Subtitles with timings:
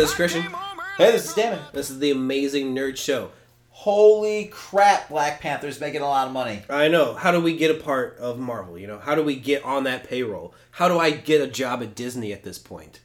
[0.00, 0.42] this is Christian.
[0.96, 1.58] Hey, this is Damon.
[1.74, 3.32] This is the Amazing Nerd Show.
[3.68, 6.62] Holy crap, Black Panther's making a lot of money.
[6.70, 7.12] I know.
[7.12, 8.78] How do we get a part of Marvel?
[8.78, 10.54] You know, how do we get on that payroll?
[10.70, 13.00] How do I get a job at Disney at this point?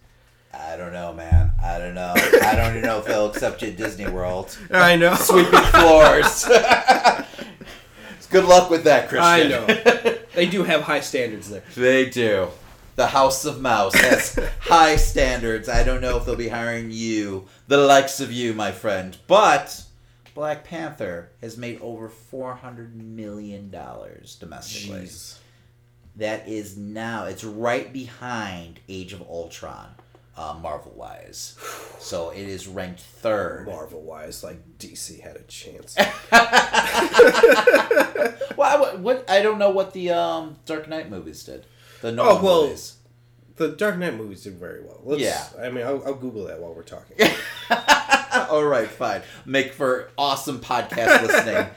[0.53, 1.51] I don't know, man.
[1.61, 2.13] I don't know.
[2.15, 4.57] I don't even know if they'll accept you at Disney World.
[4.71, 5.15] I know.
[5.15, 6.45] Sweeping floors.
[8.29, 9.21] Good luck with that, Christian.
[9.21, 10.17] I know.
[10.33, 11.63] They do have high standards there.
[11.75, 12.47] They do.
[12.95, 15.67] The House of Mouse has high standards.
[15.67, 19.17] I don't know if they'll be hiring you, the likes of you, my friend.
[19.27, 19.83] But
[20.33, 25.03] Black Panther has made over four hundred million dollars domestically.
[25.03, 25.39] Jeez.
[26.17, 27.25] That is now.
[27.25, 29.89] It's right behind Age of Ultron,
[30.37, 31.57] uh, Marvel wise.
[31.99, 33.65] So it is ranked third.
[33.65, 35.97] Marvel wise, like DC had a chance.
[38.57, 39.29] Well, what, what?
[39.29, 41.65] I don't know what the um, Dark Knight movies did.
[42.05, 42.97] The Oh, Nolan well, movies.
[43.55, 45.01] the Dark Knight movies did very well.
[45.03, 45.43] Let's, Yeah.
[45.59, 47.17] I mean, I'll, I'll Google that while we're talking.
[48.49, 49.21] All right, fine.
[49.45, 51.67] Make for awesome podcast listening.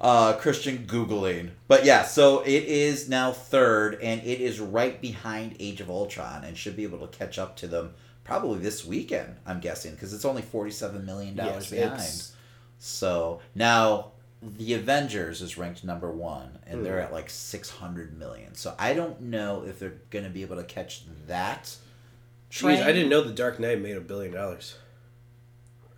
[0.00, 1.50] Uh, Christian Googling.
[1.66, 6.44] But yeah, so it is now third, and it is right behind Age of Ultron
[6.44, 7.94] and should be able to catch up to them
[8.24, 11.92] probably this weekend, I'm guessing, because it's only $47 million Yes, behind.
[11.94, 12.32] it's-
[12.78, 17.06] So now the Avengers is ranked number one, and they're Hmm.
[17.06, 18.54] at like 600 million.
[18.56, 21.76] So I don't know if they're going to be able to catch that.
[22.50, 24.74] Jeez, I didn't know the Dark Knight made a billion dollars.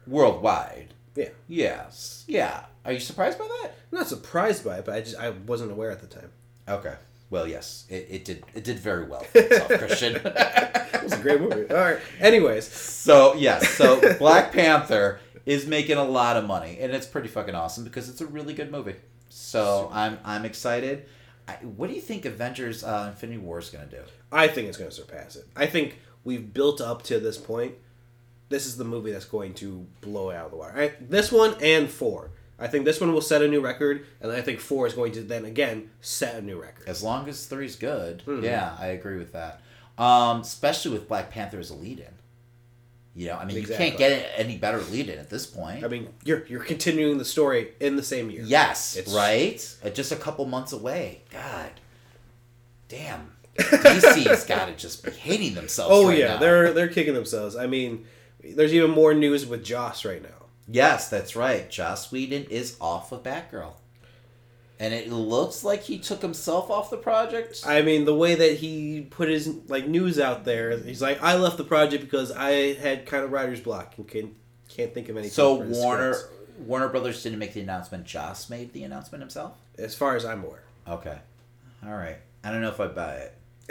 [0.06, 0.94] Worldwide.
[1.16, 1.28] Yeah.
[1.48, 2.24] Yes.
[2.28, 2.64] Yeah.
[2.84, 3.70] Are you surprised by that?
[3.92, 6.30] I'm not surprised by it, but I just I wasn't aware at the time.
[6.68, 6.94] Okay.
[7.30, 8.44] Well, yes, it, it did.
[8.54, 10.16] It did very well, for itself, Christian.
[10.16, 11.68] It was a great movie.
[11.70, 11.98] All right.
[12.20, 17.28] Anyways, so yes, so Black Panther is making a lot of money, and it's pretty
[17.28, 18.96] fucking awesome because it's a really good movie.
[19.28, 21.06] So I'm I'm excited.
[21.46, 24.00] I, what do you think Avengers uh, Infinity War is gonna do?
[24.32, 25.46] I think it's going to surpass it.
[25.54, 27.74] I think we've built up to this point.
[28.48, 30.72] This is the movie that's going to blow it out of the water.
[30.76, 32.30] I, this one and four.
[32.58, 35.12] I think this one will set a new record, and I think four is going
[35.12, 36.88] to then again set a new record.
[36.88, 38.42] As long as three's good, Mhm.
[38.42, 39.60] yeah, I agree with that.
[39.98, 42.13] Um, especially with Black Panther as a lead-in.
[43.16, 43.84] You know, I mean, Exactly.
[43.86, 45.84] you can't get any better lead-in at this point.
[45.84, 48.42] I mean, you're you're continuing the story in the same year.
[48.44, 49.76] Yes, It's- right.
[49.84, 51.22] Uh, just a couple months away.
[51.30, 51.70] God,
[52.88, 53.30] damn.
[53.58, 55.92] DC's got to just be hating themselves.
[55.94, 56.36] Oh right yeah, now.
[56.38, 57.54] they're they're kicking themselves.
[57.54, 58.04] I mean,
[58.42, 60.46] there's even more news with Joss right now.
[60.66, 61.70] Yes, that's right.
[61.70, 63.74] Joss Whedon is off of Batgirl,
[64.80, 67.62] and it looks like he took himself off the project.
[67.66, 71.36] I mean, the way that he put his like news out there, he's like, I
[71.36, 74.34] left the project because I had kind of writer's block and can
[74.68, 75.32] can't think of anything.
[75.32, 76.34] so Warner scripts.
[76.66, 78.04] Warner Brothers didn't make the announcement.
[78.04, 79.52] Joss made the announcement himself.
[79.78, 80.62] as far as I'm aware.
[80.88, 81.18] Okay,
[81.86, 82.16] all right.
[82.42, 83.28] I don't know if I buy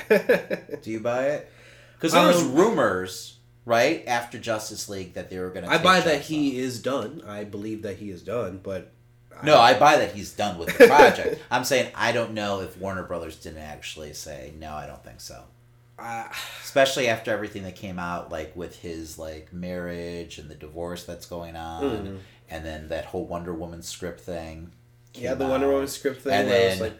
[0.08, 0.81] it.
[0.84, 1.52] Do you buy it?
[1.96, 5.72] Because there was Um, rumors right after Justice League that they were going to.
[5.72, 7.22] I buy that he is done.
[7.28, 8.91] I believe that he is done, but
[9.43, 11.41] No, I buy that he's done with the project.
[11.51, 14.73] I'm saying I don't know if Warner Brothers didn't actually say no.
[14.73, 15.43] I don't think so.
[15.99, 16.31] I,
[16.63, 21.25] Especially after everything that came out, like with his like marriage and the divorce that's
[21.27, 22.17] going on, Mhm.
[22.49, 24.71] and then that whole Wonder Woman script thing.
[25.13, 25.69] yeah, the Wonder.
[25.71, 26.33] Woman script thing.
[26.33, 26.93] and where I was then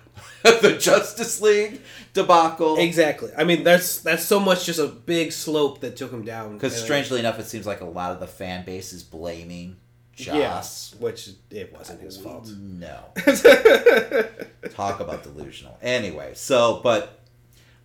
[0.44, 1.82] like, the Justice League
[2.14, 2.78] debacle.
[2.78, 3.32] exactly.
[3.36, 6.54] I mean, that's that's so much just a big slope that took him down.
[6.54, 9.78] Because strangely enough, it seems like a lot of the fan base is blaming
[10.16, 10.94] Joss.
[10.94, 12.48] yeah, which it wasn't his fault.
[12.58, 13.00] No.
[14.76, 15.78] Talk about delusional.
[15.82, 17.20] Anyway, so but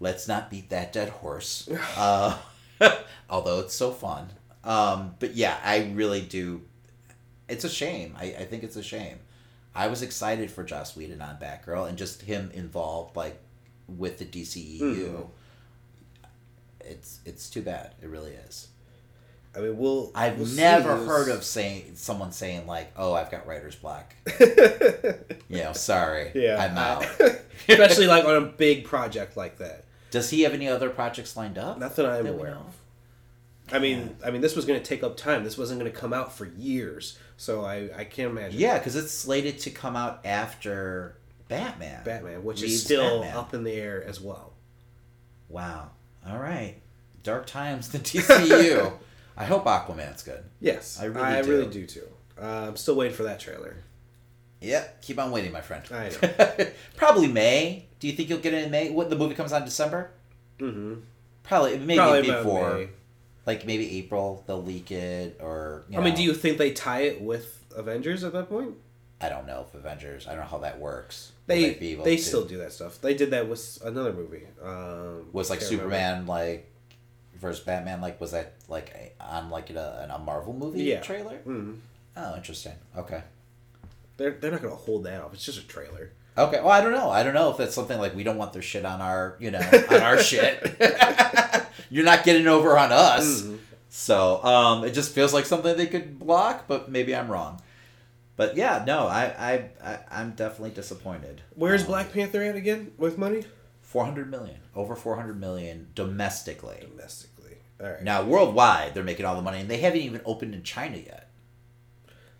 [0.01, 1.69] let's not beat that dead horse.
[1.97, 2.37] Uh,
[3.31, 4.29] although it's so fun.
[4.63, 6.63] Um, but yeah, I really do.
[7.49, 8.15] It's a shame.
[8.19, 9.19] I, I think it's a shame.
[9.75, 13.41] I was excited for Joss Whedon on Batgirl and just him involved like
[13.89, 14.81] with the DCEU.
[14.81, 15.27] Mhm.
[16.81, 17.95] It's it's too bad.
[18.03, 18.69] It really is.
[19.59, 20.13] I mean, we'll.
[20.15, 24.15] I've we'll never It heard of saying someone saying like, "Oh, I've got writer's block."
[25.51, 27.07] You know, sorry, yeah, I'm out.
[27.69, 29.85] Especially like on a big project like that.
[30.11, 31.79] Does he have any other projects lined up?
[31.79, 32.77] Not that I'm that aware of.
[33.73, 35.43] I mean, I mean, this was going to take up time.
[35.45, 38.61] This wasn't going to come out for years, so I I can't imagine.
[38.61, 41.17] Yeah, because it's slated to come out after
[41.49, 42.05] Batman.
[42.05, 43.37] Batman, which Reeves is still Batman.
[43.39, 44.53] up in the air as well.
[45.49, 45.91] Wow.
[46.29, 46.77] All right.
[47.23, 48.93] Dark times the DCU.
[49.39, 50.43] I hope Aquaman's good.
[50.61, 51.51] Yes, I really I do.
[51.51, 52.09] really do too.
[52.41, 53.77] Uh, I'm still waiting for that trailer.
[54.61, 55.03] Yep.
[55.03, 55.85] Keep on waiting, my friend.
[55.93, 56.67] I know.
[56.97, 57.87] Probably May.
[58.01, 58.91] Do you think you'll get it in May?
[58.91, 60.11] What the movie comes out in December?
[60.59, 60.95] Mm-hmm.
[61.45, 62.89] Probably maybe Probably before.
[63.47, 67.23] Like maybe April they'll leak it, or I mean, do you think they tie it
[67.23, 68.75] with Avengers at that point?
[69.21, 70.27] I don't know if Avengers.
[70.27, 71.33] I don't know how that works.
[71.47, 73.01] Will They be able they still do that stuff.
[73.01, 74.47] They did that with another movie.
[74.63, 75.95] Um, was like can't remember.
[75.95, 76.68] Superman like
[77.41, 78.01] versus Batman.
[78.01, 81.01] Like was that like a, on like a, a Marvel movie Yeah.
[81.01, 81.39] trailer?
[81.47, 81.79] Mhm.
[82.17, 82.73] Oh, interesting.
[82.97, 83.23] Okay.
[84.17, 85.33] They're they're not gonna hold that off.
[85.35, 86.11] It's just a trailer.
[86.37, 86.59] Okay.
[86.61, 87.11] Well, I don't know.
[87.11, 89.51] I don't know if that's something like we don't want their shit on our, you
[89.51, 89.59] know,
[89.91, 90.77] on our shit.
[91.91, 93.43] You're not getting over on us.
[93.43, 93.59] Mhm.
[93.91, 97.61] So um, it just feels like something they could block, but maybe I'm wrong.
[98.37, 101.41] But yeah, no, I I, I I'm definitely disappointed.
[101.55, 103.45] Where's Um, Black Panther at again with money?
[103.89, 106.77] Four hundred million, over four hundred million domestically.
[106.91, 107.57] Domestically.
[107.81, 108.03] All right.
[108.03, 111.31] Now worldwide, they're making all the money, and they haven't even opened in China yet.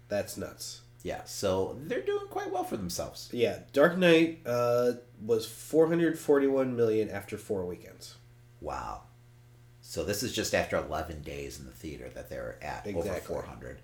[0.09, 0.83] That's nuts.
[1.03, 3.31] Yeah, so they're doing quite well for themselves.
[3.33, 4.93] Yeah, Dark Knight uh,
[5.25, 8.17] was 441 million after four weekends.
[8.61, 9.05] Wow.
[9.81, 13.79] So this is just after 11 days in the theater that they're at over 400.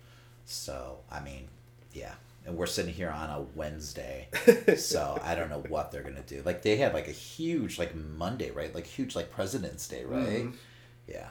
[0.44, 1.48] So, I mean,
[1.94, 2.12] yeah.
[2.46, 4.28] And we're sitting here on a Wednesday.
[4.76, 6.42] so, I don't know what they're going to do.
[6.44, 8.74] Like they had like a huge like Monday, right?
[8.74, 10.44] Like huge like President's Day, right?
[10.44, 10.52] Mhm.
[11.08, 11.28] Yeah.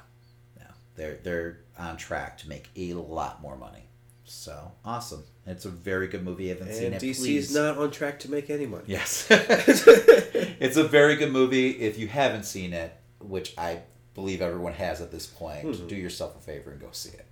[0.58, 0.64] Yeah.
[0.96, 3.84] They're they're on track to make a lot more money.
[4.26, 5.24] So, awesome.
[5.46, 6.50] It's a very good movie.
[6.50, 7.02] I haven't seen it.
[7.02, 7.56] DC's Please.
[7.56, 8.86] not on track to make any money.
[8.88, 9.28] Yes.
[9.30, 11.72] it's a very good movie.
[11.72, 13.82] If you haven't seen it, which I
[14.16, 15.88] believe everyone has at this point, Mhm.
[15.90, 17.26] do yourself a favor and go see it.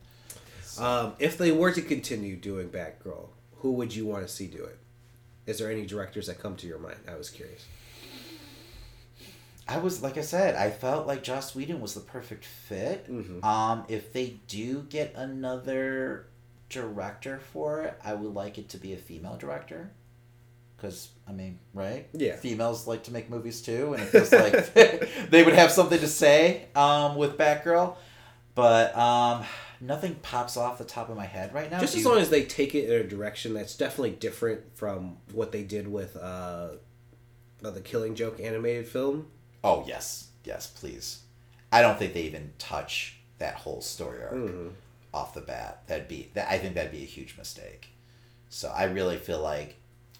[0.79, 3.29] Um, if they were to continue doing Batgirl,
[3.61, 4.77] who would you want to see do it?
[5.45, 6.99] Is there any directors that come to your mind?
[7.07, 7.65] I was curious.
[9.67, 13.09] I was like I said, I felt like Joss Whedon was the perfect fit.
[13.09, 13.43] Mhm.
[13.43, 16.27] Um, if they do get another
[16.69, 19.91] director for it, I would like it to be a female director.
[20.75, 22.07] Because I mean, right?
[22.13, 22.35] Yeah.
[22.35, 24.73] Females like to make movies too, and it feels like
[25.29, 27.95] they would have something to say um, with Batgirl.
[28.55, 29.45] But um,
[29.81, 31.79] nothing pops off the top of my head right now.
[31.79, 34.77] Just Do as you- long as they take it in a direction that's definitely different
[34.77, 36.69] from what they did with uh,
[37.63, 39.27] uh, the Killing Joke animated film.
[39.63, 41.21] Oh yes, yes, please.
[41.71, 44.71] I don't think they even touch that whole story arc Mhm.
[45.13, 45.83] off the bat.
[45.87, 46.49] That'd be that.
[46.51, 47.89] I think that'd be a huge mistake.
[48.49, 49.77] So I really feel like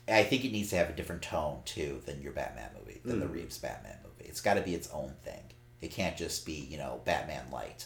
[0.08, 3.20] I think it needs to have a different tone too than your Batman movie, than
[3.20, 3.34] the Mhm.
[3.34, 4.28] Reeves Batman movie.
[4.30, 5.44] It's got to be its own thing.
[5.82, 7.86] It can't just be you know Batman light,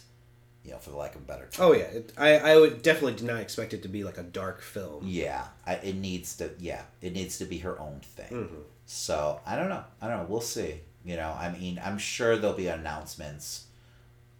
[0.65, 1.65] you know, for the lack of a better term.
[1.67, 4.23] Oh yeah, it, I I would definitely did not expect it to be like a
[4.23, 5.03] dark film.
[5.05, 6.51] Yeah, I, it needs to.
[6.59, 8.31] Yeah, it needs to be her own thing.
[8.31, 8.63] Mhm.
[8.85, 9.83] So I don't know.
[10.01, 10.25] I don't know.
[10.27, 10.81] We'll see.
[11.03, 13.65] You know, I mean, I'm sure there'll be announcements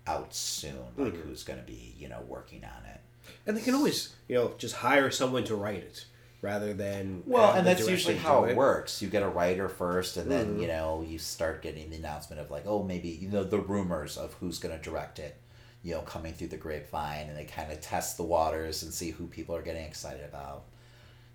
[0.08, 1.22] out soon, like Mhm.
[1.24, 3.02] who's going to be, you know, working on it.
[3.48, 6.06] And they can always you know just hire someone to write it
[6.42, 9.02] rather than Well, and that's usually how it works.
[9.02, 10.62] You get a writer first, and then Mhm.
[10.62, 14.16] you know you start getting the announcement of like, oh, maybe you know the rumors
[14.18, 15.38] of who's going to direct it.
[15.86, 19.12] You know, coming through the grapevine, and they kind of test the waters and see
[19.12, 20.64] who people are getting excited about.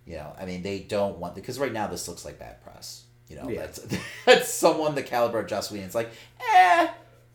[0.07, 3.05] You know, I mean, they don't want because right now this looks like bad press.
[3.29, 3.61] You know, Yeah.
[3.61, 3.87] that's
[4.27, 5.87] that's someone the caliber of Joss Whedon.
[5.87, 6.11] It's like,
[6.41, 6.89] eh,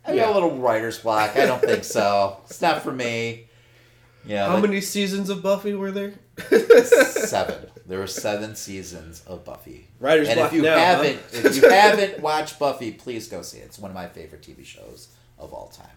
[0.04, 0.30] I got Yeah.
[0.30, 1.38] a little writer's block.
[1.38, 2.38] I don't think so.
[2.50, 3.48] It's not for me.
[4.26, 6.16] Yeah, How like- many seasons of Buffy were there?
[6.90, 7.68] seven.
[7.86, 9.88] There were seven seasons of Buffy.
[10.00, 13.60] Writer's and block if you now, haven't, if you haven't watched Buffy, please go see
[13.60, 13.66] it.
[13.66, 15.88] It's one of my favorite TV shows of all time,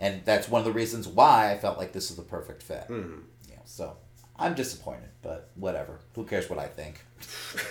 [0.00, 2.86] and that's one of the reasons why I felt like this is the perfect fit.
[2.88, 3.22] Mhm.
[3.48, 3.96] You know, so
[4.38, 5.98] I'm disappointed, but whatever.
[6.14, 7.04] Who cares what I think?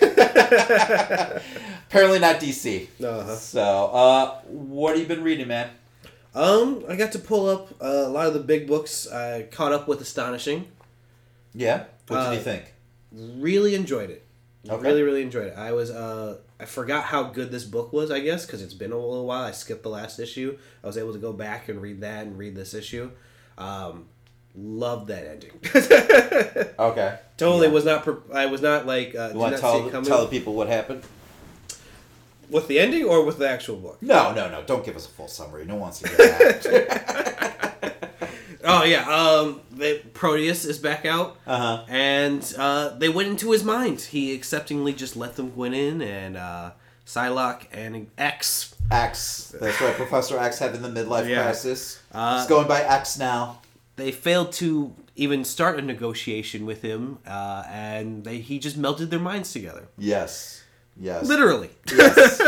[1.90, 2.88] Apparently not DC.
[3.02, 3.34] Uh-huh.
[3.34, 5.70] So, uh, what have you been reading, man?
[6.34, 9.10] Um, I got to pull up uh, a lot of the big books.
[9.10, 10.68] I caught up with Astonishing.
[11.54, 11.84] Yeah.
[12.06, 12.72] What did Uh, you think?
[13.12, 14.24] Really enjoyed it.
[14.68, 14.82] Okay.
[14.86, 15.54] Really, really enjoyed it.
[15.56, 18.10] I was uh, I forgot how good this book was.
[18.10, 19.42] I guess because it's been a little while.
[19.44, 20.58] I skipped the last issue.
[20.84, 23.10] I was able to go back and read that and read this issue.
[23.56, 24.06] Um,
[24.54, 25.52] loved that ending.
[26.78, 27.18] Okay.
[27.38, 27.72] totally Yeah.
[27.72, 28.04] was not.
[28.04, 29.14] Pre- I was not like.
[29.14, 31.04] Uh, You want to tell tell the people what happened?
[32.50, 34.02] with the ending or with the actual book.
[34.02, 34.62] No, no, no.
[34.64, 35.64] Don't give us a full summary.
[35.64, 37.46] No one wants to hear that.
[38.62, 39.08] Oh yeah.
[39.08, 41.36] Um, the Proteus is back out.
[41.46, 41.84] uh huh.
[41.88, 44.00] and uh, they went into his mind.
[44.00, 46.70] He acceptingly just let them go in, and uh,
[47.06, 48.74] Psylocke and X.
[48.90, 49.54] X.
[49.60, 49.94] That's right.
[49.94, 51.42] Professor X having the midlife Yeah.
[51.42, 52.00] crisis.
[52.12, 53.60] Uh, He's going by X now.
[53.96, 59.10] They failed to even start a negotiation with him, uh, and they, he just melted
[59.10, 59.88] their minds together.
[59.98, 60.62] Yes.
[60.98, 61.26] Yes.
[61.26, 61.70] Literally.
[61.94, 62.40] Yes.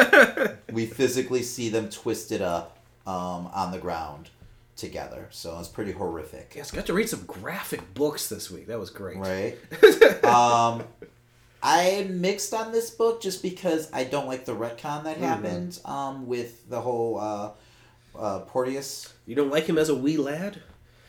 [0.72, 4.30] we physically see them twisted up um, on the ground
[4.82, 5.28] together.
[5.30, 6.52] So it's pretty horrific.
[6.54, 8.66] Yes, got to read some graphic books this week.
[8.66, 9.16] That was great.
[9.16, 9.56] Right?
[10.24, 10.82] um,
[11.62, 16.26] I'm mixed on this book just because I don't like the retcon that happened um,
[16.26, 17.50] with the whole uh,
[18.18, 19.14] uh, Proteus.
[19.24, 20.60] You don't like him as a wee lad?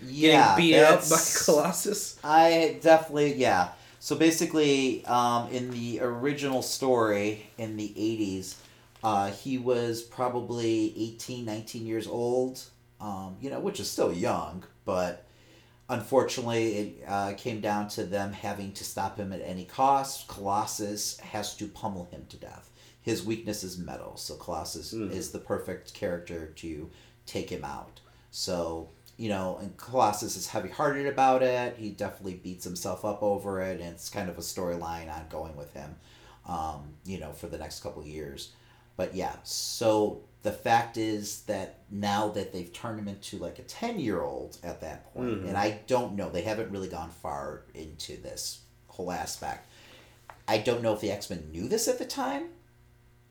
[0.02, 2.20] Yeah, getting beat up by Colossus.
[2.24, 3.70] I definitely yeah.
[4.00, 8.56] So basically, um, in the original story in the '80s,
[9.04, 12.62] uh, he was probably 18, 19 years old.
[13.04, 15.26] Um, you know, which is still young, but
[15.90, 20.30] unfortunately, it uh, came down to them having to stop him at any cost.
[20.30, 22.70] Colossus has to pummel him to death.
[23.02, 26.90] His weakness is metal, so Colossus is the perfect character to
[27.26, 28.00] take him out.
[28.32, 31.76] So you know, and Colossus is heavy hearted about it.
[31.78, 35.74] He definitely beats himself up over it, and it's kind of a storyline ongoing with
[35.74, 35.96] him,
[36.48, 38.54] um, you know, for the next couple of years.
[38.96, 43.64] But yeah, so the fact is that now that they've turned him into like a
[43.64, 45.48] 10 year old at that point, mm-hmm.
[45.48, 49.68] and I don't know, they haven't really gone far into this whole aspect.
[50.48, 52.50] I don't know if the X Men knew this at the time.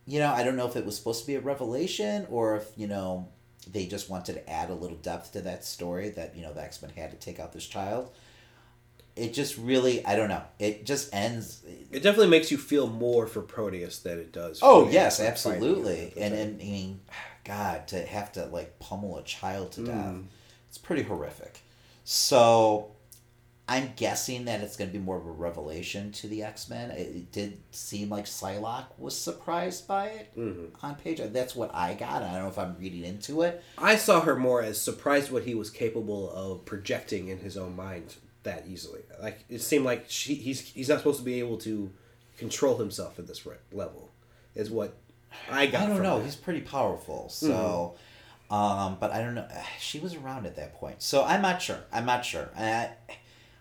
[0.07, 2.73] You know, I don't know if it was supposed to be a revelation or if,
[2.76, 3.28] you know,
[3.71, 6.62] they just wanted to add a little depth to that story that, you know, the
[6.62, 8.11] X Men had to take out this child.
[9.14, 10.42] It just really, I don't know.
[10.59, 11.62] It just ends.
[11.90, 14.61] It definitely makes you feel more for Proteus than it does.
[14.62, 16.14] Oh, yes, absolutely.
[16.16, 17.00] And, and I mean,
[17.45, 20.25] God, to have to, like, pummel a child to death, Mm.
[20.69, 21.61] it's pretty horrific.
[22.04, 22.92] So
[23.69, 26.90] I'm guessing that it's going to be more of a revelation to the X Men.
[26.90, 30.71] It, it did seem like Psylocke was surprised by it Mhm.
[30.83, 31.21] on page.
[31.23, 32.23] That's what I got.
[32.23, 33.62] I don't know if I'm reading into it.
[33.78, 37.76] I saw her more as surprised what he was capable of projecting in his own
[37.76, 39.01] mind that easily.
[39.21, 41.91] Like it seemed like she, he's he's not supposed to be able to
[42.39, 44.11] control himself at this level.
[44.55, 44.95] Is what
[45.51, 45.83] I got.
[45.83, 46.19] I don't know.
[46.19, 46.25] that.
[46.25, 47.29] He's pretty powerful.
[47.29, 47.95] So,
[48.51, 49.49] um, but I don't know.
[49.81, 51.79] She was around at that point, so I'm not sure.
[51.93, 52.49] I'm not sure.
[52.57, 52.91] I,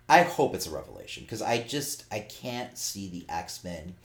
[0.09, 3.95] I hope it's a revelation because I just I can't see the X Men,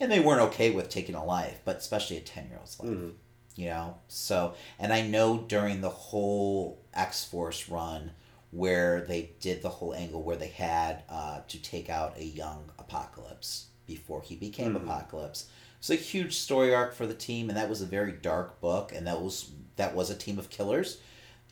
[0.00, 2.90] and they weren't okay with taking a life, but especially a ten year old's life.
[2.90, 3.12] Mhm.
[3.56, 3.98] You know.
[4.08, 8.12] So, and I know during the whole X Force run
[8.52, 12.70] where they did the whole angle where they had uh, to take out a young
[12.78, 14.84] Apocalypse before he became Mhm.
[14.84, 15.46] Apocalypse.
[15.78, 18.92] It's a huge story arc for the team, and that was a very dark book,
[18.94, 20.98] and that was that was a team of killers,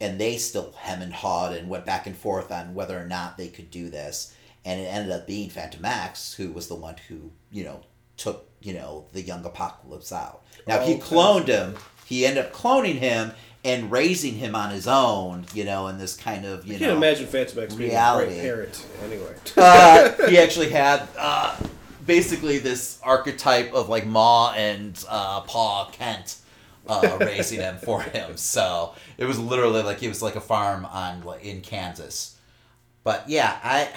[0.01, 3.37] and they still hem and hawed and went back and forth on whether or not
[3.39, 4.33] they could do this,
[4.65, 7.81] and it ended up being Fantomex, who was the one who you know
[8.19, 10.43] took you know the young Apocalypse out.
[10.67, 11.01] Now he Okay.
[11.03, 11.77] cloned him.
[12.05, 13.33] He ended up cloning him
[13.65, 16.91] and raising him on his own, you know, in this kind of you I can't
[16.93, 18.27] know imagine Fantomex being a reality.
[18.33, 18.87] great parent.
[19.05, 21.57] Anyway, uh, he actually had uh,
[22.07, 26.37] basically this archetype of like Ma and uh, Pa Kent
[26.89, 28.37] uh, raising him for him.
[28.37, 32.37] So it was literally like he was like a farm on like in Kansas.
[33.05, 33.89] But yeah, I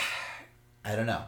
[0.84, 1.24] I don't know.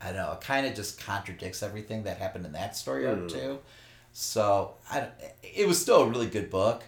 [0.00, 0.32] I don't know.
[0.32, 3.26] It kind of just contradicts everything that happened in that story Hmm.
[3.26, 3.58] too.
[4.12, 5.08] So I
[5.42, 6.82] it was still a really good book.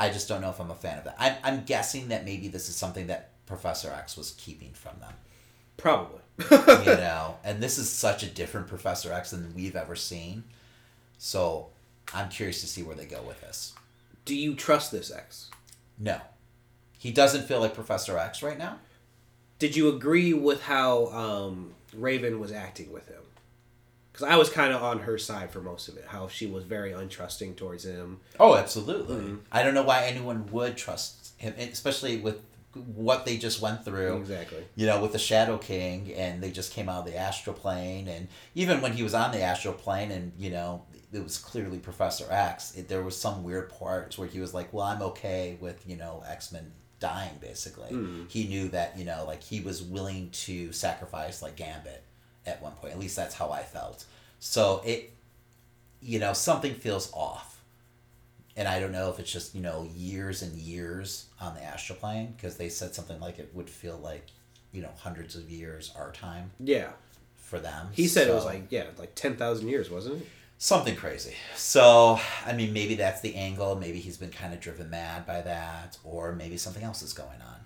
[0.00, 1.16] I just don't know if I'm a fan of that.
[1.18, 5.12] I'm, I'm guessing that maybe this is something that Professor X was keeping from them
[5.80, 6.20] probably.
[6.50, 10.42] you know and this is such a different professor x than we've ever seen
[11.18, 11.68] so
[12.14, 13.74] i'm curious to see where they go with this
[14.24, 15.50] Do you trust this X?
[15.98, 16.18] no
[16.98, 18.78] he doesn't feel like professor x right now
[19.58, 23.22] Did you agree with how um, Raven was acting with him?
[24.12, 26.04] Because I was kind of on her side for most of it.
[26.08, 28.20] How she was very untrusting towards him.
[28.38, 29.36] oh absolutely mm-hmm.
[29.52, 32.40] i don't know why anyone would trust him especially with
[32.74, 34.64] what they just went through Exactly.
[34.76, 38.06] you know, with the Shadow King, and they just came out of the astral plane,
[38.06, 41.78] and even when he was on the astral plane, and you know, it was clearly
[41.78, 42.76] Professor X.
[42.76, 45.96] It, there was some weird parts where he was like, "Well, I'm okay with you
[45.96, 48.24] know X Men dying." Basically, hmm.
[48.28, 52.04] he knew that you know, like he was willing to sacrifice like Gambit
[52.46, 52.92] at one point.
[52.92, 54.04] At least that's how I felt.
[54.38, 55.12] So it,
[56.00, 57.60] you know, something feels off.
[58.56, 61.98] And I don't know if it's just, you know, years and years on the astral
[61.98, 64.26] plane because they said something like it would feel like,
[64.72, 66.90] you know, hundreds of years our time Yeah.
[67.36, 67.88] for them.
[67.92, 70.28] He said it was like yeah, like ten thousand years, wasn't it?
[70.62, 71.34] something crazy.
[71.56, 73.76] So, I mean, maybe that's the angle.
[73.76, 77.40] Maybe he's been kind of driven mad by that, or maybe something else is going
[77.40, 77.60] on.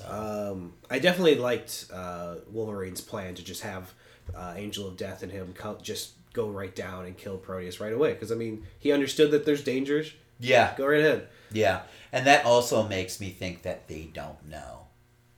[0.00, 3.92] So, Um, I definitely liked uh, Wolverine's plan to just have
[4.34, 7.92] uh, Angel of Death and him co- just go right down and kill Proteus right
[7.92, 8.12] away.
[8.12, 10.12] Because I mean, he understood that there's dangers.
[10.38, 11.28] yeah, Go right ahead.
[11.52, 14.86] yeah, and that also makes me think that they don't know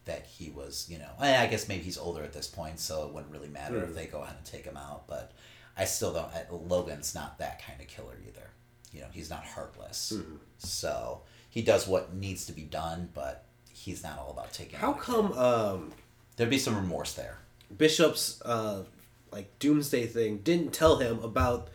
[0.04, 3.12] that he was, you know, I guess maybe he's older at this point, so it
[3.14, 3.85] wouldn't really matter Hmm.
[3.85, 5.07] if they go ahead and take him out.
[5.07, 5.33] But
[5.76, 6.26] I still don't.
[6.35, 8.50] uh, Logan's not that kind of killer either.
[8.92, 10.12] You know, he's not heartless.
[10.14, 10.37] Hmm.
[10.59, 13.45] So he does what needs to be done, but
[13.83, 14.79] he's not all about taking.
[14.79, 15.05] How out a kid.
[15.05, 15.93] come um,
[16.37, 17.39] There'd be some remorse there.
[17.77, 18.85] Bishop's uh,
[19.33, 21.69] like doomsday thing didn't tell him about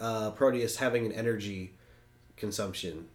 [0.00, 1.74] uh, Proteus having an energy
[2.36, 3.08] consumption?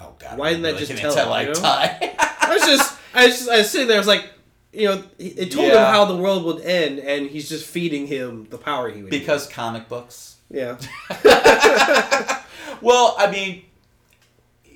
[0.00, 0.38] Oh God!
[0.38, 1.60] Why didn't that really just tell him, you know?
[1.64, 3.96] I was just I was, just, I was sitting there.
[3.96, 4.30] I was like,
[4.72, 8.46] you know, it told him how the world would end, and he's just feeding him
[8.50, 9.10] the power he would.
[9.10, 10.36] because comic books.
[10.50, 10.76] yeah,
[12.80, 13.64] Well, I mean,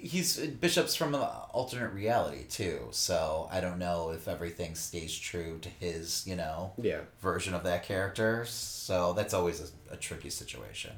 [0.02, 5.58] he's Bishop's from an alternate reality too, so I don't know if everything stays true
[5.62, 7.00] to his, you know, yeah.
[7.20, 8.44] version of that character.
[8.46, 10.92] So that's always a, a tricky situation.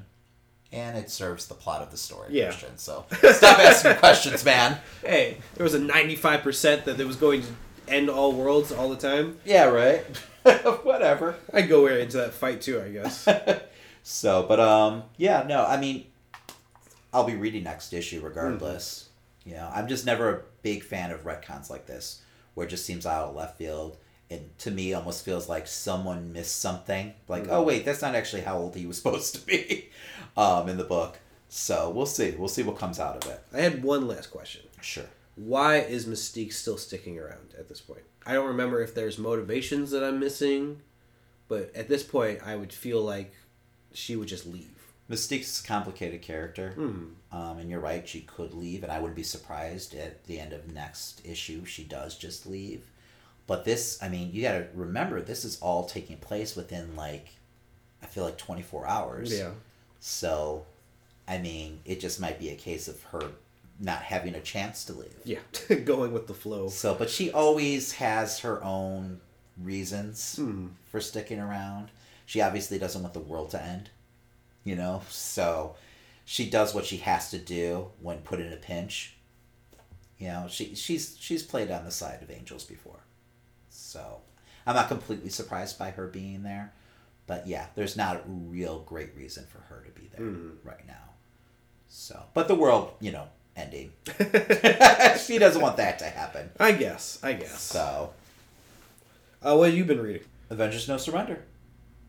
[0.71, 2.45] And it serves the plot of the story, Yeah.
[2.47, 2.77] Christian.
[2.77, 4.79] So stop asking questions, man.
[5.01, 7.47] Hey, there was a ninety-five percent that it was going to
[7.87, 9.37] end all worlds all the time.
[9.45, 10.03] Yeah, right.
[10.83, 11.35] Whatever.
[11.53, 13.27] I'd go into that fight too, I guess.
[14.07, 16.05] So, but um, yeah, no, I mean,
[17.15, 19.07] I'll be reading next issue regardless.
[19.45, 22.21] You know, I'm just never a big fan of retcons like this,
[22.55, 23.95] where it just seems out of left field,
[24.29, 27.13] and to me, almost feels like someone missed something.
[27.29, 29.91] Like, oh wait, that's not actually how old he was supposed to be,
[30.35, 31.19] um, in the book.
[31.47, 32.31] So we'll see.
[32.31, 33.41] We'll see what comes out of it.
[33.53, 34.63] I had one last question.
[34.81, 35.05] Sure.
[35.37, 38.03] Why is Mystique still sticking around at this point?
[38.25, 40.81] I don't remember if there's motivations that I'm missing,
[41.47, 43.33] but at this point, I would feel like
[43.93, 44.74] she would just leave.
[45.07, 47.05] Mystique's a complicated character, Hmm.
[47.31, 48.07] um, and you're right.
[48.07, 51.83] She could leave, and I wouldn't be surprised at the end of next issue she
[51.83, 52.85] does just leave.
[53.47, 57.27] But this, I mean, you got to remember this is all taking place within like,
[58.01, 59.31] I feel like 24 hours.
[59.31, 59.51] Yeah.
[59.99, 60.65] So,
[61.27, 63.21] I mean, it just might be a case of her
[63.79, 65.13] not having a chance to leave.
[65.23, 65.39] Yeah.
[65.85, 66.69] Going with the flow.
[66.69, 69.19] So, but she always has her own
[69.61, 70.67] reasons Hmm.
[70.89, 71.89] for sticking around.
[72.25, 73.89] She obviously doesn't want the world to end,
[74.65, 75.01] you know?
[75.09, 75.75] So
[76.25, 79.15] she does what she has to do when put in a pinch.
[80.17, 82.99] You know, she she's she's played on the side of angels before.
[83.69, 84.19] So
[84.67, 86.73] I'm not completely surprised by her being there.
[87.27, 90.27] But yeah, there's not a real great reason for her to be there
[90.63, 90.93] right now.
[91.87, 93.93] So, but the world, you know, ending.
[95.25, 96.51] she doesn't want that to happen.
[96.59, 97.19] I guess.
[97.23, 97.61] I guess.
[97.61, 98.13] So,
[99.43, 100.23] Uh, what have you been reading?
[100.49, 101.43] Avengers No Surrender.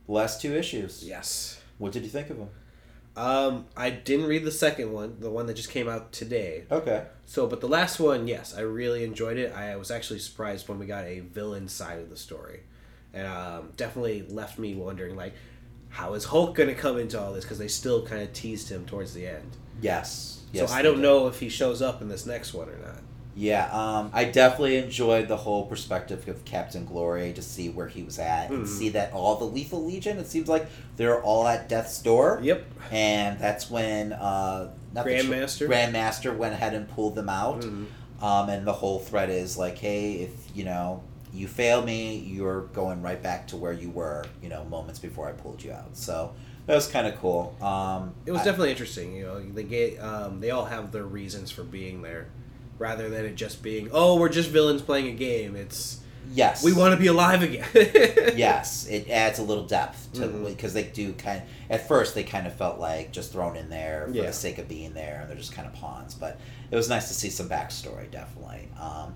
[0.06, 1.02] The last two issues.
[1.06, 1.60] Yes.
[1.78, 2.48] What did you think of them?
[3.16, 6.64] Um, I didn't read the second one, the one that just came out today.
[6.70, 7.04] Okay.
[7.24, 9.54] So, but the last one, yes, I really enjoyed it.
[9.54, 12.60] I was actually surprised when we got a villain side of the story,
[13.14, 15.32] and um, definitely left me wondering, like,
[15.88, 17.44] how is Hulk going to come into all this?
[17.44, 19.56] Because they still kind of teased him towards the end.
[19.80, 20.42] Yes.
[20.52, 21.02] yes so I don't did.
[21.02, 23.00] know if he shows up in this next one or not.
[23.38, 28.02] Yeah, um, I definitely enjoyed the whole perspective of Captain Glory to see where he
[28.02, 28.68] was at and Mhm.
[28.68, 30.18] see that all the Lethal Legion.
[30.18, 32.40] It seems like they're all at death's door.
[32.42, 32.64] Yep.
[32.90, 35.68] And that's when uh, the tr- Grandmaster.
[35.68, 37.60] Grandmaster went ahead and pulled them out.
[37.60, 37.86] Mhm.
[38.22, 41.02] Um, and the whole threat is like, hey, if you know
[41.34, 45.28] you fail me, you're going right back to where you were, you know, moments before
[45.28, 45.90] I pulled you out.
[45.94, 46.32] So
[46.64, 47.54] that was kind of cool.
[47.60, 49.14] Um, It was I- definitely interesting.
[49.14, 52.28] You know, they get um, they all have their reasons for being there,
[52.78, 55.56] rather than it just being, oh, we're just villains playing a game.
[55.56, 56.00] It's
[56.32, 57.66] yes, we want to be alive again.
[58.36, 61.42] yes, it adds a little depth to because they do kind.
[61.70, 64.26] At first, they kind of felt like just thrown in there for Yeah.
[64.26, 66.14] the sake of being there, and they're just kind of pawns.
[66.14, 66.38] But
[66.70, 68.68] it was nice to see some backstory, definitely.
[68.80, 69.14] Um,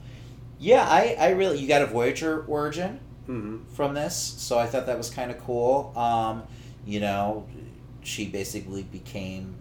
[0.58, 4.86] yeah, I, I really you got a Voyager origin hmm from this, so I thought
[4.86, 5.92] that was kind of cool.
[5.96, 6.42] Um,
[6.86, 7.46] you know,
[8.02, 9.54] she basically became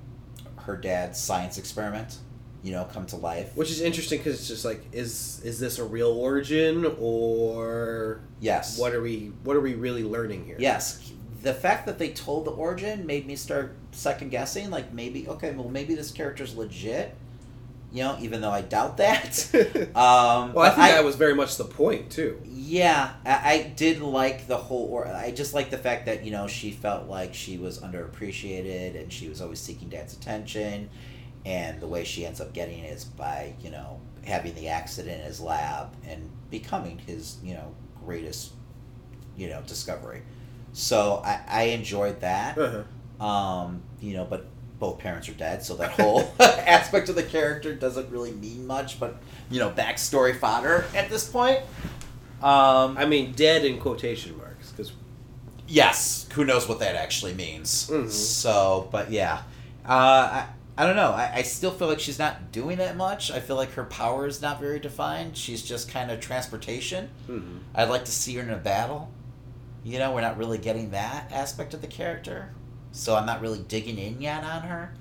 [0.58, 2.18] her dad's science experiment.
[2.62, 3.56] You know, come to life.
[3.56, 8.78] Which is interesting because it's just like, is is this a real origin or Yes.
[8.78, 10.58] what are we what are we really learning here?
[10.60, 14.69] Yes, the fact that they told the origin made me start second guessing.
[14.69, 17.15] Like maybe okay, well maybe this character's legit.
[17.91, 19.50] You know, even though I doubt that.
[19.95, 22.39] Um, well, I think that was very much the point too.
[22.45, 24.86] Yeah, I, I did like the whole.
[24.91, 29.00] Or I just like the fact that you know she felt like she was underappreciated
[29.02, 30.89] and she was always seeking dad's attention,
[31.45, 35.19] and the way she ends up getting it is by you know having the accident
[35.19, 37.73] in his lab and becoming his you know
[38.06, 38.52] greatest
[39.38, 40.21] you know discovery.
[40.73, 42.58] So I, I enjoyed that.
[42.58, 43.25] Uh-huh.
[43.25, 44.45] Um, you know, but
[44.80, 48.99] both parents are dead, so that whole aspect of the character doesn't really mean much.
[48.99, 49.17] But
[49.49, 51.60] you know, backstory fodder at this point.
[52.41, 54.93] Um, I mean, dead in quotation marks because
[55.67, 57.89] yes, who knows what that actually means?
[57.89, 58.10] Mhm.
[58.10, 59.41] So, but yeah,
[59.86, 59.89] uh,
[60.43, 60.47] I
[60.80, 61.12] I don't know.
[61.12, 63.32] I, I still feel like she's not doing that much.
[63.32, 65.36] I feel like her power is not very defined.
[65.36, 67.10] She's just kind of transportation.
[67.28, 67.58] mm-hmm.
[67.76, 69.12] I'd like to see her in a battle.
[69.84, 72.54] You know, we're not really getting that aspect of the character.
[72.94, 74.94] So I'm not really digging in yet on her.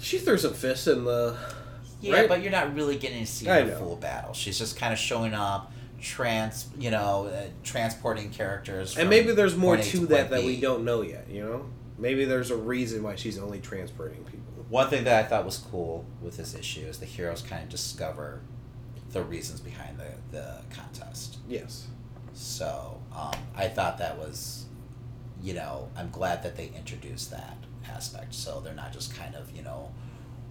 [0.00, 1.36] she threw some fists in the.
[2.00, 2.28] Yeah, Right.
[2.28, 4.32] but you're not really getting to see her full battle.
[4.32, 8.96] She's just kind of showing up, trans, you know, uh, transporting characters.
[8.96, 11.26] And maybe there's more to point that that we don't know yet.
[11.30, 11.66] You know,
[11.98, 14.45] maybe there's a reason why she's only transporting people.
[14.68, 17.68] One thing that I thought was cool with this issue is the heroes kind of
[17.68, 18.40] discover
[19.12, 21.38] the reasons behind the the contest.
[21.48, 21.86] Yes.
[22.34, 24.66] So um, I thought that was,
[25.42, 27.56] you know, I'm glad that they introduced that
[27.88, 28.34] aspect.
[28.34, 29.90] So they're not just kind of, you know,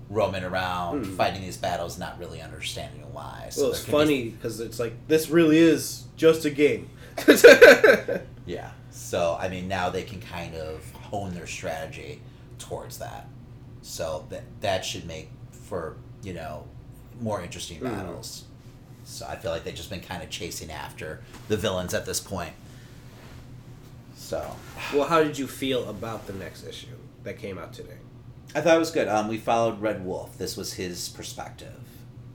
[0.09, 1.15] roaming around Hmm.
[1.15, 3.47] fighting these battles, not really understanding why.
[3.51, 6.89] So Well, it's funny because it's like this really is just a game.
[8.45, 8.71] yeah.
[8.91, 12.21] So I mean, now they can kind of hone their strategy
[12.59, 13.27] towards that.
[13.87, 16.65] So that that should make for you know
[17.21, 17.83] more interesting Mhm.
[17.95, 18.45] battles.
[19.05, 22.19] So I feel like they've just been kind of chasing after the villains at this
[22.19, 22.53] point.
[24.15, 24.55] So
[24.93, 26.87] well, how did you feel about the next issue
[27.23, 27.97] that came out today?
[28.55, 29.07] I thought it was good.
[29.07, 30.37] Um, we followed Red Wolf.
[30.37, 31.75] This was his perspective.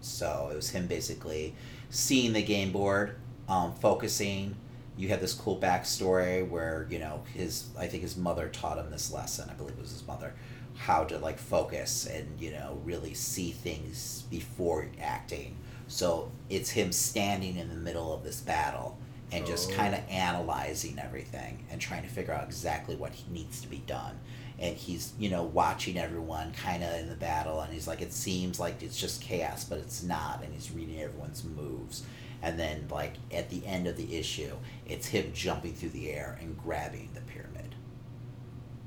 [0.01, 1.55] So it was him basically
[1.91, 3.17] seeing the game board,
[3.49, 4.55] um, focusing.
[4.97, 8.91] You had this cool backstory where, you know, his, I think his mother taught him
[8.91, 9.49] this lesson.
[9.51, 10.35] I believe it was his mother.
[10.81, 15.57] How to, like, focus and, you know, really see things before acting.
[15.89, 18.97] So it's him standing in the middle of this battle
[19.33, 19.75] and just Oh.
[19.75, 23.79] kind of analyzing everything and trying to figure out exactly what he needs to be
[23.87, 24.19] done
[24.59, 28.13] and he's you know watching everyone kind of in the battle and he's like it
[28.13, 32.03] seems like it's just chaos but it's not and he's reading everyone's moves
[32.43, 34.53] and then like at the end of the issue
[34.87, 37.75] it's him jumping through the air and grabbing the pyramid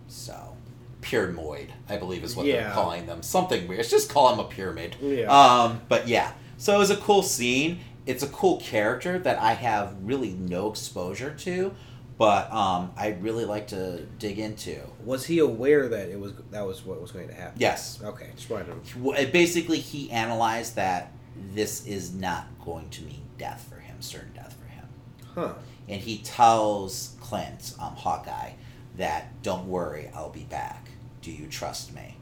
[0.07, 0.52] so
[1.03, 4.43] pyramid i believe is what they're calling them something weird it's just call him a
[4.45, 5.27] pyramid Yeah.
[5.31, 9.53] um but yeah so it was a cool scene it's a cool character that i
[9.53, 11.73] have really no exposure to
[12.15, 14.79] but um, I'd really like to dig into.
[15.03, 17.55] Was he aware that it was that was what was going to happen?
[17.59, 17.99] Yes.
[18.03, 19.31] Okay, just wanted to.
[19.31, 21.11] Basically, he analyzed that
[21.53, 24.85] this is not going to mean death for him, certain death for him.
[25.33, 25.53] Huh.
[25.89, 28.51] And he tells Clint, um, Hawkeye,
[28.97, 30.82] that don't worry, I'll be back.
[31.23, 32.15] Do you trust me?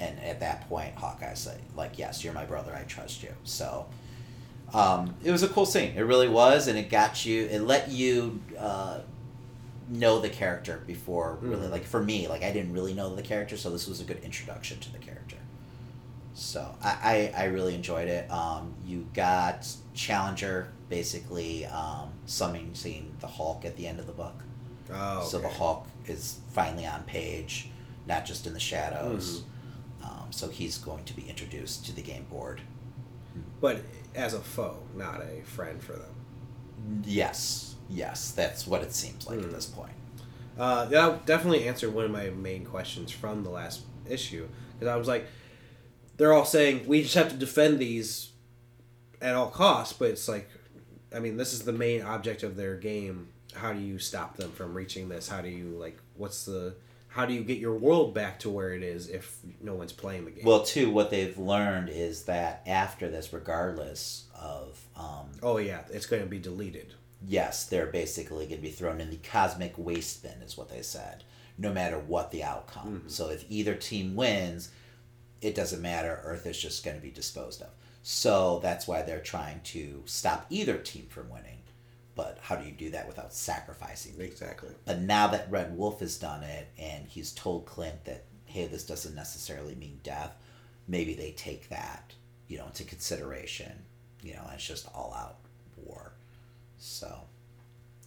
[0.00, 3.30] And at that point, Hawkeye said, like, yes, you're my brother, I trust you.
[3.44, 3.86] So
[4.74, 5.94] um, it was a cool scene.
[5.96, 8.98] It really was, and it got you, it let you uh,
[9.88, 11.70] know the character before really, Mhm.
[11.70, 14.22] like, for me, like, I didn't really know the character, so this was a good
[14.24, 15.36] introduction to the character.
[16.34, 18.28] So I, I, I really enjoyed it.
[18.30, 24.34] Um, you got Challenger basically um, summoning the Hulk at the end of the book.
[24.92, 25.22] Oh.
[25.22, 25.56] So the okay.
[25.56, 27.68] Hulk is finally on page,
[28.06, 29.40] not just in the shadows.
[29.40, 29.50] Mm-hmm.
[30.06, 32.60] Um, so he's going to be introduced to the game board.
[33.60, 33.80] But
[34.14, 37.02] as a foe, not a friend for them.
[37.04, 39.44] Yes, yes, that's what it seems like Hmm.
[39.46, 39.92] at this point.
[40.58, 44.96] Uh, that definitely answered one of my main questions from the last issue because I
[44.96, 45.26] was like,
[46.16, 48.30] they're all saying we just have to defend these
[49.20, 50.48] at all costs, but it's like,
[51.14, 53.28] I mean, this is the main object of their game.
[53.54, 55.28] How do you stop them from reaching this?
[55.28, 55.98] How do you like?
[56.16, 56.74] What's the?
[57.14, 60.24] How do you get your world back to where it is if no one's playing
[60.24, 60.44] the game?
[60.44, 66.06] Well, too, what they've learned is that after this, regardless of um, oh yeah, it's
[66.06, 66.94] going to be deleted.
[67.26, 70.82] yes, they're basically going to be thrown in the cosmic waste bin, is what they
[70.82, 71.22] said,
[71.56, 73.04] no matter what the outcome.
[73.06, 74.70] So if either team wins,
[75.40, 76.20] it doesn't matter.
[76.24, 77.68] Earth is just going to be disposed of.
[78.02, 81.53] So that's why they're trying to stop either team from winning.
[82.16, 84.14] But how do you do that without sacrificing?
[84.20, 84.70] Exactly.
[84.84, 88.84] But now that Red Wolf has done it and he's told Clint that, hey, this
[88.84, 90.32] doesn't necessarily mean death,
[90.86, 92.12] maybe they take that,
[92.46, 93.72] you know, into consideration.
[94.22, 95.36] You know, and it's just all out
[95.76, 96.12] war.
[96.78, 97.20] So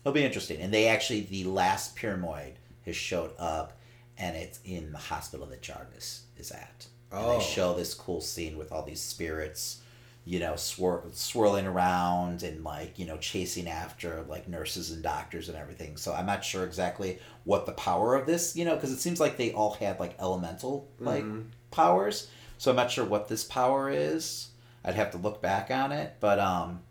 [0.02, 0.62] it'll be interesting.
[0.62, 2.54] And they actually, the last pyramid
[2.86, 3.74] has showed up
[4.18, 6.88] and it's in the hospital that Jarvis is at.
[7.12, 7.38] And Oh.
[7.38, 9.82] they show this cool scene with all these spirits,
[10.28, 15.48] you know, swir- swirling around and like, you know, chasing after like nurses and doctors
[15.48, 15.96] and everything.
[15.96, 19.22] So I'm not sure exactly what the power of this, you know, because it seems
[19.22, 21.24] like they all had like elemental like
[21.72, 22.30] powers.
[22.58, 24.50] So I'm not sure what this power is.
[24.84, 26.82] I'd have to look back on it, but um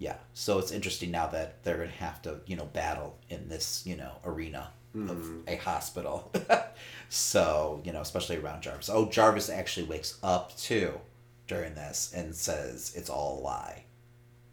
[0.00, 3.84] yeah, so it's interesting now that they're gonna have to, you know, battle in this,
[3.86, 4.70] you know, arena
[5.08, 6.32] of a hospital.
[7.08, 8.90] so, you know, especially around Jarvis.
[8.90, 11.00] Oh, Jarvis actually wakes up too
[11.46, 13.84] during this and says it's all a lie.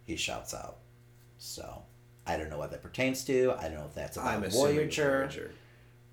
[0.04, 0.78] He shouts out.
[1.38, 1.84] So
[2.26, 3.54] I don't know what that pertains to.
[3.58, 5.52] I don't know if that's about I'm Voyager, Voyager.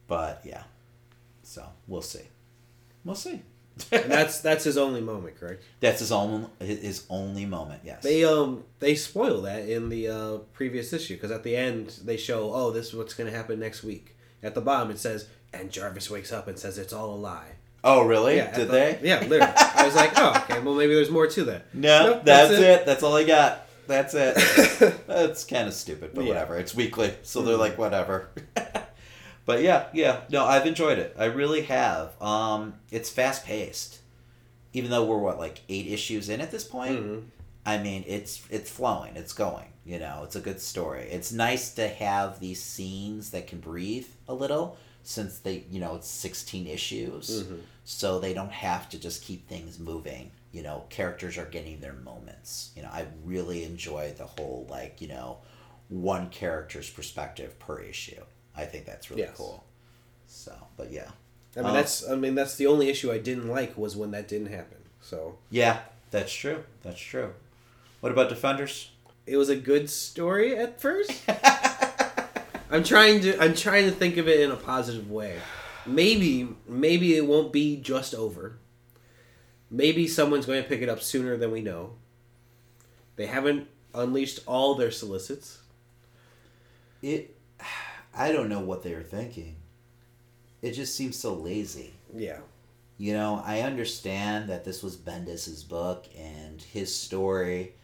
[0.07, 0.63] but yeah.
[1.43, 2.23] So we'll see.
[3.05, 3.43] We'll see.
[3.93, 5.63] and that's that's his only moment, correct?
[5.81, 7.83] That's his own his only moment.
[7.85, 8.03] Yes.
[8.03, 12.17] They um they spoil that in the uh, previous issue because at the end they
[12.17, 14.17] show oh this is what's gonna happen next week.
[14.43, 17.53] At the bottom it says and Jarvis wakes up and says it's all a lie.
[17.85, 18.41] Oh really?
[18.41, 18.99] at Did the- they?
[19.03, 19.53] Yeah, literally.
[19.57, 21.75] I was like oh okay well maybe there's more to that.
[21.75, 22.87] No, Nope, that's, that's it.
[22.87, 23.67] That's all I got.
[23.87, 24.35] That's it.
[25.07, 26.29] that's kind of stupid, but Yeah.
[26.29, 26.57] whatever.
[26.59, 28.29] It's weekly, so they're like whatever.
[29.47, 30.21] but yeah, yeah.
[30.31, 31.15] No, I've enjoyed it.
[31.19, 32.21] I really have.
[32.23, 34.01] Um, it's fast paced.
[34.75, 37.23] Even though we're what like eight issues in at this point, Mhm.
[37.65, 39.67] I mean, it's it's flowing, it's going.
[39.87, 41.09] You know, it's a good story.
[41.11, 44.77] It's nice to have these scenes that can breathe a little,
[45.09, 47.47] since they, you know, it's sixteen issues,
[47.85, 50.31] so they don't have to just keep things moving.
[50.53, 52.73] You know, characters are getting their moments.
[52.77, 55.39] You know, I really enjoy the whole like you know,
[55.89, 58.23] one character's perspective per issue.
[58.55, 59.35] I think that's really Yes.
[59.37, 59.65] cool.
[60.27, 61.11] So, but yeah,
[61.57, 64.11] I mean, Uh, that's I mean that's the only issue I didn't like was when
[64.11, 64.79] that didn't happen.
[65.01, 66.65] So yeah, that's true.
[66.83, 67.33] That's true.
[68.01, 68.91] What about Defenders?
[69.27, 71.13] it was a good story at first.
[72.71, 75.39] I'm trying to I'm trying to think of it in a positive way.
[75.87, 78.59] Maybe maybe it won't be just over.
[79.71, 81.93] Maybe someone's going to pick it up sooner than we know.
[83.17, 85.59] They haven't unleashed all their solicits.
[87.03, 87.37] It,
[88.15, 89.57] I don't know what they were thinking.
[90.63, 91.93] It just seems so lazy.
[92.15, 92.39] Yeah.
[92.97, 97.75] You know, I understand that this was Bendis's book and his story.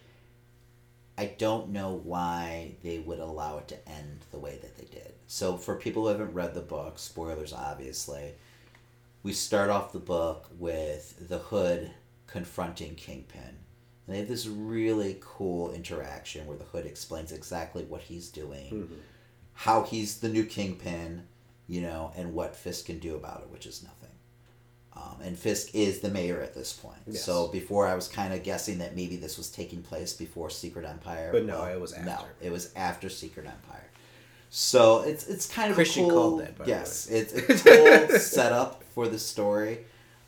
[1.16, 5.12] I don't know why they would allow it to end the way that they did.
[5.26, 8.34] So, for people who haven't read the book, spoilers obviously,
[9.22, 11.90] we start off the book with the Hood
[12.26, 13.40] confronting Kingpin.
[14.06, 18.72] And they have this really cool interaction where the Hood explains exactly what he's doing,
[18.72, 18.94] mm-hmm.
[19.54, 21.22] how he's the new Kingpin,
[21.68, 24.10] you know, and what Fisk can do about it, which is nothing.
[24.96, 26.98] Um, and Fisk is the mayor at this point.
[27.06, 27.24] Yes.
[27.24, 30.84] So before I was kind of guessing that maybe this was taking place before Secret
[30.84, 31.30] Empire.
[31.32, 32.06] But no, it was after.
[32.06, 33.90] No, it was after Secret Empire.
[34.50, 38.84] So it's it's kind of Christian a cool, called that, yes, it's a cool setup
[38.94, 39.80] for the story.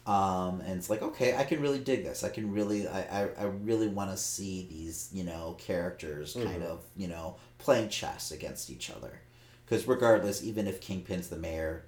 [0.05, 2.25] Um, and it's like okay, I can really dig this.
[2.25, 6.49] I can really, I, I, I really want to see these, you know, characters Mm-hmm.
[6.49, 9.21] kind of, you know, playing chess against each other.
[9.65, 11.85] Because regardless, even if Kingpin's the mayor,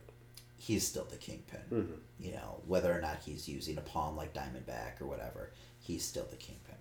[0.58, 1.60] he's still the Kingpin.
[1.72, 1.94] Mm-hmm.
[2.18, 6.26] You know, whether or not he's using a pawn like Diamondback or whatever, he's still
[6.28, 6.74] the Kingpin.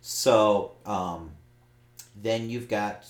[0.00, 1.30] So, um,
[2.20, 3.06] then you've got,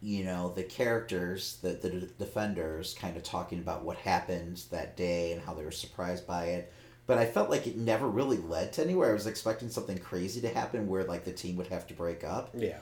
[0.00, 4.96] you know, the characters, the, the d- defenders, kind of talking about what happened that
[4.96, 6.72] day and how they were surprised by it.
[7.06, 9.10] But I felt like it never really led to anywhere.
[9.10, 12.24] I was expecting something crazy to happen where, like, the team would have to break
[12.24, 12.50] up.
[12.54, 12.78] Yeah.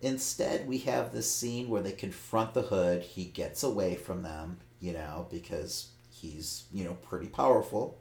[0.00, 3.02] Instead, we have this scene where they confront the hood.
[3.02, 5.88] He gets away from them, you know, because
[6.20, 7.98] he's, you know, pretty powerful.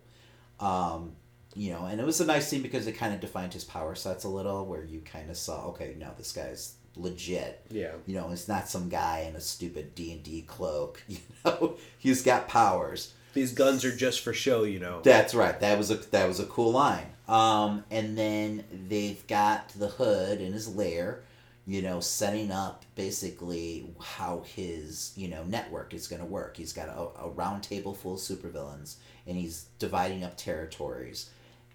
[0.60, 1.14] Um,
[1.56, 3.96] you know, and it was a nice scene because it kind of defined his power
[3.96, 7.66] sets a little, where you kind of saw, okay, no, this guy's legit.
[7.70, 7.94] Yeah.
[8.06, 11.04] You know, it's not some guy in a stupid D and D cloak.
[11.10, 13.14] You know, he's got powers.
[13.34, 15.02] These guns are just for show, you know.
[15.04, 15.60] That's right.
[15.60, 17.06] That was a that was a cool line.
[17.28, 21.22] Um, and then they've got the hood in his lair,
[21.68, 26.58] you know, setting up basically how his you know network is going to work.
[26.58, 28.96] He's got a, a round table full of supervillains,
[29.28, 31.30] and he's dividing up territories.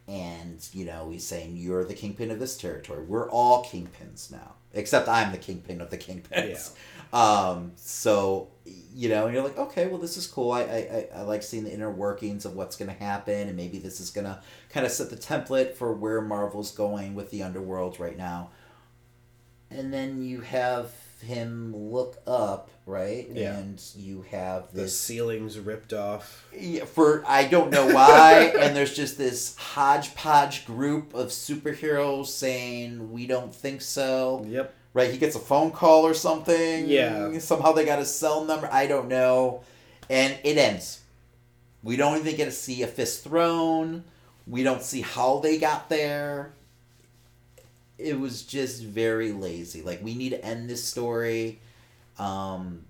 [0.08, 3.04] And you know, he's saying you're the kingpin of this territory.
[3.04, 6.72] We're all kingpins now, except I'm the kingpin of the kingpins.
[7.12, 8.48] Um, so
[8.94, 10.50] you know, and you're like, okay, well, this is cool.
[10.52, 13.54] I, I, I- I like seeing the inner workings of what's going to happen, and
[13.54, 17.30] maybe this is going to kind of set the template for where Marvel's going with
[17.30, 18.48] the underworld right now.
[19.76, 20.90] And then you have
[21.22, 23.28] him look up, right?
[23.32, 23.56] Yeah.
[23.56, 26.46] And you have The ceilings ripped off.
[26.56, 33.12] yeah, for I don't know why, and there's just this hodgepodge group of superheroes saying
[33.12, 34.44] we don't think so.
[34.48, 34.74] Yep.
[34.94, 36.86] Right, he gets a phone call or something.
[36.86, 37.38] Yeah.
[37.38, 38.68] Somehow they got a cell number.
[38.70, 39.62] I don't know.
[40.10, 41.00] And it ends.
[41.82, 44.04] We don't even get to see a fist thrown.
[44.46, 46.52] We don't see how they got there.
[47.98, 49.82] It was just very lazy.
[49.82, 51.60] Like we need to end this story.
[52.18, 52.84] Um,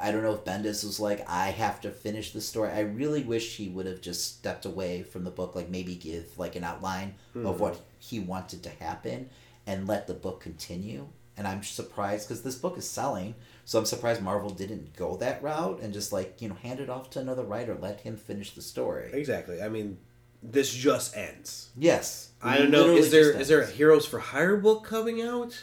[0.00, 2.70] I don't know if Bendis was like, I have to finish the story.
[2.70, 6.38] I really wish he would have just stepped away from the book, like maybe give
[6.38, 9.30] like an outline of what he wanted to happen
[9.66, 11.08] and let the book continue.
[11.36, 15.42] And I'm surprised because this book is selling, so I'm surprised Marvel didn't go that
[15.42, 18.54] route and just like you know hand it off to another writer, let him finish
[18.54, 19.10] the story.
[19.12, 19.62] Exactly.
[19.62, 19.98] I mean,
[20.42, 21.70] this just ends.
[21.76, 22.94] Yes, I don't know.
[22.96, 23.66] Is there is there a.
[23.66, 25.56] Heroes for Hire book coming out?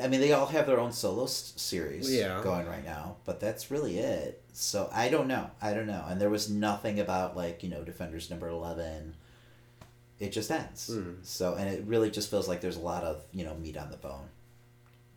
[0.00, 2.40] I mean, they all have their own solo s- series Yeah.
[2.44, 4.40] going right now, but that's really it.
[4.52, 5.50] So I don't know.
[5.60, 6.04] I don't know.
[6.08, 9.14] And there was nothing about like you know Defenders number eleven.
[10.18, 10.88] It just ends.
[10.92, 11.14] Hmm.
[11.22, 13.90] So and it really just feels like there's a lot of you know meat on
[13.90, 14.28] the bone.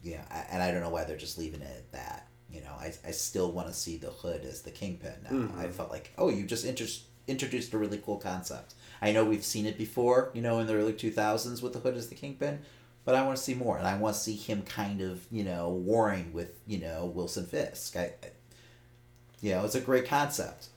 [0.01, 2.27] Yeah, I- and I don't know why they're just leaving it at that.
[2.49, 5.29] You know, I, I still want to see the hood as the kingpin now.
[5.31, 5.57] Mhm.
[5.57, 6.85] I felt like, oh, you just inter-
[7.27, 8.75] introduced a really cool concept.
[9.01, 11.95] I know we've seen it before, you know, in the early 2000s with the hood
[11.97, 12.59] as the kingpin,
[13.05, 13.77] but I want to see more.
[13.77, 17.45] And I want to see him kind of, you know, warring with, you know, Wilson
[17.45, 17.95] Fisk.
[17.97, 18.27] I, I,
[19.41, 20.67] you know, it's a great concept.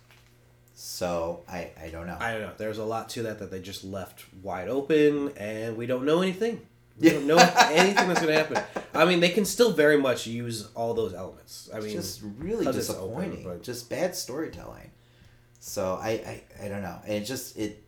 [0.74, 2.16] So, I, I don't know.
[2.20, 2.52] I don't know.
[2.59, 6.20] There's a lot to that that they just left wide open, and we don't know
[6.20, 6.61] anything.
[7.00, 7.37] We don't know
[7.70, 8.83] anything that's going to happen.
[8.94, 11.70] I mean, they can still very much use all those elements.
[11.72, 13.44] I It's mean, just really it's open, disappointing.
[13.44, 14.90] but- Just bad storytelling.
[15.61, 16.98] So I, I, I don't know.
[17.05, 17.83] And it just it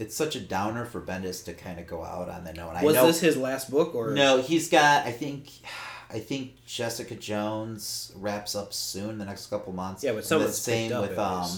[0.00, 2.70] it's such a downer for Bendis to kind of go out on the note.
[2.74, 5.06] I was know, this his last book or No, he's got.
[5.06, 5.50] I think.
[6.12, 10.02] I think Jessica Jones wraps up soon, the next couple months.
[10.02, 11.48] Yeah, but And the same with um.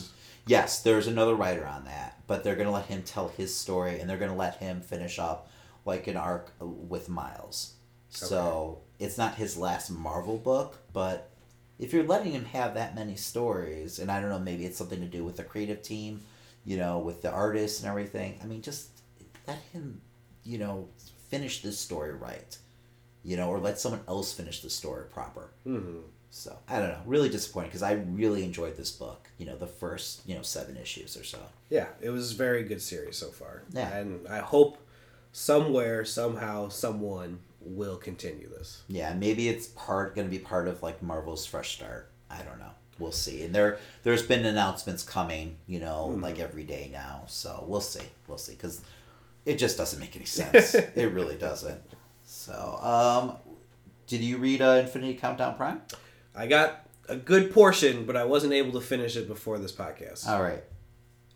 [0.47, 4.11] Yes, there's another writer on that, but they're gonna let him tell his story, and
[4.11, 5.49] they're gonna let him finish up
[5.85, 7.75] like an arc with Miles.
[8.11, 11.31] So it's not his last Marvel book, but
[11.79, 15.01] if you're letting him have that many stories, and I don't know, maybe it's something
[15.01, 16.23] to do with the creative team,
[16.65, 18.39] you know, with the artists and everything.
[18.43, 18.89] I mean, just
[19.47, 20.01] let him,
[20.45, 20.89] you know,
[21.29, 22.57] finish this story right,
[23.25, 25.51] you know, or let someone else finish the story proper.
[25.67, 26.03] Mhm.
[26.31, 29.29] So I don't know, really disappointed because I really enjoyed this book.
[29.39, 31.39] You know, the first you know seven issues or so.
[31.69, 33.65] Yeah, it was a very good series so far.
[33.71, 33.95] Yeah.
[33.95, 34.79] And I hope
[35.33, 38.83] somewhere, somehow, someone will continue this.
[38.89, 42.11] Yeah, maybe it's part going to be part of like Marvel's fresh start.
[42.31, 42.71] I don't know.
[42.99, 43.45] We'll see.
[43.45, 47.25] And there there's been announcements coming, you know, like every day now.
[47.27, 48.05] So we'll see.
[48.29, 48.81] We'll see cuz
[49.45, 50.75] it just doesn't make any sense.
[50.75, 51.81] it really doesn't.
[52.25, 53.37] So, um
[54.07, 55.81] did you read uh, Infinity Countdown Prime?
[56.35, 60.29] I got a good portion, but I wasn't able to finish it before this podcast.
[60.29, 60.63] All right.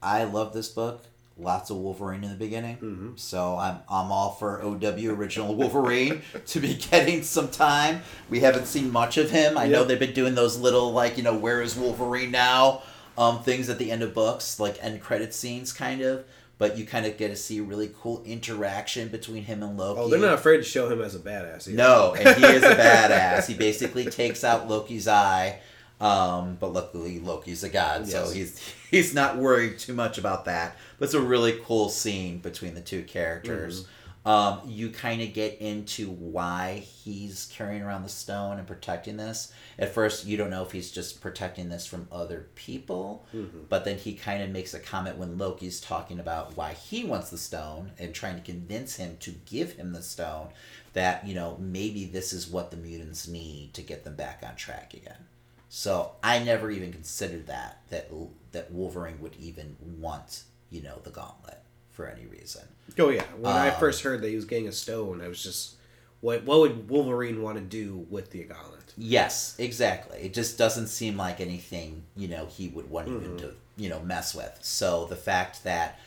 [0.03, 1.05] I love this book.
[1.38, 3.12] Lots of Wolverine in the beginning.
[3.16, 8.01] So I'm I'm all for OW original Wolverine to be getting some time.
[8.31, 9.59] We haven't seen much of him.
[9.59, 12.83] I know they've been doing those little like, you know, where is Wolverine now?
[13.18, 16.25] Um things at the end of books, like end credit scenes kind of.
[16.59, 20.01] But you kind of get to see really cool interaction between him and Loki.
[20.01, 21.68] oh, they're not afraid to show him as a badass.
[21.68, 21.77] either.
[21.77, 23.46] No, and he is a badass.
[23.46, 25.61] He basically takes out Loki's eye.
[26.00, 30.76] Um, but luckily Loki's a god, so he's he's not worried too much about that.
[30.98, 33.87] But it's a really cool scene between the two characters.
[34.26, 39.52] Um, you kind of get into why he's carrying around the stone and protecting this.
[39.78, 43.24] At first, you don't know if he's just protecting this from other people,
[43.68, 47.30] but then he kind of makes a comment when Loki's talking about why he wants
[47.30, 50.48] the stone and trying to convince him to give him the stone
[50.94, 54.56] that, you know, maybe this is what the mutants need to get them back on
[54.56, 55.24] track again.
[55.68, 58.11] So I never even considered that that
[58.52, 61.59] that Wolverine would even want, you know, the gauntlet
[61.90, 62.62] for any reason.
[62.98, 63.24] Oh yeah.
[63.38, 65.74] When I Um, first heard that he was getting a stone, I was just,
[66.20, 68.94] what what would Wolverine want to do with the gauntlet?
[68.96, 70.18] Yes, exactly.
[70.20, 74.00] It just doesn't seem like anything, you know, he would want even to, you know,
[74.00, 74.59] mess with.
[74.62, 75.98] So the fact that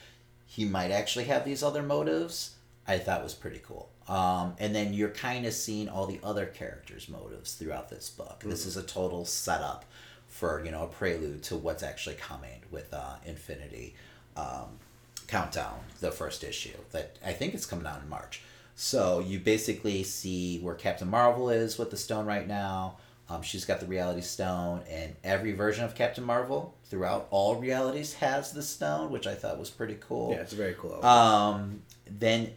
[0.47, 2.55] he might actually have these other motives,
[2.87, 3.89] I thought was pretty cool.
[4.09, 8.41] Um, and then you're kind of seeing all the other characters' motives throughout this book.
[8.43, 9.85] This is a total setup
[10.25, 13.93] for, you know, a prelude to what's actually coming with uh, Infinity
[14.35, 14.79] um,
[15.27, 18.41] Countdown, the first issue that I think is coming out in March.
[18.75, 22.97] So you basically see where Captain Marvel is with the stone right now.
[23.29, 28.15] Um, she's got the Reality Stone, and every version of Captain Marvel throughout all realities
[28.15, 30.31] has the stone, which I thought was pretty cool.
[30.31, 31.05] Yeah, it's very cool.
[31.05, 32.53] Um, then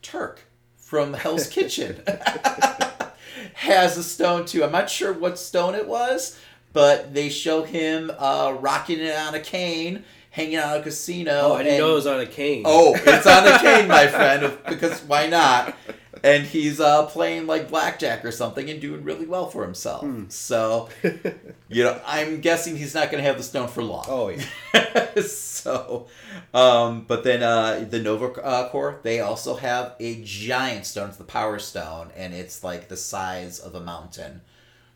[0.00, 0.40] Turk
[0.88, 2.00] from Hell's Kitchen
[3.54, 4.64] has a stone too.
[4.64, 6.38] I'm not sure what stone it was,
[6.72, 11.32] but they show him uh, rocking it on a cane, hanging out at a casino.
[11.42, 12.62] oh, I didn't and- know it was on a cane.
[12.64, 15.76] Oh, it's on a cane, my friend, because why not?
[16.22, 20.06] And he's uh, playing like blackjack or something and doing really well for himself.
[20.30, 20.88] So,
[21.68, 24.04] you know, I'm guessing he's not going to have the stone for long.
[24.08, 25.20] Oh yeah.
[25.22, 26.06] so,
[26.54, 31.08] um, but then uh, the Nova uh, Corps, they also have a giant stone.
[31.08, 34.40] It's the Power Stone, and it's like the size of a mountain.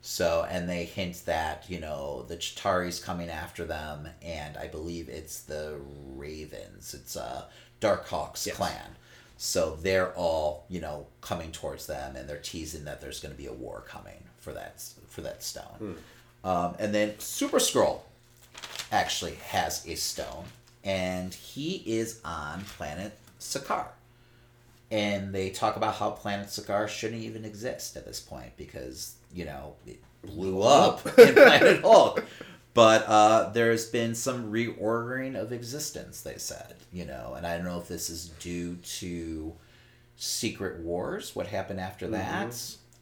[0.04, 5.08] So, and they hint that, you know, the Chitauri's coming after them, and I believe
[5.08, 5.78] it's the
[6.16, 6.92] Ravens.
[6.92, 7.44] It's uh,
[7.80, 8.56] Darkhawk's Yes.
[8.56, 8.96] clan.
[9.44, 13.36] So they're all, you know, coming towards them, and they're teasing that there's going to
[13.36, 15.96] be a war coming for that for that stone.
[16.44, 18.02] Um, and then Super Skrull
[18.92, 20.44] actually has a stone,
[20.84, 23.88] and he is on planet Sakaar.
[24.92, 29.44] And they talk about how planet Sakaar shouldn't even exist at this point because, you
[29.44, 32.24] know, it blew up in Planet Hulk.
[32.74, 37.66] But uh, there's been some reordering of existence, they said, you know, and I don't
[37.66, 39.52] know if this is due to
[40.16, 42.44] Secret Wars, what happened after that.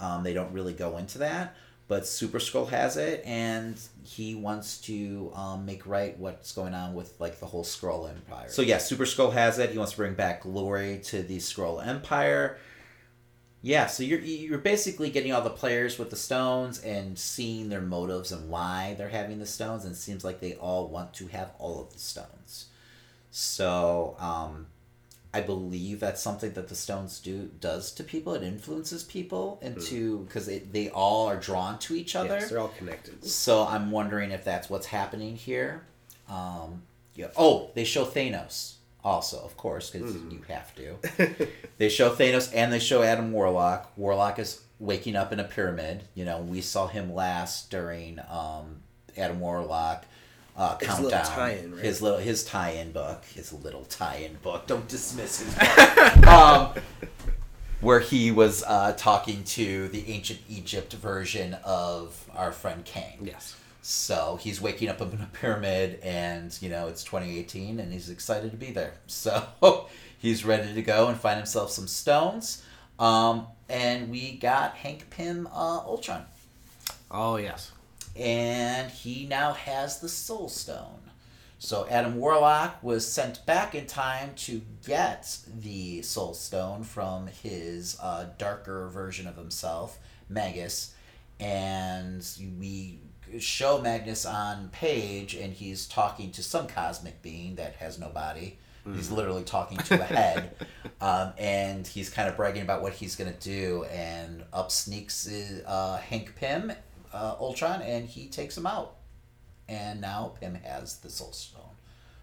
[0.01, 1.55] Um, they don't really go into that,
[1.87, 6.95] but Super Skrull has it, and he wants to um, make right what's going on
[6.95, 8.49] with like the whole Skrull Empire.
[8.49, 9.71] So yeah, Super Skrull has it.
[9.71, 12.59] He wants to bring back glory to the Skrull Empire.
[13.62, 17.82] Yeah, so you're you're basically getting all the players with the stones and seeing their
[17.82, 21.26] motives and why they're having the stones, and it seems like they all want to
[21.26, 22.66] have all of the stones.
[23.30, 24.66] So um,
[25.34, 28.34] I believe that's something that the stones do does to people.
[28.34, 32.38] It influences people into because they all are drawn to each other.
[32.38, 33.22] Yes, they're all connected.
[33.26, 35.84] So I'm wondering if that's what's happening here.
[36.30, 36.82] Um,
[37.14, 37.28] yeah.
[37.36, 41.46] Oh, they show Thanos also, of course, because you have to.
[41.78, 43.90] they show Thanos and they show Adam Warlock.
[43.96, 46.05] Warlock is waking up in a pyramid.
[46.14, 48.82] You know, we saw him last during um,
[49.16, 50.05] Adam Warlock.
[50.57, 51.05] Uh, His countdown.
[51.05, 51.84] little tie-in, right?
[51.84, 53.24] His little his tie-in book.
[53.24, 54.66] His little tie-in book.
[54.66, 56.26] Don't dismiss his book.
[56.26, 56.72] um,
[57.80, 63.20] where he was uh, talking to the ancient Egypt version of our friend Kang.
[63.22, 63.57] Yes.
[63.83, 68.51] So he's waking up in a pyramid, and you know it's 2018, and he's excited
[68.51, 68.95] to be there.
[69.07, 72.62] So he's ready to go and find himself some stones.
[72.99, 76.24] Um, and we got Hank Pym uh, Ultron,
[77.11, 77.72] Oh yes.
[78.14, 80.99] and he now has the Soul Stone.
[81.59, 87.97] So Adam Warlock was sent back in time to get the Soul Stone from his
[88.03, 90.95] uh, darker version of himself, Magus,
[91.39, 92.26] and
[92.59, 92.99] we
[93.39, 98.59] show Magnus on page, and he's talking to some cosmic being that has no body.
[98.95, 100.57] He's literally talking to a head,
[101.01, 103.85] um, and he's kind of bragging about what he's gonna do.
[103.85, 105.28] And up sneaks
[105.66, 106.72] uh, Hank Pym,
[107.12, 108.97] uh, Ultron, and he takes him out.
[109.68, 111.76] And now Pym has the Soul Stone.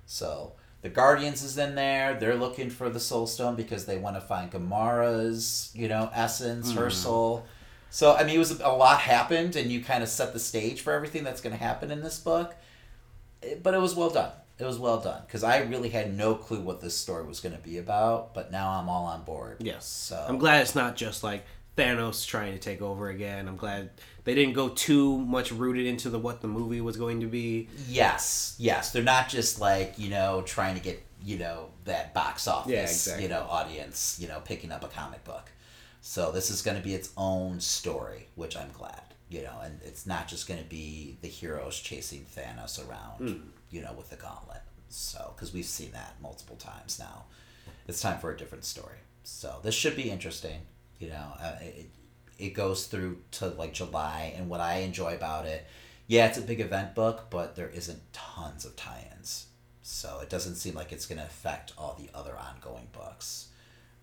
[0.08, 2.16] So the Guardians is in there.
[2.20, 6.72] They're looking for the Soul Stone because they want to find Gamora's, you know, essence,
[6.74, 7.46] her soul.
[7.90, 10.82] So I mean, it was a lot happened, and you kind of set the stage
[10.82, 12.56] for everything that's going to happen in this book.
[13.64, 14.32] But it was well done.
[14.60, 17.56] It was well done because I really had no clue what this story was going
[17.56, 18.34] to be about.
[18.34, 19.58] But now I'm all on board.
[19.60, 19.86] Yes.
[19.86, 21.46] So I'm glad it's not just like
[21.78, 23.48] Thanos trying to take over again.
[23.48, 23.92] I'm glad
[24.24, 27.70] they didn't go too much rooted into the what the movie was going to be.
[27.88, 28.92] Yes, yes.
[28.92, 32.82] They're not just like, you know, trying to get, you know, that box office, Yeah,
[32.82, 33.24] exactly.
[33.24, 35.52] you know, audience, you know, picking up a comic book.
[36.10, 39.78] So this is going to be its own story, which I'm glad, you know, and
[39.84, 44.16] it's not just going to be the heroes chasing Thanos around, you know, with the
[44.16, 44.62] gauntlet.
[44.88, 47.26] So, because we've seen that multiple times now.
[47.90, 49.00] It's time for a different story.
[49.24, 50.62] So this should be interesting,
[50.98, 51.34] you know.
[51.42, 51.90] Uh, it,
[52.40, 55.68] it goes through to like July, and what I enjoy about it,
[56.08, 59.48] yeah, it's a big event book, but there isn't tons of tie-ins,
[59.82, 63.47] so it doesn't seem like it's going to affect all the other ongoing books,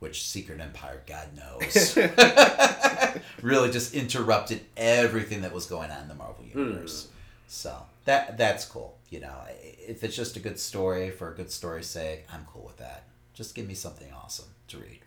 [0.04, 1.96] which Secret Empire, God knows,
[3.42, 7.08] really just interrupted everything that was going on in the Marvel universe.
[7.48, 7.74] So
[8.04, 8.98] that that's cool.
[9.08, 12.64] You know, if it's just a good story for a good story's sake, I'm cool
[12.66, 13.04] with that.
[13.32, 15.00] Just give me something awesome to read.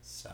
[0.00, 0.30] So.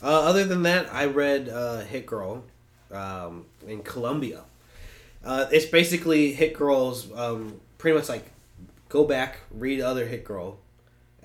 [0.00, 2.44] Uh, other than that, I read uh, Hit Girl
[2.92, 4.42] um, in Colombia.
[5.24, 8.30] Uh, it's basically Hit Girl's um, pretty much like
[8.88, 10.58] go back, read other Hit Girl,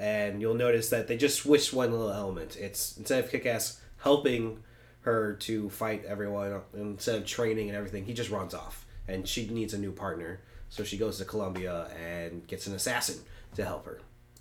[0.01, 2.57] and you'll notice that they just switched one little element.
[2.57, 4.63] It's instead of Kick Ass helping
[5.01, 9.47] her to fight everyone, instead of training and everything, he just runs off, and she
[9.47, 10.41] needs a new partner.
[10.69, 13.19] So she goes to Colombia and gets an assassin
[13.55, 13.99] to help her.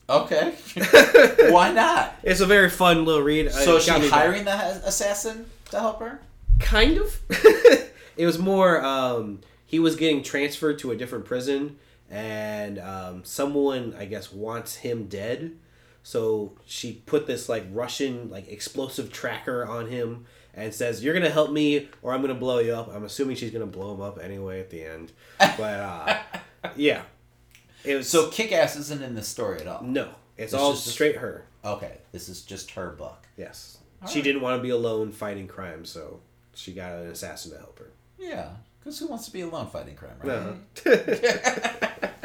[0.09, 0.55] Okay.
[1.51, 2.15] Why not?
[2.23, 3.53] It's a very fun little read.
[3.53, 4.11] So is she back.
[4.11, 4.55] hiring the
[4.85, 6.21] assassin to help her?
[6.61, 7.21] kind of
[8.17, 11.79] it was more um he was getting transferred to a different prison
[12.11, 15.53] and um someone i guess wants him dead.
[16.03, 21.29] So she put this like russian like explosive tracker on him and says you're gonna
[21.31, 22.93] help me or i'm gonna blow you up.
[22.95, 25.13] I'm assuming she's gonna blow him up anyway at the end.
[25.39, 26.19] But uh
[26.77, 27.03] yeah.
[27.85, 29.83] It was So Kick Ass isn't in this story at all.
[29.83, 30.11] no.
[30.37, 31.45] It's, It's all just- straight her.
[31.65, 33.27] Okay, this is just her book.
[33.37, 33.77] yes.
[34.11, 36.21] She didn't want to be alone fighting crime so
[36.55, 37.91] she got an assassin to help her.
[38.19, 38.49] Yeah,
[38.81, 40.39] because who wants to be alone fighting crime, right?
[40.39, 42.09] Uh-huh.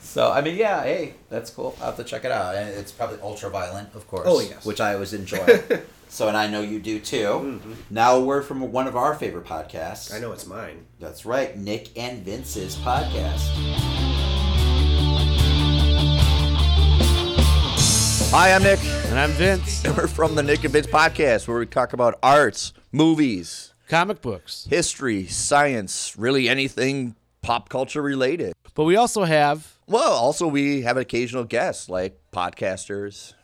[0.00, 1.76] So I mean, yeah, hey, that's cool.
[1.80, 4.26] I'll have to check it out, and it's probably ultra violent, of course.
[4.28, 4.64] Oh, yes.
[4.64, 5.44] which I always enjoy.
[6.08, 7.60] so, and I know you do too.
[7.90, 10.06] Now, a word from one of our favorite podcasts.
[10.06, 10.14] Mm-hmm.
[10.14, 10.86] I know it's mine.
[11.00, 13.40] That's right, Nick and Vince's podcast.
[18.30, 19.84] Hi, I'm Nick, And I'm Vince.
[19.84, 24.20] and we're from the Nick and Vince podcast, where we talk about arts, movies, Comic
[24.22, 24.66] books.
[24.70, 28.52] history, science, really anything pop culture related.
[28.74, 33.34] But we also have Well, also we have occasional guests like podcasters,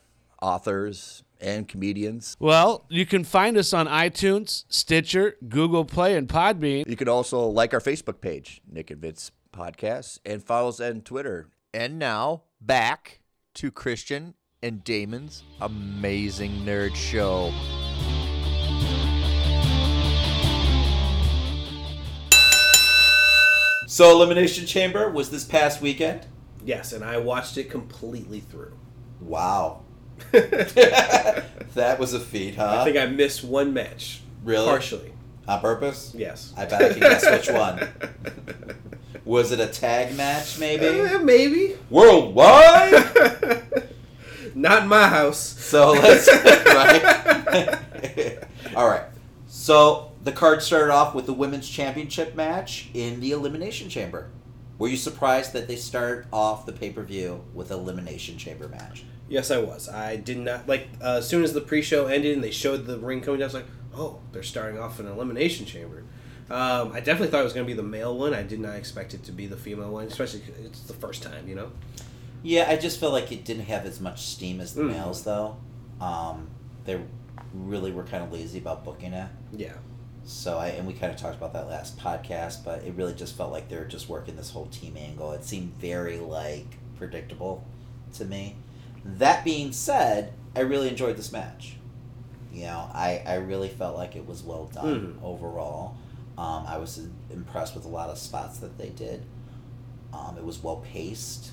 [0.42, 2.36] authors, and comedians.
[2.38, 6.86] well, you can find us on iTunes, Stitcher, Google Play, and Podbean.
[6.88, 11.00] You can also like our Facebook page, Nick and Vince Podcasts, and follow us on
[11.00, 11.48] Twitter.
[11.72, 13.20] And now back
[13.54, 17.52] to Christian and Damon's amazing nerd show.
[23.90, 26.24] So, Elimination Chamber was this past weekend.
[26.64, 28.72] Yes, and I watched it completely through.
[29.20, 29.80] Wow.
[30.30, 32.82] that was a feat, huh?
[32.82, 34.20] I think I missed one match.
[34.44, 34.64] Really?
[34.64, 35.12] Partially.
[35.48, 36.14] On purpose?
[36.16, 36.54] Yes.
[36.56, 37.88] I bet I can guess which one.
[39.24, 40.86] Was it a tag match, maybe?
[40.86, 41.74] Uh, maybe.
[41.90, 42.92] Worldwide?
[44.54, 45.40] Not in my house.
[45.40, 47.78] So let's right.
[48.76, 49.06] All right.
[49.48, 54.30] So the card started off with the women's championship match in the elimination chamber.
[54.78, 59.04] Were you surprised that they start off the pay per view with elimination chamber match?
[59.28, 59.88] Yes, I was.
[59.88, 62.98] I did not like uh, as soon as the pre-show ended and they showed the
[62.98, 63.44] ring coming down.
[63.44, 66.04] I was like, "Oh, they're starting off in an elimination chamber."
[66.50, 68.34] Um, I definitely thought it was going to be the male one.
[68.34, 71.46] I did not expect it to be the female one, especially it's the first time,
[71.46, 71.70] you know.
[72.42, 74.90] Yeah, I just felt like it didn't have as much steam as the Mm.
[74.92, 75.58] males, though.
[76.00, 76.48] Um,
[76.84, 77.00] they
[77.54, 79.28] really were kind of lazy about booking it.
[79.52, 79.74] Yeah.
[80.30, 83.36] So I and we kind of talked about that last podcast, but it really just
[83.36, 85.32] felt like they were just working this whole team angle.
[85.32, 87.64] It seemed very like predictable
[88.14, 88.54] to me.
[89.04, 91.76] That being said, I really enjoyed this match.
[92.52, 95.24] You know, I, I really felt like it was well done Mhm.
[95.24, 95.96] overall.
[96.38, 99.24] Um, I was impressed with a lot of spots that they did.
[100.12, 101.52] Um, it was well paced.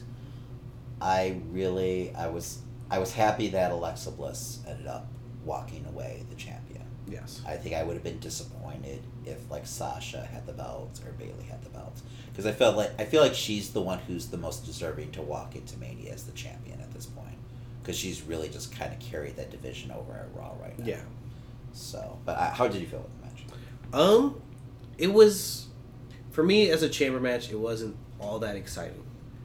[1.02, 2.60] I really I was
[2.92, 5.08] I was happy that Alexa Bliss ended up
[5.44, 6.67] walking away the champion.
[7.10, 7.42] Yes.
[7.48, 11.46] I think I would have been disappointed if like Sasha had the belt or Bayley
[11.50, 12.02] had the belt
[12.32, 15.22] because I felt like I feel like she's the one who's the most deserving to
[15.22, 17.38] walk into Mania as the champion at this point
[17.82, 20.86] because she's really just kind of carried that division over at Raw right now.
[20.86, 21.02] Yeah.
[21.74, 23.46] So, but I, how did you feel with the match?
[23.94, 24.42] Um,
[24.98, 25.68] it was
[26.32, 27.50] for me as a chamber match.
[27.52, 29.04] It wasn't all that exciting,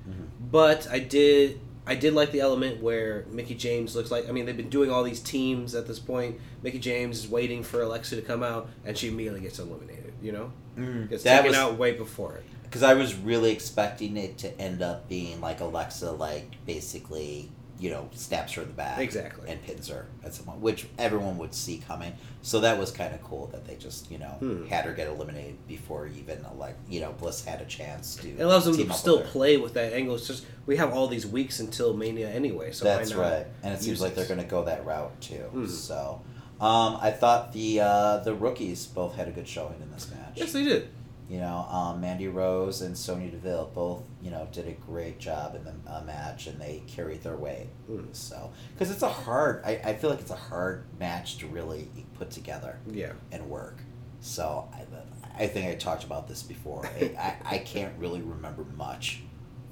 [0.09, 0.29] Mhm.
[0.51, 1.61] but I did.
[1.87, 4.29] I did like the element where Mickie James looks like.
[4.29, 6.39] I mean, they've been doing all these teams at this point.
[6.63, 10.13] Mickie James is waiting for Alexa to come out, and she immediately gets eliminated.
[10.23, 11.07] You know, mm-hmm.
[11.07, 12.45] gets That taken was out way before it.
[12.63, 17.51] because I was really expecting it to end up being like Alexa, like basically,
[17.83, 19.49] you know, stabs her in the back Exactly.
[19.51, 22.13] and pins her at some point, which everyone would see coming.
[22.41, 24.67] So that was kind of cool that they just, you know, Hmm.
[24.67, 28.29] had her get eliminated before even like, you know, Bliss had a chance to.
[28.29, 30.15] It allows them to still with play with that angle.
[30.15, 33.83] It's just we have all these weeks until Mania anyway, so That's right, and it
[33.83, 35.45] seems like they're going to go that route too.
[35.53, 35.69] Mhm.
[35.69, 36.21] So,
[36.61, 40.35] um, I thought the uh, the rookies both had a good showing in this match.
[40.37, 40.89] Yes, they did.
[41.33, 45.55] You know, um, Mandy Rose and Sonya Deville both, you know, did a great job
[45.55, 47.69] in the uh, match, and they carried their weight.
[47.91, 48.15] Mm.
[48.15, 51.89] So, because it's a hard, I, I feel like it's a hard match to really
[52.19, 53.13] put together Yeah.
[53.33, 53.79] and work.
[54.21, 56.85] So, I, I think I talked about this before.
[56.85, 59.23] I, I, I can't really remember much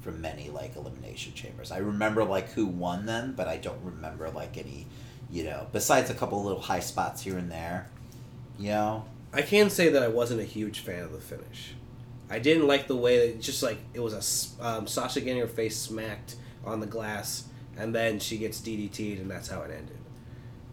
[0.01, 1.71] from many like elimination chambers.
[1.71, 4.87] I remember like who won them, but I don't remember like any,
[5.29, 7.87] you know, besides a couple little high spots here and there.
[8.57, 11.73] You know, I can say that I wasn't a huge fan of the finish.
[12.29, 15.41] I didn't like the way that it just like it was a um, Sasha getting
[15.41, 17.45] her face smacked on the glass,
[17.77, 19.97] and then she gets DDT'd, and that's how it ended.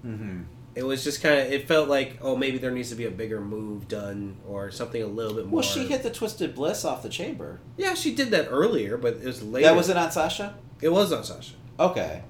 [0.05, 0.43] mm-hmm.
[0.75, 1.53] It was just kind of.
[1.53, 5.03] It felt like oh maybe there needs to be a bigger move done or something
[5.03, 5.61] a little bit more.
[5.61, 7.59] Well, she hit the twisted bliss off the chamber.
[7.77, 9.67] Yeah, she did that earlier, but it was later.
[9.67, 10.57] That wasn't on Sasha.
[10.81, 11.55] It was on Sasha.
[11.81, 12.23] Okay.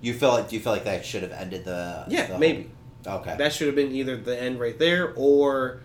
[0.00, 2.04] You feel like do you feel like that should have ended the?
[2.08, 2.70] Yeah, the maybe.
[3.06, 3.36] Okay.
[3.36, 5.80] That should have been either the end right there or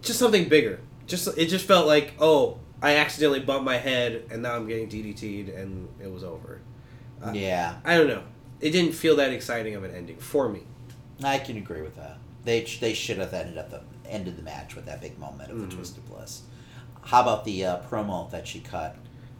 [0.00, 0.80] just something bigger.
[1.06, 4.88] Just it just felt like oh I accidentally bumped my head and now I'm getting
[4.88, 6.60] DDT'd and it was over.
[7.24, 8.22] Uh, yeah, I don't know.
[8.60, 10.62] It didn't feel that exciting of an ending for me.
[11.22, 12.18] I can agree with that.
[12.44, 15.58] They they should have ended up the ended the match with that big moment of
[15.58, 15.70] Mhm.
[15.70, 16.42] the twisted bliss.
[17.02, 18.96] How about the uh, promo that she cut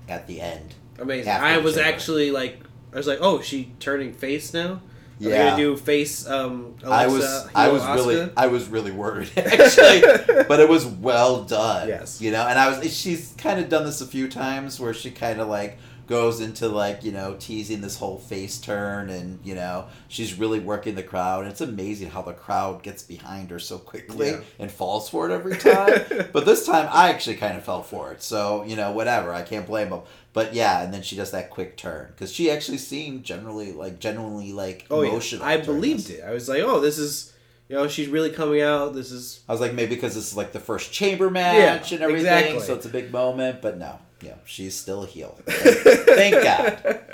[0.09, 0.75] at the end?
[0.99, 1.33] Amazing.
[1.33, 2.61] I was actually like
[2.93, 4.81] I was like oh is she turning face now.
[5.25, 5.51] Are Yeah.
[5.51, 10.01] gonna do face um Alexa, I was I was really I was really worried actually,
[10.49, 11.89] but it was well done.
[11.89, 12.21] Yes.
[12.21, 15.11] you know, and I was she's kind of done this a few times where she
[15.11, 19.55] kind of like goes into like you know teasing this whole face turn and you
[19.55, 21.47] know she's really working the crowd.
[21.47, 24.41] It's amazing how the crowd gets behind her so quickly Yeah.
[24.59, 26.03] and falls for it every time.
[26.33, 28.23] but this time I actually kind of fell for it.
[28.23, 30.01] So you know whatever I can't blame them.
[30.35, 33.99] But yeah, and then she does that quick turn because she actually seemed generally like
[34.01, 35.43] genuinely like Oh yeah, emotional.
[35.45, 36.19] I believed this.
[36.19, 36.25] it.
[36.25, 37.33] I was like oh this is
[37.69, 38.95] you know she's really coming out.
[38.95, 41.97] This is I was like, maybe because this is like the first chamber match Yeah,
[41.97, 42.61] and everything, exactly.
[42.61, 43.61] so it's a big moment.
[43.61, 45.39] But no, yeah, she's still a heel.
[45.47, 47.11] Thank God.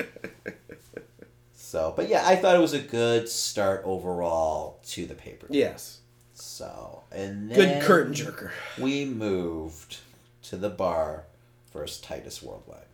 [1.55, 5.47] So, but yeah, I thought it was a good start overall to the paper.
[5.51, 5.99] yes,
[6.33, 8.51] So, and good curtain jerker.
[8.79, 9.99] We moved
[10.45, 11.25] to the bar
[11.75, 12.87] versus Titus Worldwide.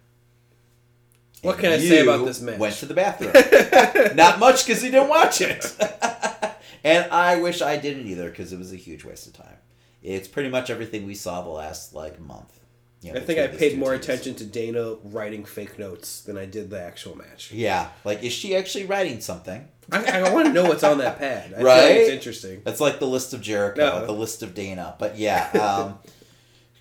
[1.44, 2.58] What can I say about this match?
[2.58, 3.32] Went to the bathroom.
[4.16, 5.64] Not much because he didn't watch it.
[6.84, 9.56] and I wish I didn't either because it was a huge waste of time.
[10.02, 12.60] It's pretty much everything we saw the last like month.
[13.00, 14.04] You know, I think I paid more teams.
[14.04, 17.52] attention to Dana writing fake notes than I did the actual match.
[17.52, 19.68] Yeah, like is she actually writing something?
[19.92, 21.52] I, I want to know what's on that pad.
[21.58, 21.90] I Right?
[21.98, 22.62] it's interesting.
[22.64, 24.06] That's like the list of Jericho, No.
[24.06, 24.94] the list of Dana.
[24.98, 25.98] But yeah, um,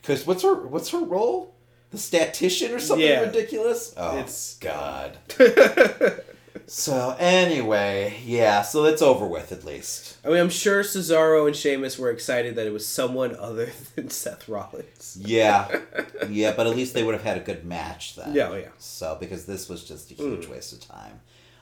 [0.01, 1.53] because what's her what's her role?
[1.93, 3.21] The statistician or something Yeah.
[3.21, 3.93] ridiculous?
[3.95, 5.15] Oh, It's- God.
[6.67, 8.61] so anyway, yeah.
[8.63, 10.17] So it's over with at least.
[10.25, 14.09] I mean, I'm sure Cesaro and Sheamus were excited that it was someone other than
[14.09, 15.17] Seth Rollins.
[15.21, 15.67] Yeah,
[16.29, 16.53] yeah.
[16.55, 18.33] But at least they would have had a good match then.
[18.33, 18.69] Yeah, oh, yeah.
[18.77, 21.19] So because this was just a huge waste of time,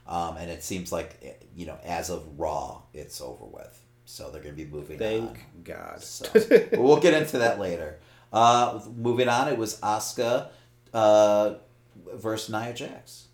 [0.08, 3.78] um, and it seems like you know as of Raw, it's over with.
[4.06, 5.38] So they're going to be moving Thank on.
[5.64, 6.04] God.
[6.04, 6.26] So
[6.74, 8.00] we'll get into that later.
[8.32, 10.50] Uh, moving on, it was Asuka
[10.94, 11.56] uh,
[12.16, 13.28] versus Nia Jax.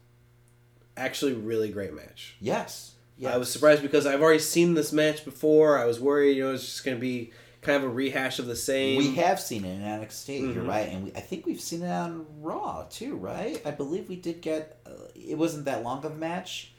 [0.96, 2.36] Actually, really great match.
[2.40, 2.94] Yes.
[3.18, 3.34] yes.
[3.34, 5.78] I was surprised because I've already seen this match before.
[5.78, 7.32] I was worried, you know, it's just going to be
[7.62, 8.98] kind of a rehash of the same.
[8.98, 10.54] We have seen it in NXT.
[10.56, 10.68] You're Mhm.
[10.68, 13.62] right, and we, I think we've seen it on Raw too, right?
[13.66, 14.80] I believe we did get.
[14.86, 16.72] Uh, it wasn't that long of a match,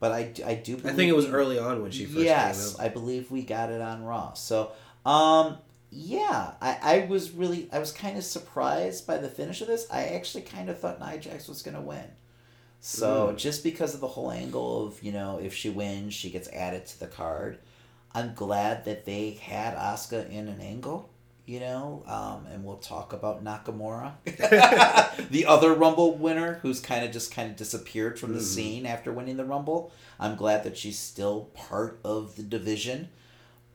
[0.00, 0.76] but I, I do.
[0.76, 2.86] I think it was we- early on when she first yes, came out.
[2.86, 4.32] I believe we got it on Raw.
[4.34, 4.70] So,
[5.04, 5.58] um,
[5.90, 9.86] yeah, I, I was really, I was kind of surprised by the finish of this.
[9.90, 12.04] I actually kind of thought Nia Jax was gonna win.
[12.80, 13.36] So Mm.
[13.36, 16.86] just because of the whole angle of you know if she wins she gets added
[16.86, 17.58] to the card,
[18.14, 21.10] I'm glad that they had Asuka in an angle.
[21.46, 24.12] You know, um, and we'll talk about Nakamura,
[25.30, 28.42] the other Rumble winner, who's kind of just kind of disappeared from the Mhm.
[28.42, 29.90] scene after winning the Rumble.
[30.20, 33.08] I'm glad that she's still part of the division,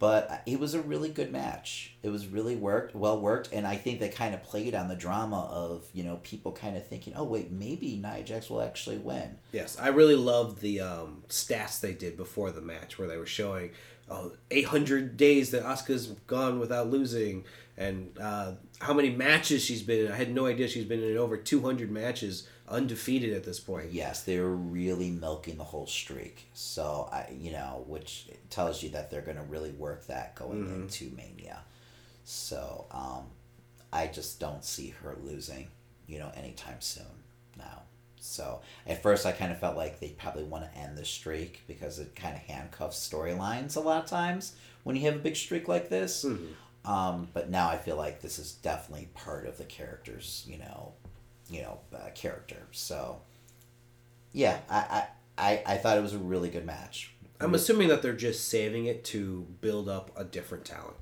[0.04, 1.94] but it was a really good match.
[2.04, 4.98] It was really worked, well worked, and I think they kind of played on the
[4.98, 8.98] drama of you know people kind of thinking, oh wait, maybe Nia Jax will actually
[8.98, 9.38] win.
[9.54, 13.26] Yes, I really loved the um, stats they did before the match where they were
[13.26, 13.72] showing
[14.10, 17.46] oh, 800 days that Asuka's gone without losing
[17.78, 20.12] and uh, how many matches she's been in.
[20.12, 23.92] I had no idea she's been in over 200 matches undefeated at this point.
[23.92, 26.48] Yes, they were really milking the whole streak.
[26.54, 30.66] So I, you know, which tells you that they're going to really work that going
[30.66, 30.76] Mhm.
[30.84, 31.62] into Mania.
[32.26, 33.26] So um,
[33.92, 35.68] I just don't see her losing,
[36.08, 37.06] you know, anytime soon
[37.58, 37.84] now.
[38.20, 41.62] So at first, I kind of felt like they probably want to end the streak
[41.68, 44.54] because it kind of handcuffs storylines a lot of times
[44.84, 46.24] when you have a big streak like this.
[46.24, 46.54] Mhm.
[46.86, 50.94] Um, but now I feel like this is definitely part of the character's, you know,
[51.54, 52.68] you know, uh, character.
[52.72, 53.22] So,
[54.32, 55.06] yeah, I,
[55.38, 57.14] I, I, I thought it was a really good match.
[57.40, 60.96] I'm assuming that they're just saving it to build up a different talent.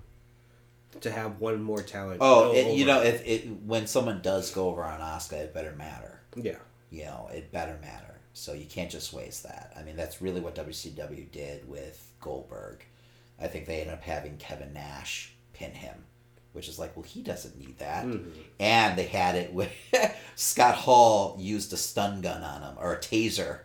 [1.01, 2.17] To have one more talent.
[2.19, 5.73] Oh, it, you know, if it when someone does go over on Asuka, it better
[5.73, 6.19] matter.
[6.35, 6.57] Yeah.
[6.89, 8.19] You know, it better matter.
[8.33, 9.73] So you can't just waste that.
[9.77, 12.83] I mean, that's really what WCW did with Goldberg.
[13.39, 16.03] I think they ended up having Kevin Nash pin him,
[16.53, 18.05] which is like, well, he doesn't need that.
[18.05, 18.25] Mhm.
[18.59, 19.71] And they had it with
[20.35, 23.59] Scott Hall used a stun gun on him or a taser.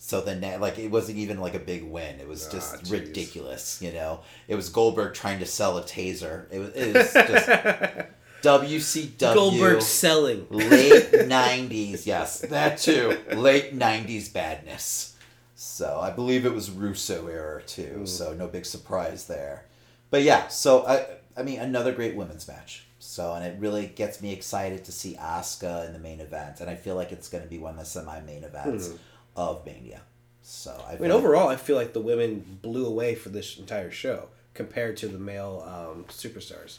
[0.00, 2.20] So then, like, it wasn't even like a big win.
[2.20, 3.82] It was Ah, just ridiculous.
[3.82, 6.46] You know, it was Goldberg trying to sell a taser.
[6.52, 7.48] It was, it was just
[8.42, 10.46] WCW Goldberg selling.
[10.50, 12.06] late '90s.
[12.06, 13.18] Yes, that too.
[13.34, 15.16] Late '90s badness.
[15.56, 18.06] So I believe it was Russo era too.
[18.06, 19.64] So no big surprise there.
[20.10, 21.04] But yeah, so I
[21.38, 22.84] I mean another great women's match.
[22.98, 26.68] So and it really gets me excited to see Asuka in the main event, and
[26.68, 28.90] I feel like it's going to be one of the semi-main events
[29.36, 30.00] of Mania.
[30.42, 33.56] So I, I mean, like- overall, I feel like the women blew away for this
[33.58, 36.78] entire show compared to the male um, superstars.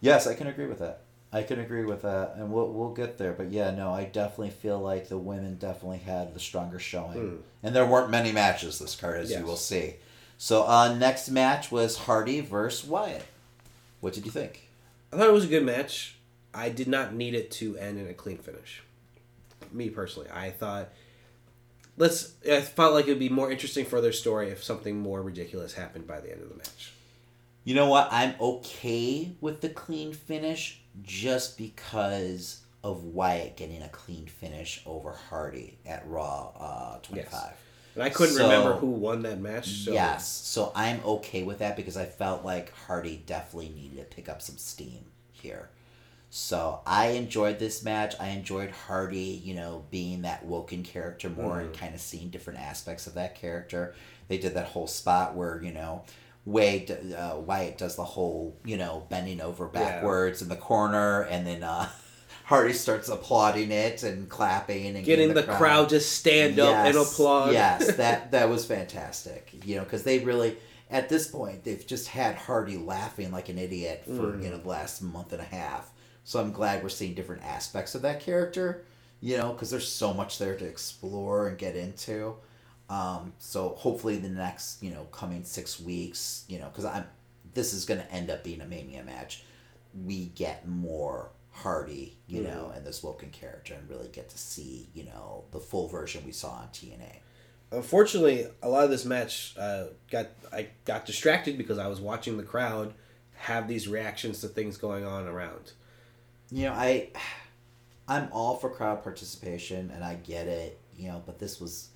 [0.00, 1.00] Yes, I can agree with that.
[1.32, 3.32] I can agree with that, and we'll we'll get there.
[3.32, 7.36] But yeah, no, I definitely feel like the women definitely had the stronger showing, Hmm.
[7.62, 9.40] and there weren't many matches this card, as Yes.
[9.40, 9.94] you will see.
[10.38, 13.24] So, uh, next match was Hardy versus Wyatt.
[14.04, 14.68] What did you think?
[15.10, 16.16] I thought it was a good match.
[16.52, 18.82] I did not need it to end in a clean finish.
[19.72, 20.90] Me personally, I thought
[21.96, 22.34] let's.
[22.46, 25.72] I felt like it would be more interesting for their story if something more ridiculous
[25.72, 26.92] happened by the end of the match.
[27.64, 28.08] You know what?
[28.12, 35.12] I'm okay with the clean finish just because of Wyatt getting a clean finish over
[35.12, 37.54] Hardy at Raw uh, 25.
[37.94, 39.68] And I couldn't So- remember who won that match.
[39.84, 44.16] So Yes, so I'm okay with that because I felt like Hardy definitely needed to
[44.16, 45.70] pick up some steam here.
[46.30, 48.14] So I enjoyed this match.
[48.18, 52.58] I enjoyed Hardy, you know, being that Woken character more and kind of seeing different
[52.58, 53.94] aspects of that character.
[54.26, 56.02] They did that whole spot where you know,
[56.44, 61.46] Wade uh, Wyatt does the whole you know bending over backwards in the corner, and
[61.46, 61.88] then uh,
[62.44, 65.88] Hardy starts applauding it and clapping and getting the, crowd.
[65.90, 67.52] to stand up and applaud.
[67.52, 69.50] Yes, that that was fantastic.
[69.64, 70.56] You know, because they really
[70.90, 74.42] at this point they've just had Hardy laughing like an idiot for Mm.
[74.44, 75.90] you know the last month and a half
[76.24, 78.84] So I'm glad we're seeing different aspects of that character,
[79.20, 82.36] you know, because there's so much there to explore and get into.
[82.90, 87.06] Um, so hopefully the next, you know, coming six weeks, you know, because I'm,
[87.54, 89.42] this is going to end up being a Mania match.
[90.04, 94.88] We get more Hardy, you know, and this Woken character, and really get to see,
[94.92, 97.20] you know, the full version we saw on TNA.
[97.72, 102.36] Unfortunately, a lot of this match uh, got I got distracted because I was watching
[102.36, 102.92] the crowd
[103.36, 105.72] have these reactions to things going on around.
[106.50, 107.08] you know i
[108.06, 111.88] i'm all for crowd participation and i get it you know but this was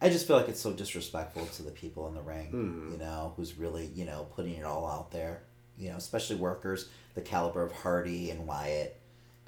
[0.00, 3.32] i just feel like it's so disrespectful to the people in the ring you know
[3.36, 5.42] who's really you know putting it all out there
[5.76, 8.96] you know especially workers the caliber of hardy and wyatt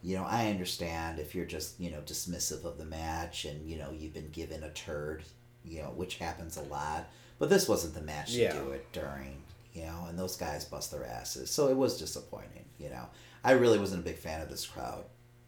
[0.02, 3.78] you know i understand if you're just you know dismissive of the match and you
[3.78, 5.22] know you've been given a turd
[5.64, 7.08] you know which happens a lot
[7.38, 8.52] but this wasn't the match Yeah.
[8.52, 9.42] to do it during
[9.74, 11.50] you know and those guys bust their asses.
[11.50, 13.06] So it was disappointing you know.
[13.44, 15.04] I really wasn't a big fan of this crowd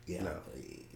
[0.07, 0.25] you know.
[0.25, 0.37] No.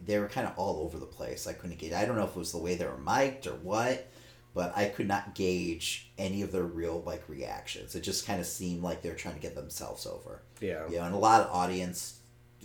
[0.05, 1.47] they were kind of all over the place.
[1.49, 3.55] I couldn't gauge i don't know if it was the way they were mic'd or
[3.55, 4.09] what
[4.53, 7.95] but i could not gauge any of their real like reactions.
[7.97, 10.89] It just kind of seemed like they were trying to get themselves over Yeah.
[10.89, 12.19] you know and a lot of audience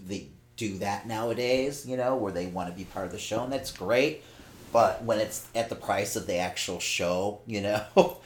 [0.08, 3.43] they do that nowadays you know where they want to be part of the show
[3.43, 4.24] and that's great
[4.72, 7.82] but when it's at the price of the actual show you know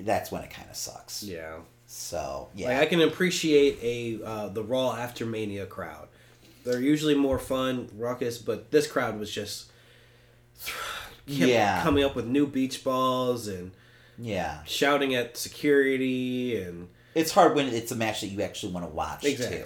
[0.00, 1.56] that's when it kind of sucks Yeah.
[1.86, 6.08] so yeah Like I can appreciate a uh, the Raw after Mania crowd.
[6.64, 9.70] They're usually more fun, ruckus, but this crowd was just
[11.26, 11.82] Yeah.
[11.82, 13.72] coming up with new beach balls and
[14.18, 18.86] yeah shouting at security and it's hard when it's a match that you actually want
[18.86, 19.58] to watch Exactly.
[19.58, 19.64] too.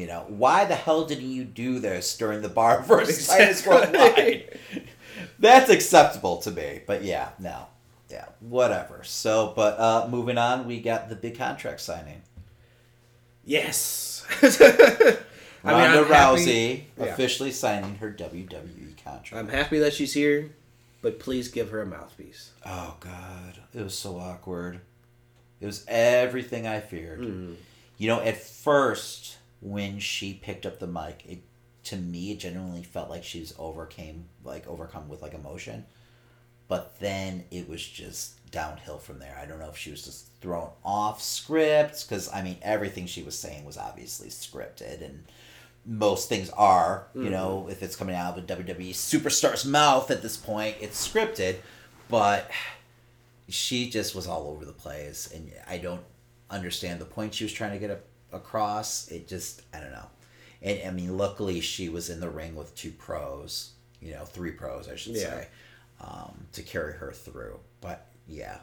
[0.00, 3.72] You know, why the hell didn't you do this during the bar versus Exactly.
[3.72, 4.58] Worldwide?
[5.38, 7.66] That's acceptable to me, but yeah, no,
[8.08, 9.00] yeah, whatever.
[9.04, 12.22] So, but uh, moving on, we got the big contract signing.
[13.44, 14.24] yes.
[15.62, 17.04] Ronda I'm Rousey Yeah.
[17.06, 19.34] officially signing her WWE contract.
[19.34, 20.50] I'm happy that she's here,
[21.02, 22.50] but please give her a mouthpiece.
[22.64, 24.80] Oh God, it was so awkward.
[25.60, 27.20] It was everything I feared.
[27.20, 27.54] Mm-hmm.
[27.98, 31.42] You know, at first when she picked up the mic, it
[31.84, 35.84] to me it genuinely felt like she was overcame like overcome with like emotion.
[36.68, 39.36] But then it was just downhill from there.
[39.40, 43.22] I don't know if she was just thrown off script because I mean everything she
[43.22, 45.24] was saying was obviously scripted and
[45.86, 47.30] most things are, you mm-hmm.
[47.30, 51.56] know, if it's coming out of a WWE superstar's mouth at this point, it's scripted,
[52.08, 52.50] but
[53.52, 56.02] she just was all over the place and I don't
[56.50, 59.08] understand the point she was trying to get a, across.
[59.08, 60.06] It just I don't know.
[60.62, 64.52] And I mean luckily she was in the ring with two pros, you know, three
[64.52, 65.20] pros I should Yeah.
[65.30, 65.48] say,
[66.00, 67.58] um, to carry her through.
[67.80, 68.58] But yeah.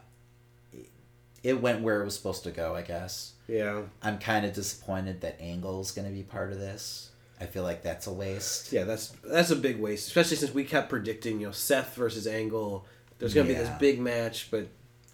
[1.44, 3.34] it- went where it was supposed to go, I guess.
[3.48, 3.84] Yeah.
[4.02, 7.12] I'm kind of disappointed that Angle's going to be part of this.
[7.40, 8.72] I feel like that's a waste.
[8.74, 12.26] Yeah, that's that's a big waste, especially since we kept predicting, you know, Seth versus
[12.26, 12.84] Angle.
[13.20, 14.68] There's gonna be this big match, but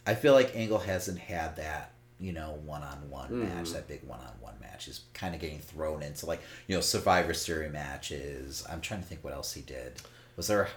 [0.05, 3.55] I feel like Angle hasn't had that, you know, one on one Mm.
[3.55, 4.85] match, that big one on one match.
[4.85, 8.63] He's kind of getting thrown into like, you know, Survivor Series matches.
[8.69, 10.01] I'm trying to think what else he did.
[10.35, 10.67] Was there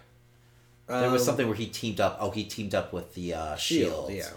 [0.88, 3.56] there was Um, something where he teamed up oh he teamed up with the uh
[3.56, 4.08] Shield.
[4.08, 4.12] Shield.
[4.12, 4.30] Yeah.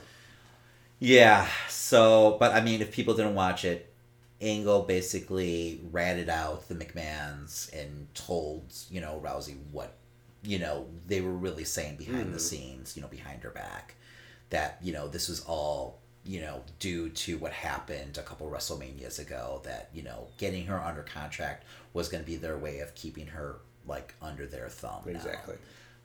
[0.99, 1.47] Yeah.
[1.69, 3.85] So, but I mean, if people didn't watch it,
[4.41, 9.93] Angle basically ratted out the McMahons and told you know Rousey what
[10.43, 13.95] you know they were really saying behind the scenes, you know, behind her back,
[14.49, 19.19] that you know this was all you know due to what happened a couple WrestleManias
[19.19, 19.61] ago.
[19.63, 23.27] That you know getting her under contract was going to be their way of keeping
[23.27, 25.01] her like under their thumb.
[25.05, 25.11] now.
[25.11, 25.55] Exactly.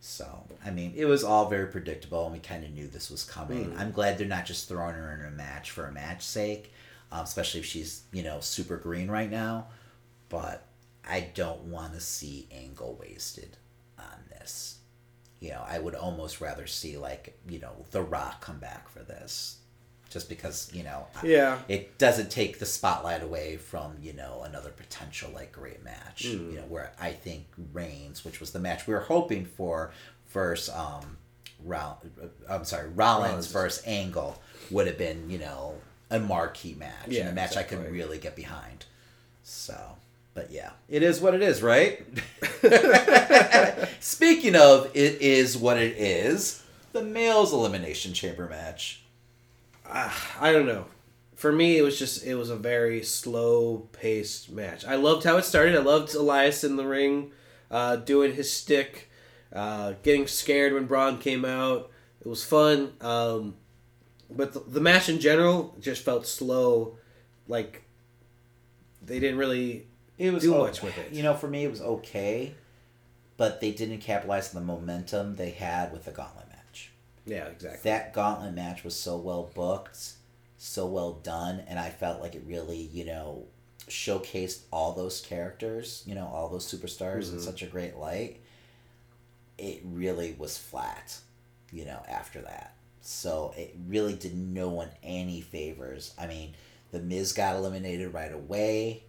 [0.07, 3.25] So, I mean, it was all very predictable, and we kind of knew this was
[3.25, 3.71] coming.
[3.71, 3.79] Hmm.
[3.81, 6.75] I'm glad they're not just throwing her in a match for a match sake,
[7.11, 9.69] um, especially if she's, you know, super green right now.
[10.29, 10.67] But
[11.09, 13.57] I don't want to see Angle wasted
[13.99, 14.74] on this.
[15.41, 19.01] You know, I would almost rather see, like, you know, The Rock come back for
[19.01, 19.59] this.
[20.11, 21.59] Just because, you know, I- Yeah.
[21.69, 26.51] it doesn't take the spotlight away from you know another potential like great match Hmm.
[26.53, 29.91] you know where i think reigns which was the match we were hoping for
[30.31, 31.17] versus um
[31.65, 31.99] Roll-
[32.49, 33.47] i'm sorry rollins, Rollins.
[33.49, 35.81] versus angle would have been you know
[36.11, 37.99] a marquee match Yeah, and a match i could exactly.
[37.99, 38.85] really get behind
[39.43, 39.97] so
[40.35, 42.05] but yeah it is what it is right
[44.01, 46.63] speaking of it is what it is
[46.93, 49.05] the males elimination chamber match
[49.87, 50.87] I don't know.
[51.35, 54.85] For me, it was just it was a very slow paced match.
[54.85, 55.75] I loved how it started.
[55.75, 57.33] I loved Elias in the ring,
[57.71, 59.11] uh, doing his stick,
[59.53, 61.91] uh, getting scared when Braun came out.
[62.21, 63.57] It was fun, um,
[64.31, 66.97] but the, the match in general just felt slow.
[67.47, 67.83] Like
[69.03, 69.87] they didn't really
[70.19, 71.13] it was do o- much with it.
[71.13, 72.55] You know, for me, it was okay,
[73.37, 76.93] but they didn't capitalize on the momentum they had with the gauntlet match.
[77.27, 77.91] Yeah, exactly.
[77.91, 80.13] That gauntlet match was so well booked,
[80.59, 83.45] so well done, and I felt like it really, you know,
[83.89, 87.41] showcased all those characters, you know, all those superstars in mm-hmm.
[87.41, 88.41] such a great light.
[89.59, 91.19] It really was flat,
[91.71, 92.75] you know, after that.
[93.03, 96.15] So it really did no one any favors.
[96.19, 96.55] I mean,
[96.91, 99.03] The Miz got eliminated right away.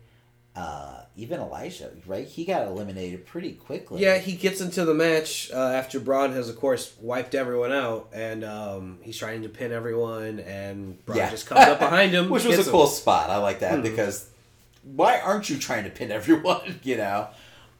[0.55, 2.25] Uh, even Elijah, right?
[2.27, 4.01] He got eliminated pretty quickly.
[4.01, 8.09] Yeah, he gets into the match uh, after Braun has, of course, wiped everyone out,
[8.13, 11.29] and um, he's trying to pin everyone, and Braun Yeah.
[11.29, 12.69] just comes up behind him, which was a him.
[12.71, 13.29] cool spot.
[13.29, 14.29] I like that because
[14.83, 16.79] why aren't you trying to pin everyone?
[16.83, 17.27] You know,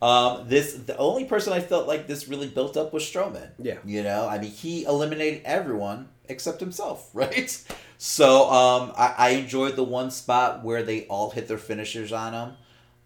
[0.01, 3.49] um, this the only person I felt like this really built up was Strowman.
[3.57, 3.77] Yeah.
[3.85, 7.57] you know, I mean, he eliminated everyone except himself, right?
[7.97, 12.33] So um, I, I enjoyed the one spot where they all hit their finishers on
[12.33, 12.53] him.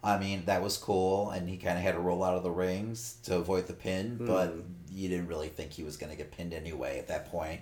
[0.02, 2.50] I mean, that was cool, and he kind of had to roll out of the
[2.50, 4.54] rings to avoid the pin, but
[4.90, 7.60] you didn't really think he was going to get pinned anyway at that point.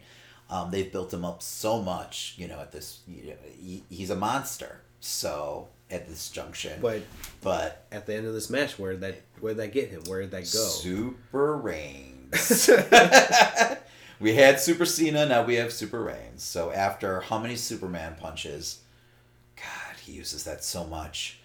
[0.51, 4.11] Um, they've built him up so much, you know, at this, you know, he, he's
[4.11, 4.81] a monster.
[5.01, 7.03] So at this junction, But
[7.41, 10.03] but at the end of this match, where that where that get him?
[10.07, 10.45] Where did that go?
[10.45, 12.69] Super Reigns.
[14.21, 16.43] we had Super Cena, now we have Super Reigns.
[16.43, 18.81] So after how many Superman punches?
[19.57, 21.38] God, he uses that so much.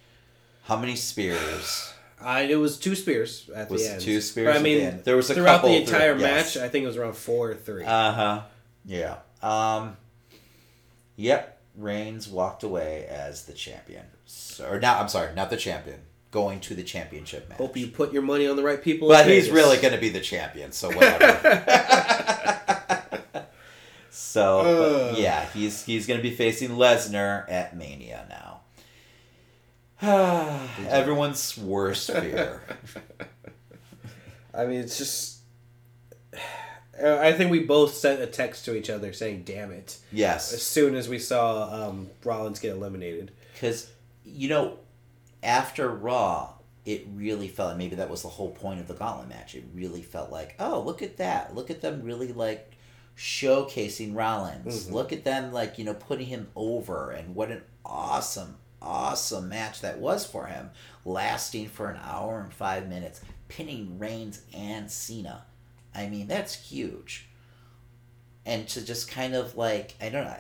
[0.64, 1.94] How many spears?
[2.22, 4.02] I, it was two spears at Was the end.
[4.02, 5.04] two spears But, I mean, the?
[5.04, 6.56] There was a throughout couple the through- entire yes.
[6.56, 6.64] match.
[6.64, 7.84] I think it was around four or three.
[7.84, 8.42] Uh huh.
[8.86, 9.18] Yeah.
[9.42, 9.98] Um.
[11.18, 11.50] Yep.
[11.76, 14.06] Reigns walked away as the champion.
[14.26, 15.02] So, or not.
[15.02, 16.00] I'm sorry, not the champion.
[16.32, 17.58] Going to the championship match.
[17.58, 19.08] Hope you put your money on the right people.
[19.10, 21.28] But he's really going to be the champion, so whatever.
[24.10, 28.53] so, yeah, he's he's going to be facing Lesnar at Mania now.
[30.90, 32.62] Everyone's worst fear.
[34.54, 35.40] I mean, it's just.
[37.04, 40.54] I think we both sent a text to each other saying, "Damn it!" Yes.
[40.54, 43.32] As soon as we saw um, Rollins get eliminated.
[43.54, 43.90] because
[44.24, 44.78] you know,
[45.42, 46.54] after Raw,
[46.86, 49.56] it really felt like maybe that was the whole point of the Gauntlet match.
[49.56, 51.56] It really felt like, oh, look at that!
[51.56, 52.76] Look at them really like
[53.18, 54.92] showcasing Rollins.
[54.92, 59.82] Look at them like you know putting him over, and what an awesome, awesome match
[59.82, 60.70] that was for him,
[61.06, 65.46] lasting for an hour and five minutes, pinning Reigns and Cena.
[65.96, 67.28] I mean, that's huge.
[68.46, 70.38] And to just kind of like I don't know,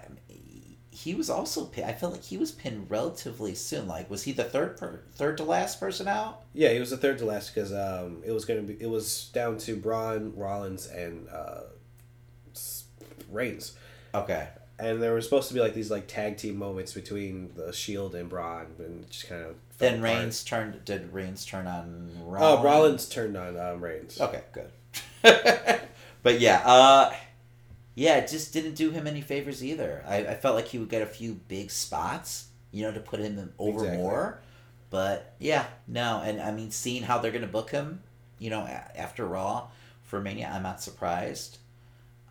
[0.91, 3.87] he was also pin- I felt like he was pinned relatively soon.
[3.87, 6.43] Like, was he the third per- third to last person out?
[6.53, 8.77] Yeah, he was the third to last because um, it was gonna be.
[8.79, 11.61] It was down to Braun, Rollins, and uh,
[13.31, 13.73] Reigns,
[14.13, 14.47] Okay.
[14.79, 18.15] And there were supposed to be like these like tag team moments between the Shield
[18.15, 20.83] and Braun, and just kind of Then Reigns turned.
[20.85, 22.11] Did Reigns turn on?
[22.19, 22.63] Oh, Rollins?
[22.63, 24.19] Rollins turned on um, Reigns.
[24.19, 24.71] Okay, good.
[26.23, 27.13] but yeah, uh,
[27.95, 30.03] yeah, it just didn't do him any favors either.
[30.07, 33.19] I, I felt like he would get a few big spots, you know, to put
[33.19, 33.97] him over Exactly.
[33.97, 34.41] more.
[34.89, 38.01] But yeah, no, and I mean, seeing how they're gonna book him,
[38.39, 38.61] you know,
[38.95, 39.67] after Raw
[40.01, 41.59] for Mania, I'm not surprised.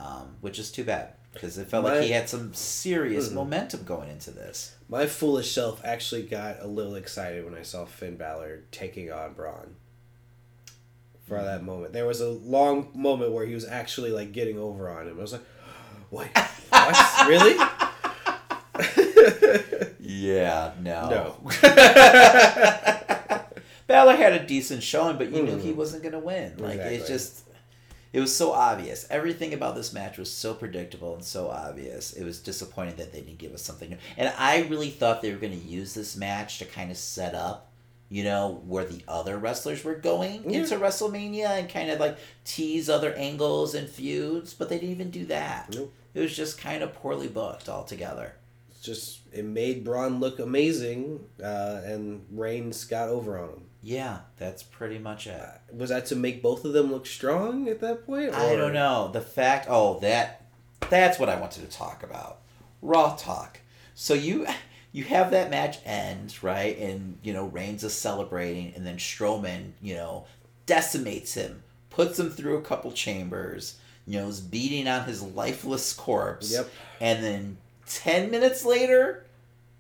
[0.01, 3.33] Um, which is too bad because it felt My- like he had some serious Mhm.
[3.35, 4.73] momentum going into this.
[4.89, 9.33] My foolish self actually got a little excited when I saw Finn Balor taking on
[9.33, 9.77] Braun.
[11.27, 11.45] For Mm.
[11.45, 15.09] that moment, there was a long moment where he was actually like getting over on
[15.09, 15.19] him.
[15.19, 15.43] I was like,
[16.11, 16.29] "Wait,
[16.69, 17.27] what?
[17.29, 17.57] really?"
[20.05, 21.09] Yeah, no.
[21.11, 21.51] No.
[23.87, 25.61] Balor had a decent showing, but you knew Mhm.
[25.63, 26.55] he wasn't going to win.
[26.59, 27.42] Like it's just,
[28.13, 29.07] it was so obvious.
[29.11, 32.13] Everything about this match was so predictable and so obvious.
[32.13, 33.97] It was disappointing that they didn't give us something new.
[34.17, 37.35] And I really thought they were going to use this match to kind of set
[37.35, 37.71] up,
[38.11, 40.61] you know, where the other wrestlers were going Yeah.
[40.61, 45.11] into WrestleMania and kind of like tease other angles and feuds, but they didn't even
[45.11, 45.75] do that.
[45.75, 45.93] Nope.
[46.15, 48.35] It was just kind of poorly booked altogether.
[48.83, 53.63] just it made Braun look amazing, uh, and Reigns got over on him.
[53.83, 55.41] Yeah, that's pretty much it.
[55.41, 58.33] Uh, was that to make both of them look strong at that point?
[58.33, 59.11] I don't know.
[59.13, 60.47] The fact oh that
[60.89, 62.39] that's what I wanted to talk about.
[62.81, 63.59] Raw talk.
[63.95, 64.47] So you
[64.93, 66.79] you have that match end, right?
[66.79, 70.27] And you know, Reigns is celebrating and then Strowman, you know,
[70.67, 75.93] decimates him, puts him through a couple chambers, you know, is beating on his lifeless
[75.93, 76.53] corpse.
[76.53, 76.71] Yep.
[77.01, 77.57] And then
[77.87, 79.25] ten minutes later,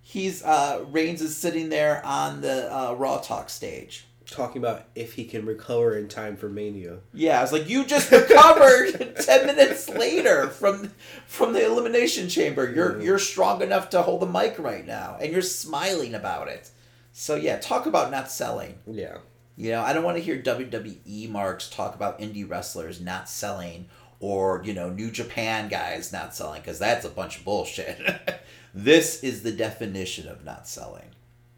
[0.03, 4.07] he's uh Reigns is sitting there on the uh, Raw talk stage.
[4.25, 6.99] Talking about if he can recover in time for Mania.
[7.13, 10.93] Yeah, I was like, you just recovered ten minutes later from
[11.27, 12.73] from the elimination chamber.
[12.73, 13.05] You're Yeah.
[13.05, 16.71] you're strong enough to hold the mic right now, and you're smiling about it.
[17.13, 18.79] So yeah, talk about not selling.
[18.87, 19.19] Yeah.
[19.57, 23.87] You know, I don't want to hear WWE marks talk about indie wrestlers not selling
[24.19, 28.01] or, you know, New Japan guys not selling because that's a bunch of bullshit.
[28.75, 31.11] this is the definition of not selling.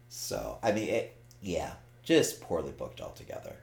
[0.09, 3.55] So, I mean, it, yeah, just poorly booked altogether.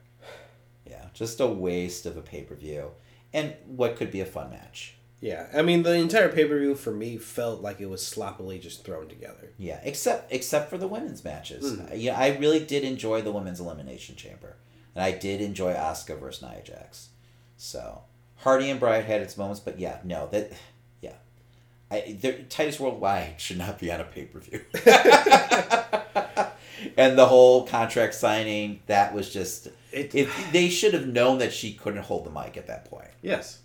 [0.86, 2.90] Yeah, just a waste of a pay per view
[3.32, 4.96] and what could be a fun match.
[5.20, 5.46] Yeah.
[5.54, 8.84] I mean, the entire pay per view for me felt like it was sloppily just
[8.84, 9.52] thrown together.
[9.56, 11.72] Yeah, except except for the women's matches.
[11.72, 11.92] Mm-hmm.
[11.92, 14.56] Uh, yeah, I really did enjoy the women's elimination chamber,
[14.94, 17.10] and I did enjoy Asuka versus Nia Jax.
[17.56, 18.02] So
[18.38, 20.52] Hardy and Bryant had its moments, but yeah, no, that
[21.92, 24.60] I the Titus Worldwide should not be on a pay per view.
[26.96, 31.52] and the whole contract signing that was just It- it, they should have known that
[31.52, 33.08] she couldn't hold the mic at that point.
[33.20, 33.58] Yes.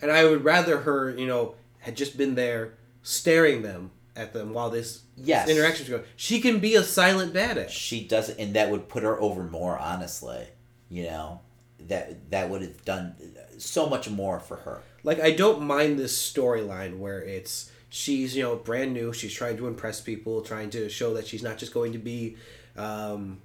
[0.00, 4.52] And I would rather her, you know, had just been there staring them at them
[4.52, 5.48] while this Yes.
[5.48, 6.04] interaction's going.
[6.16, 7.70] She can be a silent badass.
[7.70, 10.46] she doesn't and that would put her over more honestly
[10.88, 11.40] you know
[11.88, 13.14] that that would have done
[13.58, 18.42] so much more for her Like I don't mind this storyline where it's she's you
[18.42, 19.12] know brand new.
[19.12, 22.36] She's trying to impress people, trying to show that she's not just going to be,
[22.76, 23.42] um,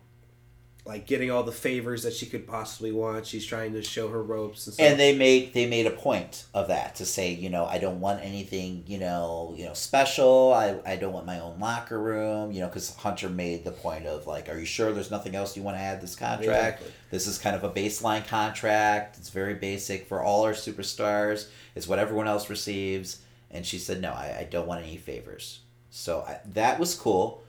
[0.85, 3.25] like getting all the favors that she could possibly want.
[3.27, 4.87] She's trying to show her ropes and stuff.
[4.89, 7.99] and they made they made a point of that to say you know i don't
[7.99, 12.53] want anything you know you know special i, I don't want my own locker room
[12.53, 15.57] you know because hunter made the point of like are you sure there's nothing else
[15.57, 16.91] you want to add to this contract Exactly.
[17.11, 21.87] this is kind of a baseline contract it's very basic for all our superstars it's
[21.87, 23.19] what everyone else receives
[23.51, 27.43] and she said no i, I don't want any favors so I, that was cool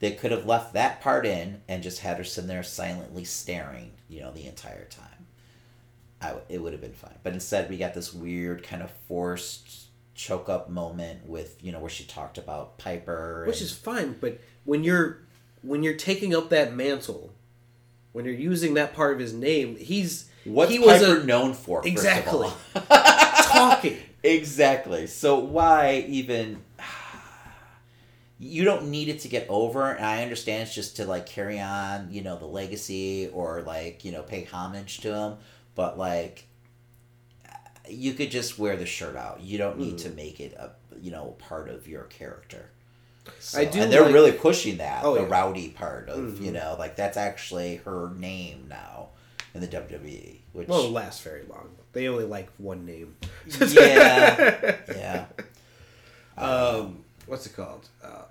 [0.00, 3.92] they could have left that part in and just had her sitting there silently staring
[4.08, 5.08] you know the entire time
[6.22, 7.18] I it would have been fine.
[7.22, 11.80] But instead, we got this weird kind of forced choke up moment with you know
[11.80, 14.16] where she talked about Piper, which and- is fine.
[14.20, 15.18] But when you're
[15.62, 17.32] when you're taking up that mantle,
[18.12, 21.54] when you're using that part of his name, he's what he was Piper a, known
[21.54, 21.86] for?
[21.86, 23.98] exactly talking.
[24.22, 25.06] Exactly.
[25.06, 26.62] So why even?
[28.38, 31.60] You don't need it to get over, and I understand it's just to like carry
[31.60, 35.34] on, you know, the legacy or like you know pay homage to him.
[35.76, 36.46] But like,
[37.88, 39.42] you could just wear the shirt out.
[39.42, 40.02] You don't need Mm.
[40.02, 40.70] to make it a
[41.00, 42.70] you know part of your character.
[43.38, 45.28] So, I do and they're like- really pushing that Oh, the yeah.
[45.28, 46.54] rowdy part of you Mhm.
[46.54, 49.10] know like that's actually her name now
[49.54, 50.40] in the WWE.
[50.52, 51.76] Which Won't last very long.
[51.92, 53.16] They only like one name.
[53.58, 55.26] yeah, yeah.
[56.36, 57.88] um, what's it called?
[58.02, 58.22] Uh,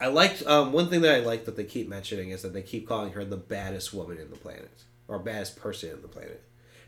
[0.00, 2.62] I liked um, one thing that I like that they keep mentioning is that they
[2.62, 4.70] keep calling her the baddest woman in the planet
[5.08, 6.42] or baddest person in the planet,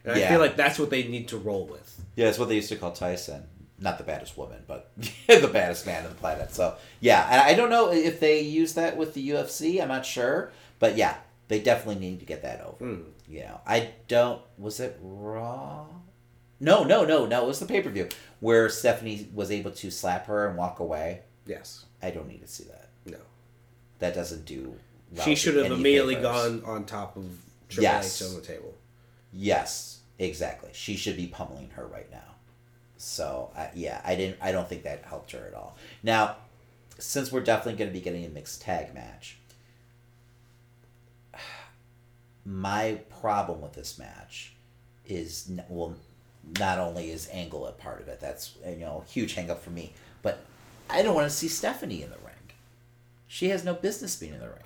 [0.04, 2.00] and I feel like that's what they need to roll with.
[2.16, 3.44] Yeah, it's what they used to call Tyson.
[3.78, 4.92] Not the baddest woman, but
[5.26, 6.52] the baddest man on the planet.
[6.52, 9.82] So yeah, and I don't know if they use that with the UFC.
[9.82, 11.16] I'm not sure, but yeah,
[11.48, 12.84] they definitely need to get that over.
[12.84, 13.04] Mm.
[13.28, 14.40] You know, I don't.
[14.58, 15.86] Was it Raw?
[16.60, 17.42] No, no, no, no.
[17.44, 18.08] It was the pay per view
[18.40, 21.20] where Stephanie was able to slap her and walk away.
[21.46, 22.88] Yes, I don't need to see that.
[23.06, 23.18] no.
[23.98, 24.74] That doesn't do.
[25.22, 26.60] She should have immediately favors.
[26.60, 27.24] gone on top of
[27.68, 28.20] Triple Yes.
[28.20, 28.74] H on the table.
[29.32, 30.70] Yes, exactly.
[30.72, 32.34] She should be pummeling her right now.
[32.96, 34.38] So uh, yeah, I didn't.
[34.42, 35.76] I don't think that helped her at all.
[36.02, 36.36] Now,
[36.98, 39.38] since we're definitely going to be getting a mixed tag match,
[42.44, 44.52] my problem with this match
[45.06, 45.94] is well,
[46.58, 48.20] not only is Angle a part of it.
[48.20, 49.92] That's you know a huge hang up for me,
[50.22, 50.40] but
[50.90, 52.34] I don't want to see Stephanie in the ring.
[53.26, 54.58] She has no business being in the ring.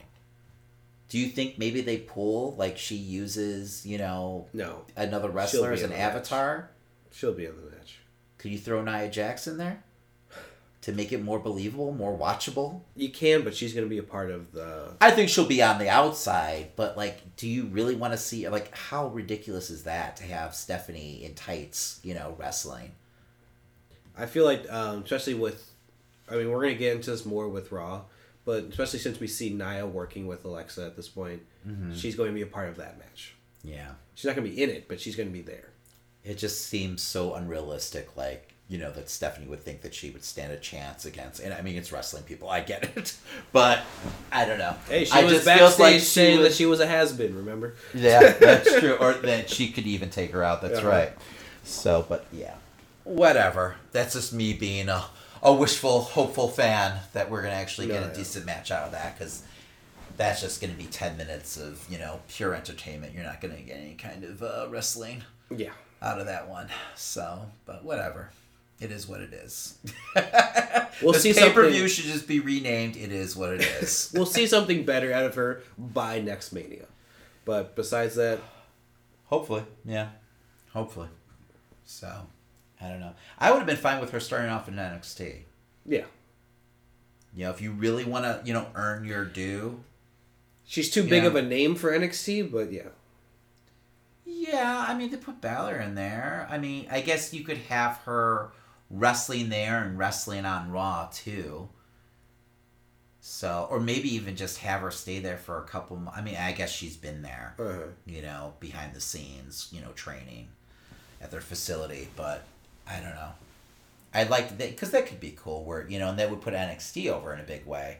[1.08, 5.82] Do you think maybe they pull like she uses you know No, another wrestler as
[5.82, 6.04] an the match.
[6.14, 6.70] avatar?
[7.10, 7.98] she'll be in the match.
[8.36, 9.82] Could you throw Nia Jax in there
[10.82, 12.82] to make it more believable, more watchable?
[12.96, 14.94] You can, but she's going to be a part of the.
[15.00, 18.48] I think she'll be on the outside, but like, do you really want to see
[18.48, 22.92] like how ridiculous is that to have Stephanie in tights, you know, wrestling?
[24.16, 25.70] I feel like, um, especially with,
[26.30, 28.02] I mean, we're gonna get into this more with Raw,
[28.44, 31.92] but especially since we see Nia working with Alexa at this point, Mm-hmm.
[31.92, 33.34] she's going to be a part of that match.
[33.62, 35.68] Yeah, She's not gonna be in it, but she's gonna be there.
[36.24, 38.16] it just seems so unrealistic.
[38.16, 41.54] Like you know that Stephanie would think that she would stand a chance against, and
[41.54, 43.16] I mean it's wrestling people, I get it,
[43.52, 43.80] but
[44.30, 44.74] I don't know.
[44.88, 47.34] Hey, she I was backstage like she saying was- that she was a has been.
[47.36, 47.74] Remember?
[47.94, 48.94] Yeah, that's true.
[48.94, 50.60] Or that she could even take her out.
[50.62, 50.86] That's Yeah.
[50.88, 51.12] right.
[51.64, 52.54] So, but yeah,
[53.04, 53.76] whatever.
[53.92, 55.04] That's just me being a,
[55.42, 58.14] a wishful, hopeful fan that we're gonna actually get No, a yeah.
[58.16, 59.42] decent match out of that because
[60.16, 63.14] that's just gonna be ten minutes of you know pure entertainment.
[63.14, 65.22] You're not gonna get any kind of uh, wrestling
[65.54, 65.70] Yeah.
[66.02, 66.68] out of that one.
[66.96, 68.30] So, but whatever.
[68.80, 69.78] It is what it is.
[71.00, 72.96] We'll this see pay per view should just be renamed.
[72.96, 74.10] It is what it is.
[74.16, 76.86] We'll see something better out of her by next Mania.
[77.44, 78.40] But besides that,
[79.26, 80.08] Hopefully, yeah.
[80.72, 81.06] Hopefully.
[81.84, 82.26] So,
[82.80, 83.12] I don't know.
[83.38, 85.42] I would have been fine with her starting off in NXT.
[85.86, 86.04] yeah.
[87.34, 89.80] You know, if you really want to, you know, earn your due.
[90.66, 91.28] She's too big Yeah.
[91.28, 92.88] of a name for NXT, but yeah.
[94.24, 96.48] Yeah, I mean, they put Balor in there.
[96.50, 98.50] I mean, I guess you could have her
[98.90, 101.68] wrestling there and wrestling on Raw too.
[103.20, 106.00] So, or maybe even just have her stay there for a couple.
[106.14, 107.88] I mean, I guess she's been there, Uh-huh.
[108.06, 110.48] you know, behind the scenes, you know, training
[111.20, 112.08] at their facility.
[112.16, 112.44] But
[112.86, 113.32] I don't know.
[114.14, 115.64] I'd like that because that could be cool.
[115.64, 117.98] Where you know, and that would put NXT over in a big way,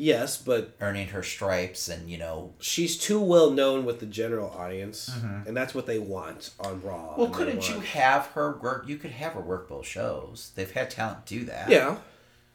[0.00, 2.54] Yes, but earning her stripes and you know.
[2.58, 5.10] she's too well known with the general audience,
[5.46, 7.10] and that's what they want on Raw.
[7.10, 7.20] Mm-hmm.
[7.20, 8.84] Well, couldn't you have her work?
[8.88, 10.52] You could have her work both shows.
[10.54, 11.68] They've had talent do that.
[11.68, 11.98] Yeah,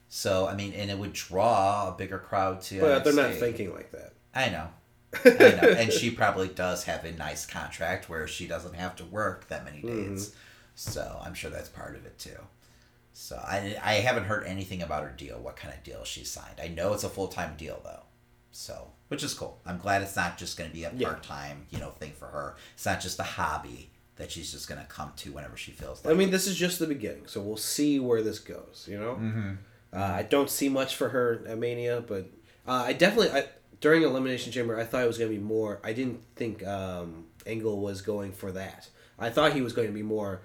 [0.10, 2.80] So I mean, and it would draw a bigger crowd to.
[2.82, 4.14] but they're not thinking like that.
[4.34, 4.68] I know.
[5.26, 5.30] I
[5.62, 9.48] know, and she probably does have a nice contract where she doesn't have to work
[9.50, 10.14] that many Mm-hmm.
[10.16, 10.36] days.
[10.78, 12.38] So I'm sure that's part of it too.
[13.18, 15.40] So I I haven't heard anything about her deal.
[15.40, 16.60] What kind of deal she signed?
[16.62, 18.04] I know it's a full time deal though.
[18.52, 19.58] So which is cool.
[19.66, 22.28] I'm glad it's not just going to be a part time you know thing for
[22.28, 22.58] her.
[22.74, 26.04] It's not just a hobby that she's just going to come to whenever she feels
[26.04, 26.14] like.
[26.14, 28.86] I mean, this is just the beginning, so we'll see where this goes.
[28.90, 29.52] You know, mm-hmm.
[29.94, 32.30] uh, I don't see much for her at Mania, but
[32.68, 33.46] uh, I definitely I,
[33.80, 35.80] during Elimination Chamber I thought it was going to be more.
[35.86, 38.90] I didn't think um, Angle was going for that.
[39.18, 40.42] I thought he was going to be more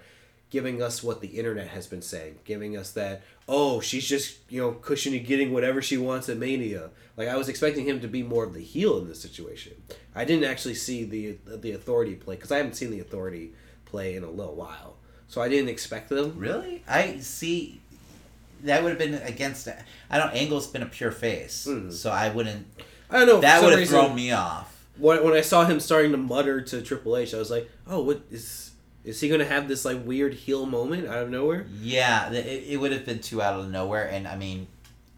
[0.51, 4.61] giving us what the internet has been saying, giving us that oh she's just you
[4.61, 6.91] know cushiony getting whatever she wants at Mania.
[7.17, 9.73] Like I was expecting him to be more of the heel in this situation.
[10.13, 13.53] I didn't actually see the the Authority play because I haven't seen the Authority
[13.85, 14.97] play in a little while,
[15.27, 16.37] so I didn't expect them.
[16.37, 16.83] Really?
[16.87, 17.81] I see.
[18.63, 19.67] That would have been against.
[20.09, 20.33] I don't.
[20.33, 21.89] Angle's been a pure face, hmm.
[21.89, 22.67] so I wouldn't.
[23.09, 23.41] I don't know.
[23.41, 24.67] That would have thrown me off.
[24.97, 28.01] When, when I saw him starting to mutter to Triple H, I was like, "Oh,
[28.01, 28.70] what is
[29.03, 32.63] is he going to have this like weird heel moment out of nowhere?" Yeah, it,
[32.69, 34.67] it would have been too out of nowhere, and I mean,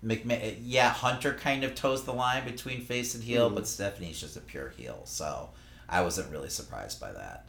[0.04, 0.58] McMahon.
[0.62, 4.42] Yeah, Hunter kind of toes the line between face and heel, but Stephanie's just a
[4.42, 5.50] pure heel, so
[5.90, 7.46] I wasn't really surprised by that.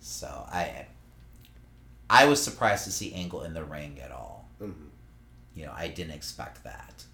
[0.00, 0.86] So I,
[2.10, 4.48] I was surprised to see Angle in the ring at all.
[4.60, 4.74] Mhm.
[5.54, 7.04] You know, I didn't expect that.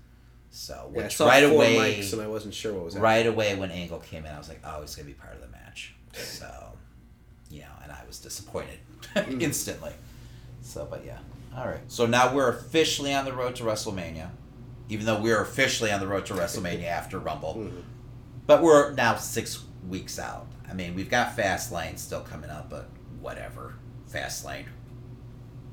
[0.50, 3.04] So Yeah, which saw right away, mics and I wasn't sure what was happening.
[3.04, 5.40] right away when Angle came in, I was like, oh, he's gonna be part of
[5.40, 5.94] the match.
[6.14, 6.72] So,
[7.50, 8.78] you know, and I was disappointed
[9.40, 9.92] instantly.
[10.62, 11.18] So, but yeah,
[11.56, 11.80] all right.
[11.88, 14.30] So now we're officially on the road to WrestleMania,
[14.88, 17.70] even though we're officially on the road to WrestleMania after Rumble,
[18.46, 20.46] but we're now six weeks out.
[20.68, 22.88] I mean, we've got Fastlane still coming up, but
[23.20, 23.76] whatever,
[24.10, 24.66] Fastlane.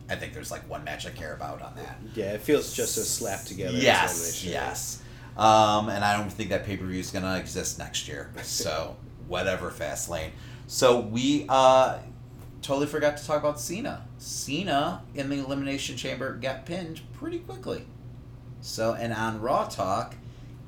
[0.10, 2.00] I think there's like one match I care about on that.
[2.16, 3.78] Yeah, it feels just as slapped together.
[3.78, 5.04] Yes, yes.
[5.36, 8.32] Um, and I don't think that pay per view is gonna exist next year.
[8.42, 8.96] So
[9.28, 10.32] whatever, Fastlane.
[10.68, 12.00] So we uh,
[12.62, 14.06] totally forgot to talk about Cena.
[14.18, 17.86] Cena in the Elimination Chamber got pinned pretty quickly.
[18.60, 20.16] So and on Raw Talk,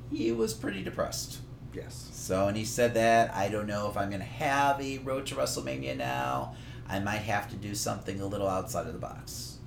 [0.10, 1.40] he was pretty depressed.
[1.74, 2.10] Yes.
[2.14, 5.26] So, and he said that I don't know if I'm going to have a road
[5.28, 6.56] to WrestleMania now.
[6.88, 9.58] I might have to do something a little outside of the box.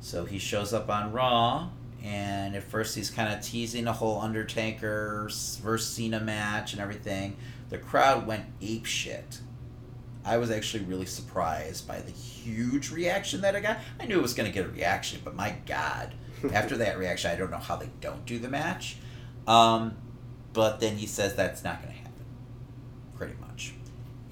[0.00, 1.68] So he shows up on Raw,
[2.02, 5.28] and at first he's kind of teasing the whole Undertaker
[5.62, 7.36] versus Cena match and everything.
[7.70, 9.40] The crowd went ape shit.
[10.24, 13.78] I was actually really surprised by the huge reaction that I got.
[14.00, 16.14] I knew it was going to get a reaction, but my God,
[16.52, 18.96] after that reaction, I don't know how they don't do the match.
[19.46, 19.96] Um,
[20.52, 22.24] but then he says that's not going to happen,
[23.16, 23.74] pretty much.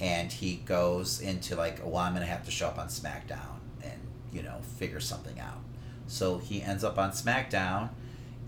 [0.01, 3.59] And he goes into like, well, I'm going to have to show up on SmackDown
[3.82, 4.01] and,
[4.32, 5.60] you know, figure something out.
[6.06, 7.90] So he ends up on SmackDown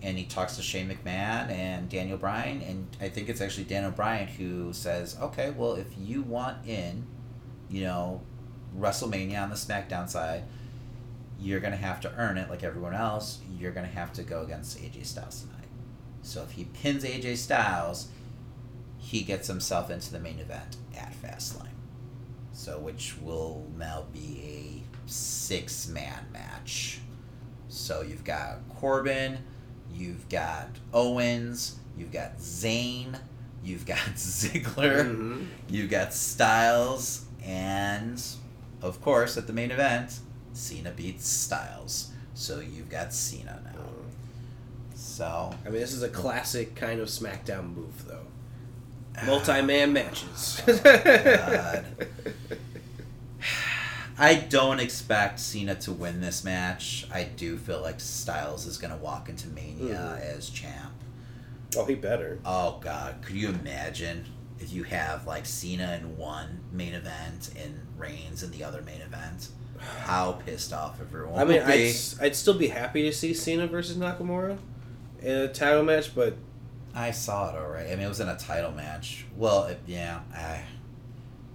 [0.01, 2.61] and he talks to Shane McMahon and Daniel Bryan.
[2.61, 7.05] And I think it's actually Daniel Bryan who says, okay, well, if you want in,
[7.69, 8.21] you know,
[8.77, 10.43] WrestleMania on the SmackDown side,
[11.39, 13.39] you're going to have to earn it like everyone else.
[13.57, 15.67] You're going to have to go against AJ Styles tonight.
[16.21, 18.07] So if he pins AJ Styles,
[18.97, 21.67] he gets himself into the main event at Fastlane.
[22.53, 24.41] So which will now be
[25.05, 26.99] a six man match.
[27.67, 29.39] So you've got Corbin,
[29.93, 33.19] you've got Owens, you've got Zayn,
[33.63, 35.47] you've got Ziggler, Mhm.
[35.69, 38.21] you've got Styles, and
[38.81, 40.19] of course at the main event,
[40.53, 42.11] Cena beats Styles.
[42.33, 43.81] So you've got Cena now.
[44.95, 48.27] So I mean, this is a classic kind of SmackDown move, though.
[49.17, 49.25] Ah.
[49.25, 50.61] Multi-man matches.
[50.67, 51.85] Oh, God.
[54.17, 57.05] I don't expect Cena to win this match.
[57.13, 60.37] I do feel like Styles is going to walk into Mania hmm.
[60.37, 60.93] as champ.
[61.77, 62.39] Oh, he better.
[62.45, 64.25] Oh God, could you imagine
[64.59, 69.01] if you have like Cena in one main event and Reigns in the other main
[69.01, 69.49] event?
[69.77, 71.89] How pissed off everyone I mean, would be.
[71.89, 74.57] I'd, I'd still be happy to see Cena versus Nakamura
[75.21, 76.35] in a title match, but
[76.93, 77.91] I saw it already.
[77.91, 79.25] I mean, it was in a title match.
[79.35, 80.61] Well, it, yeah, I.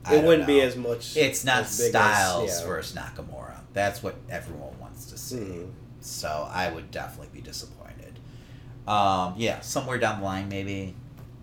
[0.04, 1.16] I it wouldn't be as much.
[1.16, 2.66] It's not big as- Styles yeah.
[2.66, 3.60] versus Nakamura.
[3.72, 5.36] That's what everyone wants to see.
[5.36, 5.70] Mhm.
[6.00, 8.18] So I would definitely be disappointed.
[8.88, 10.94] Um, yeah, somewhere down the line, maybe.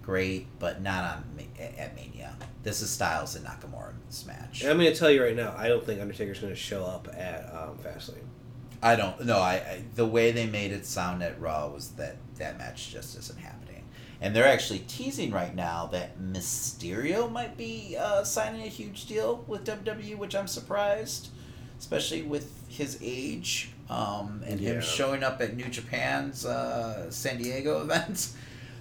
[0.08, 1.24] Great, but not on
[1.60, 2.34] at at Mania.
[2.64, 4.64] This is Styles and Nakamura in this match.
[4.64, 7.10] I'm going to tell you right now, I don't think Undertaker's going to show up
[7.14, 8.24] at um, Fastlane.
[8.82, 9.40] I don't know.
[9.40, 13.18] I, I the way they made it sound at Raw was that that match just
[13.18, 13.84] isn't happening,
[14.22, 19.44] and they're actually teasing right now that Mysterio might be uh, signing a huge deal
[19.46, 21.28] with WWE, which I'm surprised,
[21.80, 24.76] especially with his age um, and Yeah.
[24.76, 28.30] him showing up at New Japan's uh, San Diego event.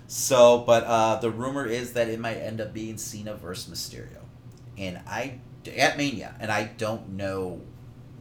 [0.08, 4.22] So, but uh, the rumor is that it might end up being Cena versus Mysterio,
[4.78, 5.40] and I
[5.76, 7.60] at Mania, and I don't know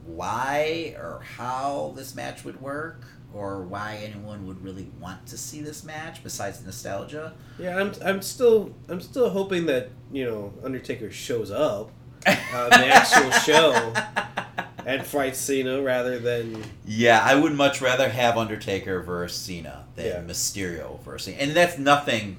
[0.04, 5.60] why or how this match would work or why anyone would really want to see
[5.60, 7.34] this match besides nostalgia.
[7.58, 11.90] Yeah, I'm, I'm still I'm still hoping that you know Undertaker shows up
[12.26, 13.92] on the actual show
[14.86, 20.06] and fight Cena rather than Yeah, I would much rather have Undertaker versus Cena than
[20.06, 20.20] Yeah.
[20.22, 21.38] Mysterio versus Cena.
[21.42, 22.36] And that's nothing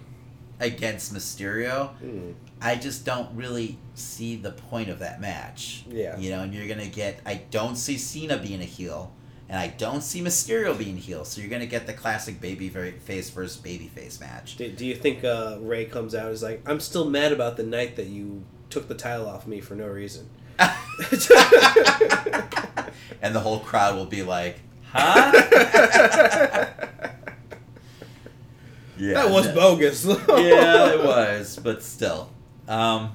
[0.59, 1.91] against Mysterio.
[2.03, 5.83] mm, I just don't really see the point of that match.
[5.89, 6.17] Yeah.
[6.17, 9.11] You know, and you're going to get I don't see Cena being a heel
[9.49, 11.23] and I don't see Mysterio being heel.
[11.25, 14.57] So you're going to get the classic baby face versus baby face match.
[14.57, 17.57] Do, do you think uh, Ray comes out and is like, I'm still mad about
[17.57, 20.29] the night that you took the title off me for no reason?
[23.21, 24.59] and the whole crowd will be like,
[24.91, 25.31] "Huh?"
[28.97, 30.05] yeah, that was no- bogus.
[30.05, 32.31] yeah, it was, but still,
[32.67, 33.11] um,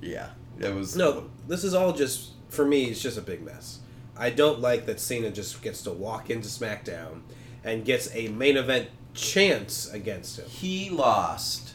[0.00, 0.96] yeah, it was.
[0.96, 2.86] No, this is all just for me.
[2.86, 3.80] It's just a big mess.
[4.16, 7.20] I don't like that Cena just gets to walk into SmackDown
[7.62, 10.46] and gets a main event chance against him.
[10.48, 11.74] he lost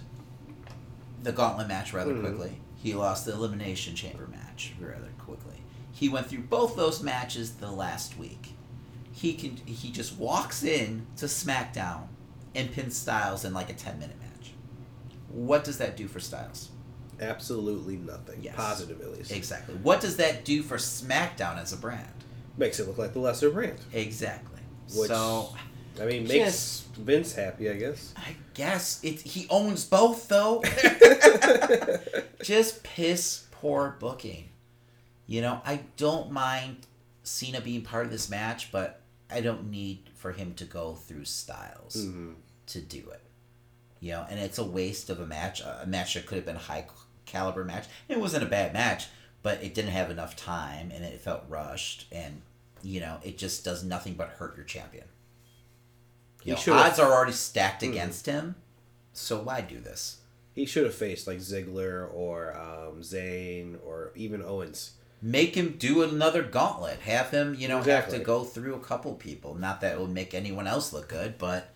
[1.23, 2.21] the gauntlet match rather Mhm.
[2.21, 2.57] quickly.
[2.77, 4.27] He lost the elimination chamber
[4.69, 5.55] match rather quickly.
[5.91, 8.53] He went through both those matches the last week.
[9.11, 12.07] He can he just walks in to SmackDown
[12.55, 14.53] and pins Styles in like a ten minute match.
[15.29, 16.69] What does that do for Styles?
[17.19, 18.39] Absolutely nothing.
[18.41, 18.55] Yes.
[18.55, 19.31] Positive, at least.
[19.31, 19.75] Exactly.
[19.75, 22.07] What does that do for SmackDown as a brand?
[22.57, 23.77] Makes it look like the lesser brand.
[23.93, 24.59] Exactly.
[24.95, 25.53] Which- so
[26.01, 28.13] I mean, makes Vince happy, I guess.
[28.17, 30.63] I guess it he owns both though.
[32.43, 34.49] Just piss poor booking.
[35.31, 36.87] You know, I don't mind
[37.23, 38.99] Cena being part of this match, but
[39.29, 42.35] I don't need for him to go through Styles Mhm.
[42.67, 43.21] to do it.
[44.01, 45.61] You know, and it's a waste of a match.
[45.61, 46.85] A match that could have been a high
[47.25, 47.85] caliber match.
[48.09, 49.07] It wasn't a bad match,
[49.41, 52.41] but it didn't have enough time and it felt rushed and
[52.83, 55.07] you know, it just does nothing but hurt your champion.
[56.43, 57.91] You know, odds are already stacked Hmm.
[57.91, 58.55] against him,
[59.13, 60.17] so why do this?
[60.55, 64.93] He should have faced like Ziggler or um, Zayn or even Owens.
[65.21, 66.99] Make him do another gauntlet.
[67.01, 69.53] Have him, you know, have to go through a couple people.
[69.53, 71.73] Not that it would make anyone else look good, but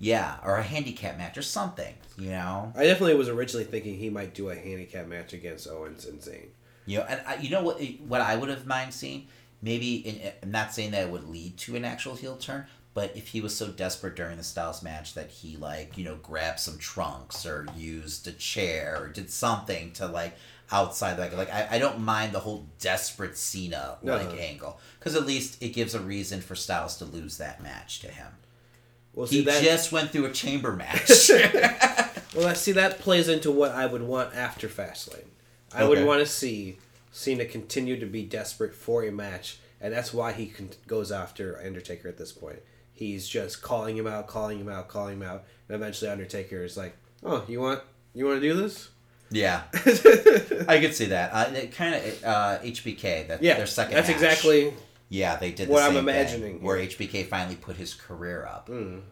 [0.00, 1.94] yeah, or a handicap match or something.
[2.16, 6.06] You know, I definitely was originally thinking he might do a handicap match against Owens
[6.06, 6.48] and Zayn.
[6.86, 7.80] you know, and I, you know what?
[7.80, 9.28] Eh, what I would have mind seeing,
[9.62, 9.96] maybe.
[9.96, 13.16] In, eh, I'm not saying that it would lead to an actual heel turn, but
[13.16, 16.58] if he was so desperate during the Styles match that he like, you know, grabbed
[16.58, 20.36] some trunks or used a chair or did something to like
[20.70, 24.36] outside like like I, I don't mind the whole desperate Cena like Uh-huh.
[24.36, 28.08] angle because at least it gives a reason for Styles to lose that match to
[28.08, 28.28] him.
[29.14, 29.62] Well, He see that.
[29.64, 31.08] just went through a chamber match.
[32.34, 35.24] well, that, see that plays into what I would want after Fastlane.
[35.74, 36.78] I would want to see
[37.12, 41.60] Cena continue to be desperate for a match, and that's why he con- goes after
[41.64, 42.60] Undertaker at this point.
[42.92, 46.76] He's just calling him out, calling him out, calling him out, and eventually Undertaker is
[46.76, 47.80] like, "Oh, you want
[48.14, 48.88] you want to do this?"
[49.30, 49.62] Yeah,
[50.68, 51.30] I could see that.
[51.32, 53.94] Uh, it kind of uh, HBK that Yeah, their second.
[53.94, 54.16] that's match.
[54.16, 54.74] exactly
[55.08, 56.78] Yeah, they did the what I'm imagining where.
[56.78, 59.02] HBK finally put his career up, Mm.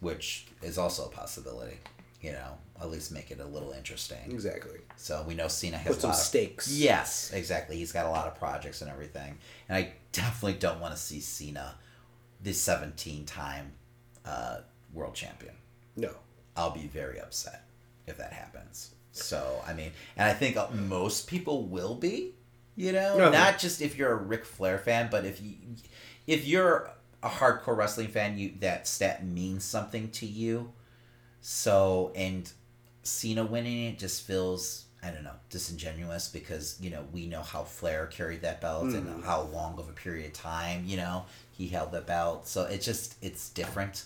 [0.00, 1.78] which is also a possibility.
[2.20, 4.30] You know, at least make it a little interesting.
[4.30, 4.78] exactly.
[4.96, 6.68] So we know Cena has Put a some of- stakes.
[6.70, 7.76] Yes, exactly.
[7.76, 9.38] He's got a lot of projects and everything,
[9.68, 11.74] and I definitely don't want to see Cena,
[12.42, 13.72] the seventeen-time
[14.24, 14.58] uh,
[14.94, 15.54] world champion.
[15.96, 16.14] No,
[16.56, 17.64] I'll be very upset
[18.06, 18.90] if that happens.
[19.12, 22.34] So I mean, and I think uh, most people will be,
[22.76, 23.30] You know, No.
[23.30, 25.54] not just if you're a Ric Flair fan, but if you
[26.26, 26.90] if you're
[27.22, 30.72] a hardcore wrestling fan, you that stat means something to you.
[31.40, 32.50] So and
[33.02, 37.64] Cena winning it just feels I don't know disingenuous because you know we know how
[37.64, 41.68] Flair carried that belt and how long of a period of time you know he
[41.68, 42.46] held that belt.
[42.48, 44.04] So it just it's different,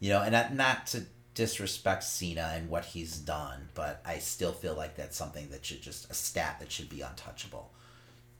[0.00, 1.04] you know, and not, not to
[1.38, 5.80] disrespect Cena and what he's done, but I still feel like that's something that should
[5.80, 7.70] just a stat that should be untouchable.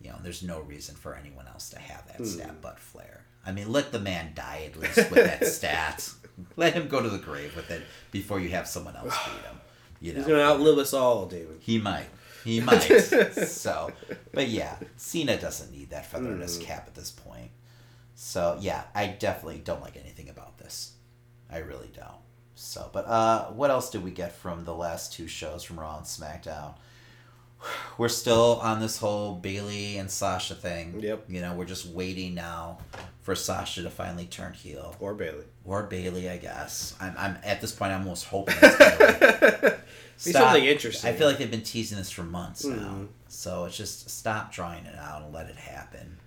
[0.01, 2.25] You know, there's no reason for anyone else to have that hmm.
[2.25, 3.25] stat but Flair.
[3.47, 6.11] I mean, let the man die at least with that stat.
[6.57, 9.61] Let him go to the grave with it before you have someone else beat him.
[10.01, 11.59] You know, He's gonna outlive us all, David.
[11.61, 12.09] he might.
[12.43, 12.81] He might.
[12.81, 13.93] so,
[14.33, 16.65] but yeah, Cena doesn't need that feather in his hmm.
[16.65, 17.53] cap at this point.
[18.17, 20.95] So yeah, I definitely don't like anything about this.
[21.49, 22.28] I really don't.
[22.61, 25.97] So, but uh, what else did we get from the last two shows from Raw
[25.99, 26.75] and SmackDown?
[27.99, 30.99] We're still on this whole Bayley and Sasha thing.
[31.01, 31.27] Yep.
[31.29, 32.79] You know, we're just waiting now
[33.23, 35.45] for Sasha to finally turn heel Or Bayley.
[35.65, 36.97] or Bayley, I guess.
[37.01, 37.93] I'm, I'm at this point.
[37.93, 39.77] I'm almost hoping it's Bayley.
[40.25, 41.11] Be something interesting.
[41.11, 42.77] I feel like they've been teasing this for months now.
[42.77, 43.09] Mhm.
[43.29, 46.19] So it's just stop drawing it out and let it happen.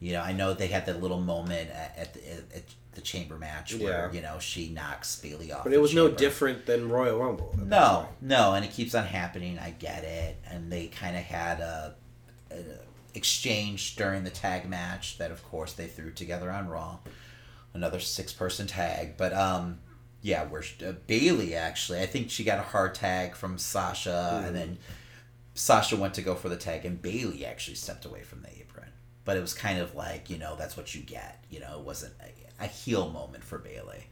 [0.00, 2.64] You know, I know they had that little moment at, at, the, at
[2.96, 4.12] the chamber match where Yeah.
[4.12, 5.62] you know she knocks Bayley off.
[5.62, 7.54] But it was no different than Royal Rumble.
[7.56, 9.58] No, no, and it keeps on happening.
[9.60, 11.94] I get it, and they kind of had a,
[12.50, 12.56] a
[13.14, 16.98] exchange during the tag match that, of course, they threw together on Raw,
[17.72, 19.16] another six-person tag.
[19.16, 19.78] But um,
[20.22, 24.54] yeah, where uh, Bayley actually, I think she got a hard tag from Sasha, and
[24.54, 24.78] then
[25.54, 28.88] Sasha went to go for the tag, and Bayley actually stepped away from the apron.
[29.24, 31.44] But it was kind of like you know that's what you get.
[31.50, 34.06] You know, it wasn't a, a heel moment for Bayley.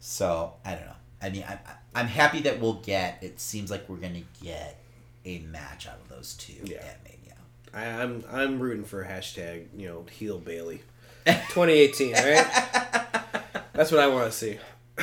[0.00, 0.92] So I don't know.
[1.22, 1.58] I mean, I'm
[1.94, 3.18] I'm happy that we'll get.
[3.22, 4.80] It seems like we're gonna get
[5.24, 6.78] a match out of those two Yeah.
[6.78, 7.36] at Mania.
[7.72, 10.82] I, I'm I'm rooting for hashtag you know heel Bayley,
[11.26, 12.12] 2018.
[12.12, 12.46] Right.
[13.72, 14.58] That's what I want to see.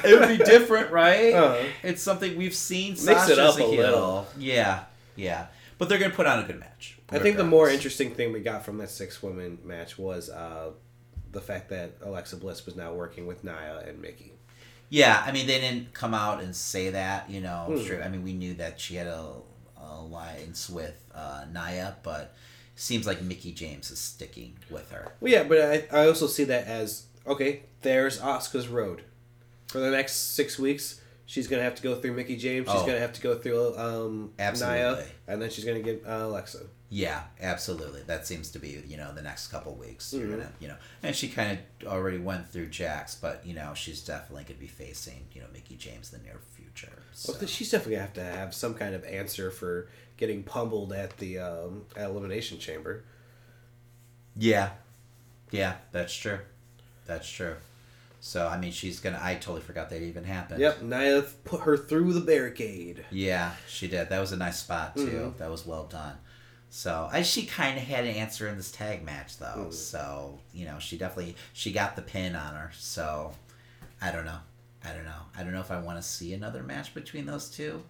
[0.05, 1.34] It would be different, right?
[1.34, 1.65] Uh-huh.
[1.84, 2.91] It's something we've seen.
[2.91, 4.27] Mix it Sasha's up a a little.
[4.38, 4.84] Yeah,
[5.15, 5.47] yeah.
[5.77, 6.97] But they're gonna put on a good match.
[7.09, 10.69] I think the more interesting thing we got from that six woman match was uh,
[11.31, 14.33] the fact that Alexa Bliss was now working with Nia and Mickie.
[14.89, 17.67] Yeah, I mean, they didn't come out and say that, you know.
[17.69, 17.77] Hmm.
[17.79, 19.33] Straight, I mean, we knew that she had a,
[19.79, 22.33] alliance with uh, Nia, but
[22.75, 25.11] seems like Mickie James is sticking with her.
[25.19, 27.63] Well, yeah, but I, I also see that as okay.
[27.81, 29.03] There's Asuka's road.
[29.67, 32.67] For the next six weeks, she's gonna have to go through Mickie James.
[32.69, 32.85] She's Oh.
[32.85, 35.05] gonna have to go through um, Nia, Absolutely.
[35.27, 36.65] and then she's gonna get uh, Alexa.
[36.93, 38.01] Yeah, absolutely.
[38.01, 40.11] That seems to be, you know, the next couple weeks.
[40.11, 40.31] You're Mhm.
[40.31, 44.01] gonna, you know, and she kind of already went through Jax, but you know, she's
[44.01, 46.91] definitely gonna be facing, you know, Mickie James in the near future.
[47.13, 47.31] So.
[47.34, 49.88] Well, she's definitely gonna have to have some kind of answer for
[50.18, 53.05] getting pummeled at the um, at elimination chamber.
[54.35, 54.72] Yeah,
[55.49, 56.39] yeah, that's true.
[57.05, 57.55] That's true.
[58.19, 59.19] So I mean, she's gonna.
[59.22, 60.59] I totally forgot that even happened.
[60.59, 63.05] Yep, Nia put her through the barricade.
[63.11, 64.09] Yeah, she did.
[64.09, 65.34] That was a nice spot too.
[65.34, 65.38] Mhm.
[65.38, 66.18] That was well done.
[66.73, 69.68] So I, she kind of had an answer in this tag match though.
[69.68, 69.73] Mhm.
[69.73, 72.72] So you know, she definitely she got the pin on her.
[72.77, 73.34] So
[74.02, 74.39] I don't know.
[74.84, 75.11] I don't know.
[75.38, 77.84] I don't know if I want to see another match between those two.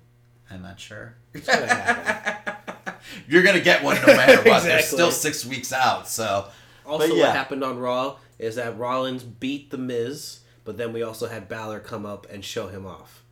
[0.49, 1.15] I'm not sure.
[1.45, 2.57] gonna.
[3.27, 4.63] You're gonna get one no matter what.
[4.63, 6.07] They're still six weeks out.
[6.09, 6.47] So
[6.85, 7.27] Also, yeah.
[7.27, 11.47] what happened on Raw is that Rollins beat the Miz, but then we also had
[11.47, 13.23] Balor come up and show him off.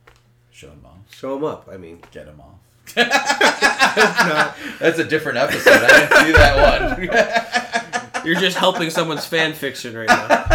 [0.52, 1.12] show him off.
[1.14, 1.68] Show him up.
[1.70, 2.54] I mean, Get him off.
[2.94, 5.82] That's a different episode.
[5.82, 8.24] I didn't see that one.
[8.26, 10.46] you're just helping someone's fan fiction right now.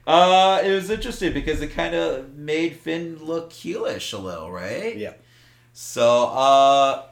[0.07, 4.95] Uh, it was interesting because it kind of made Finn look heelish a little, right?
[4.95, 5.11] yeah.
[5.73, 7.03] So, uh,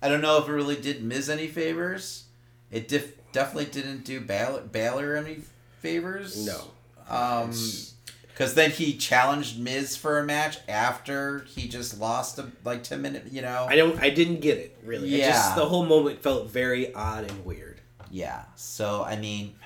[0.00, 2.24] I don't know if it really did Miz any favors.
[2.70, 5.40] It def- definitely didn't do Balor, Balor any
[5.80, 6.46] favors.
[6.46, 6.58] No.
[7.10, 7.52] Um,
[8.38, 13.02] because then he challenged Miz for a match after he just lost a, like ten
[13.02, 13.32] minutes.
[13.32, 13.66] You know.
[13.68, 14.00] I don't.
[14.00, 15.12] I didn't get it really.
[15.12, 15.54] It just Yeah.
[15.56, 17.80] the whole moment felt very odd and weird.
[18.10, 18.44] Yeah.
[18.54, 19.56] So I mean,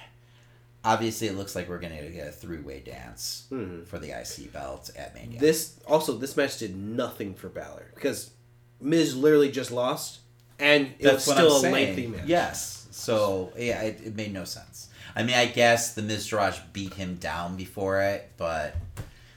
[0.84, 3.86] obviously it looks like we're gonna get a three way dance Mhm.
[3.86, 5.38] for the IC belt at Mania.
[5.38, 8.30] This also this match did nothing for Balor because
[8.80, 10.20] Miz literally just lost,
[10.58, 11.72] and it was still a saying.
[11.74, 12.26] lengthy match.
[12.26, 12.86] Yes.
[12.90, 14.88] So yeah, it, it made no sense.
[15.14, 18.74] I mean, I guess the Miztourage beat him down before it, but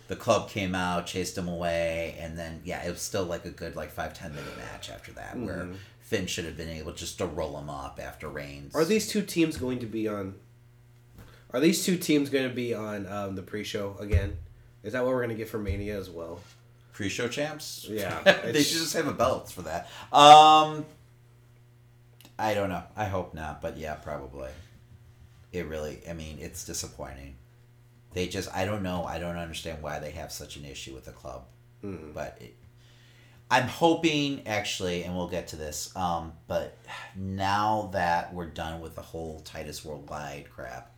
[0.08, 3.50] the club came out, chased him away, and then yeah, it was still like a
[3.50, 5.76] good like five ten minute match after that, where Mhm.
[6.02, 8.76] Finn should have been able just to roll him up after Reigns.
[8.76, 10.36] Are these two teams going to be on?
[11.52, 14.38] Are these two teams going to be on um, the pre-show again?
[14.84, 16.40] Is that what we're going to get for Mania as well?
[16.94, 17.86] pre-show champs.
[17.90, 19.90] Yeah, they should just have a belt for that.
[20.14, 20.86] Um,
[22.40, 22.84] I don't know.
[22.96, 24.50] I hope not, but yeah, probably.
[25.56, 26.02] It really.
[26.10, 27.36] I mean, it's disappointing.
[28.14, 28.54] They just.
[28.54, 29.06] I don't know.
[29.06, 31.46] I don't understand why they have such an issue with the club,
[31.82, 32.38] but.
[32.40, 32.56] It,
[33.50, 35.96] I'm hoping actually, and we'll get to this.
[35.96, 36.76] Um, but
[37.16, 40.96] now that we're done with the whole Titus Worldwide crap,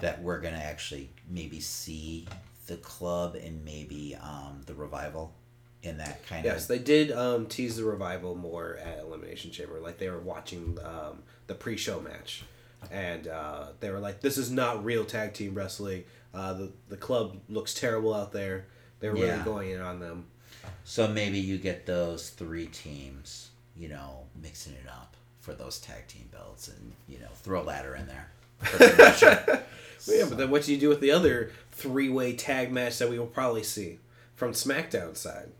[0.00, 2.28] that we're gonna actually maybe see
[2.66, 5.34] the club and maybe um, the revival
[5.82, 9.50] in that kind Yes, of Yes, they did um, tease the revival more at Elimination
[9.50, 9.80] Chamber.
[9.80, 12.44] Like they were watching um, the pre-show match,
[12.90, 16.04] and uh, they were like, "This is not real tag team wrestling.
[16.34, 18.66] Uh, the the club looks terrible out there."
[19.00, 19.32] They're Yeah.
[19.32, 20.26] really going in on them.
[20.84, 26.06] So maybe you get those three teams, you know, mixing it up for those tag
[26.06, 28.30] team belts, and you know, throw a ladder in there.
[30.04, 33.08] But yeah, but then what do you do with the other three-way tag match that
[33.08, 34.00] we will probably see
[34.34, 35.50] from SmackDown side?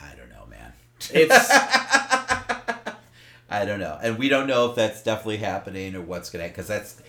[0.00, 0.72] I don't know, man.
[1.10, 1.48] It's
[3.48, 6.66] I don't know, and we don't know if that's definitely happening or what's gonna because
[6.68, 7.00] that's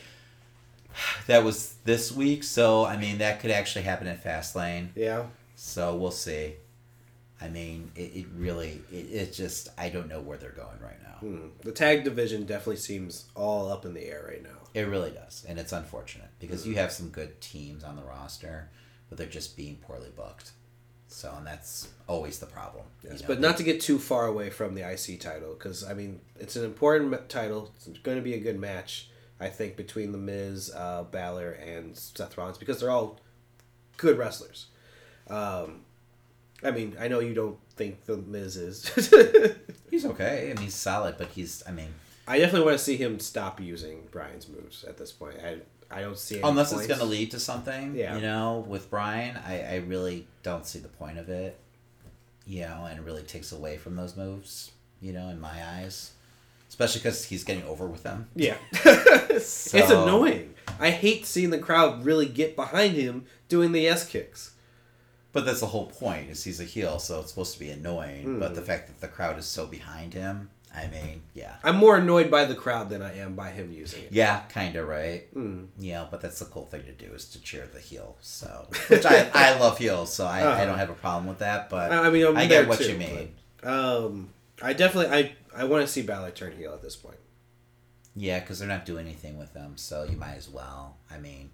[1.28, 2.44] that was this week.
[2.44, 4.90] So I mean, that could actually happen at Fastlane.
[4.96, 5.24] yeah.
[5.56, 6.54] So we'll see.
[7.42, 11.02] I mean, it, it really, it, it just, I don't know where they're going right
[11.04, 11.18] now.
[11.20, 11.48] Hmm.
[11.64, 14.50] The tag division definitely seems all up in the air right now.
[14.74, 18.70] It really does, and it's unfortunate because you have some good teams on the roster,
[19.10, 20.52] but they're just being poorly booked.
[21.08, 22.86] So, and that's always the problem.
[23.04, 23.18] you know?
[23.28, 26.56] but not to get too far away from the IC title, because I mean it's
[26.56, 27.72] an important title.
[27.76, 29.10] It's going to be a good match,
[29.40, 33.20] I think, between the Miz, uh, Balor, and Seth Rollins, because they're all
[33.98, 34.68] good wrestlers.
[35.30, 35.82] Um,
[36.64, 38.88] I mean, I know you don't think the Miz is.
[39.92, 40.46] he's okay.
[40.46, 41.94] I mean, he's solid, but he's, I mean,
[42.28, 45.36] I definitely want to see him stop using Bryan's moves at this point.
[45.44, 45.58] I
[45.90, 46.86] I don't see any unless points.
[46.86, 48.16] it's going to lead to something, Yeah.
[48.16, 51.58] you know, with Bryan, I, I really don't see the point of it,
[52.46, 56.12] you know, and it really takes away from those moves, you know, in my eyes.
[56.70, 58.28] Especially because he's getting over with them.
[58.36, 60.54] Yeah, it's annoying.
[60.80, 64.52] I hate seeing the crowd really get behind him doing the S kicks.
[65.32, 68.40] But that's the whole point is he's a heel, so it's supposed to be annoying.
[68.40, 68.56] But Hmm.
[68.56, 72.30] the fact that the crowd is so behind him, I mean, yeah, I'm more annoyed
[72.30, 74.12] by the crowd than I am by him using it.
[74.12, 75.34] yeah, kind of right.
[75.36, 75.68] Mm.
[75.80, 78.16] Yeah, but that's the cool thing to do is to cheer the heel.
[78.22, 80.66] So, which I, I love heels, so I, I Uh-huh.
[80.66, 81.70] don't have a problem with that.
[81.70, 83.34] But I I mean, I'm I get what too, you mean.
[83.62, 84.30] but, um,
[84.62, 87.18] I definitely, I, I want to see Balor turn heel at this point.
[88.16, 90.98] Yeah, because they're not doing anything with them, so you might as well.
[91.12, 91.52] I mean,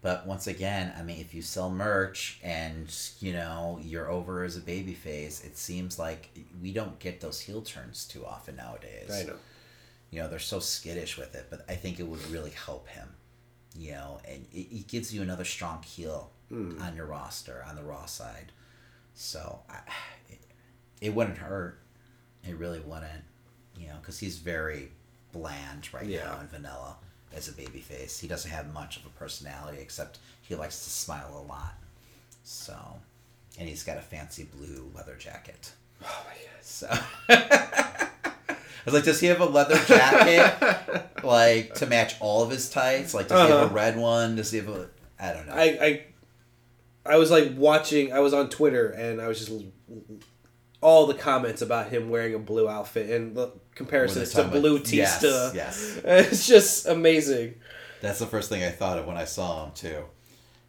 [0.00, 4.56] but once again, I mean, if you sell merch and you know you're over as
[4.56, 6.30] a baby face, it seems like
[6.62, 9.10] we don't get those heel turns too often nowadays.
[9.10, 9.36] I know.
[10.10, 13.08] You know, they're so skittish with it, but I think it would really help him.
[13.76, 16.80] You know, and it, it gives you another strong heel hmm.
[16.80, 18.52] on your roster on the Raw side.
[19.14, 19.78] So I,
[20.30, 20.38] it,
[21.00, 21.80] it wouldn't hurt.
[22.48, 23.24] It really wouldn't.
[23.76, 24.90] You know, because he's very
[25.32, 26.24] bland right Yeah.
[26.24, 26.96] now and vanilla
[27.36, 28.18] as a baby face.
[28.18, 31.74] He doesn't have much of a personality except he likes to smile a lot.
[32.44, 32.76] So,
[33.58, 35.72] and he's got a fancy blue leather jacket.
[36.02, 36.62] Oh my god.
[36.62, 36.88] So
[37.28, 42.70] I was like, does he have a leather jacket like to match all of his
[42.70, 43.12] tights?
[43.14, 43.70] Like, does he have Uh-huh.
[43.70, 44.36] a red one?
[44.36, 44.88] Does he have a?
[45.20, 45.52] I don't know.
[45.54, 46.04] I, I,
[47.04, 48.12] I was like watching.
[48.12, 49.52] I was on Twitter and I was just
[50.80, 55.20] all the comments about him wearing a blue outfit and the comparisons to Blue Yes,
[55.20, 55.52] Tista.
[55.54, 56.00] yes.
[56.04, 57.54] It's just amazing.
[58.02, 60.04] That's the first thing I thought of when I saw him too.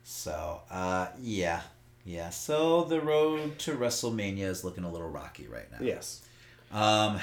[0.03, 1.61] So, uh, yeah,
[2.06, 2.30] yeah.
[2.30, 5.80] So the road to WrestleMania is looking a little rocky right now.
[5.81, 6.22] Yes.
[6.72, 7.19] Um,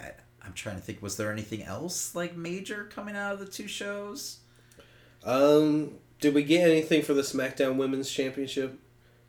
[0.00, 0.12] I,
[0.44, 1.02] I'm trying to think.
[1.02, 4.38] Was there anything else like major coming out of the two shows?
[5.24, 5.92] Um.
[6.20, 8.78] Did we get anything for the SmackDown Women's Championship?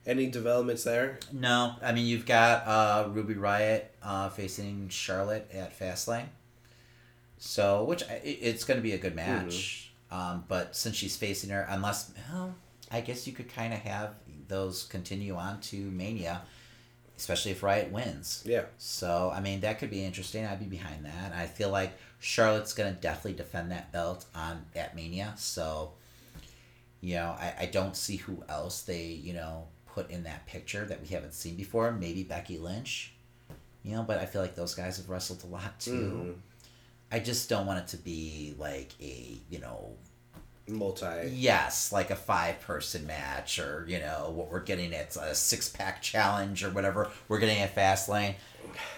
[0.06, 1.19] Any developments there?
[1.34, 6.27] No, I mean you've got uh, Ruby Riott uh, facing Charlotte at Fastlane,
[7.38, 9.91] so which I- it's going to be a good match.
[10.11, 12.56] Um, but since she's facing her, unless well,
[12.91, 14.14] I guess you could kind of have
[14.48, 16.44] those continue on to Mania,
[17.18, 18.44] especially if Riott wins.
[18.45, 18.65] Yeah.
[18.77, 20.45] So I mean that could be interesting.
[20.45, 21.34] I'd be behind that.
[21.34, 25.34] I feel like Charlotte's gonna definitely defend that belt on at Mania.
[25.38, 25.94] So
[27.02, 30.86] you know, I, I don't see who else they, you know, put in that picture
[30.86, 31.91] that we haven't seen before.
[31.91, 33.14] Maybe Becky Lynch.
[33.86, 36.36] You know, but I feel like those guys have wrestled a lot too.
[37.12, 39.91] I just don't want it to be like a, you know,
[40.68, 41.30] Multi.
[41.32, 45.70] yes, like a five person match or, you know, what we're getting at a six
[45.70, 48.34] pack challenge or whatever we're getting at Fastlane.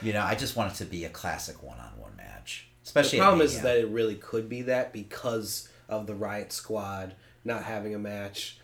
[0.01, 2.69] You know, I just want it to be a classic one on one match.
[2.85, 7.14] Especially The problem is that it really could be that because of the Riott Squad
[7.43, 8.57] not having a match.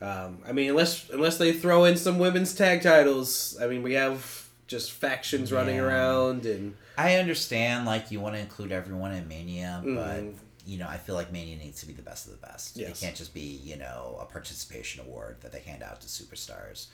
[0.00, 3.92] Um, I mean, unless unless they throw in some women's tag titles, I mean, we
[3.94, 4.39] have
[4.70, 5.82] just factions running Yeah.
[5.82, 10.36] around and I understand like you want to include everyone in Mania, but Mhm.
[10.64, 12.76] you know I feel like Mania needs to be the best of the best.
[12.76, 12.90] Yes.
[12.90, 16.86] It can't just be you know a participation award that they hand out to superstars.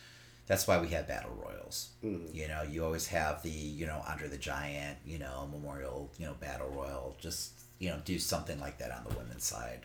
[0.47, 1.89] That's why we have battle royals.
[2.03, 2.32] Mm.
[2.35, 6.24] You know, you always have the you know Andre the Giant, you know Memorial, you
[6.27, 7.15] know battle royal.
[7.20, 9.85] Just you know do something like that on the women's side.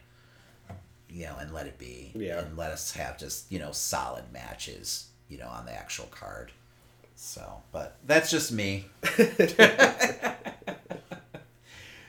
[1.09, 2.13] You know, and let it be.
[2.15, 2.39] Yeah.
[2.39, 5.07] And let us have just you know solid matches.
[5.27, 6.51] You know, on the actual card.
[7.23, 8.85] So, but that's just me.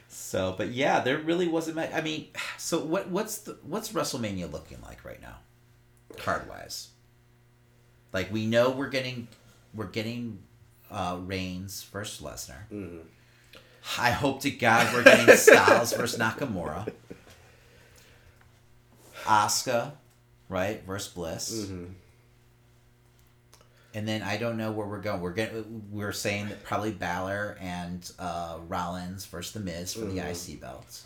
[0.09, 1.76] So, but yeah, there really wasn't.
[1.76, 3.09] Much, I mean, so what?
[3.10, 5.36] What's the what's WrestleMania looking like right now,
[6.16, 6.89] card wise?
[8.14, 9.28] Like we know we're getting
[9.74, 10.39] we're getting
[10.90, 12.66] uh, Reigns versus Lesnar.
[12.72, 13.01] Mhm.
[13.98, 16.90] I hope to God we're getting Styles versus Nakamura.
[19.24, 19.93] Asuka,
[20.48, 21.66] right versus Bliss.
[21.66, 21.90] Mhm.
[23.94, 25.20] And then I don't know where we're going.
[25.20, 30.19] We're getting we're saying that probably Balor and uh, Rollins versus the Miz for the
[30.19, 30.31] Mhm.
[30.55, 31.05] IC belts.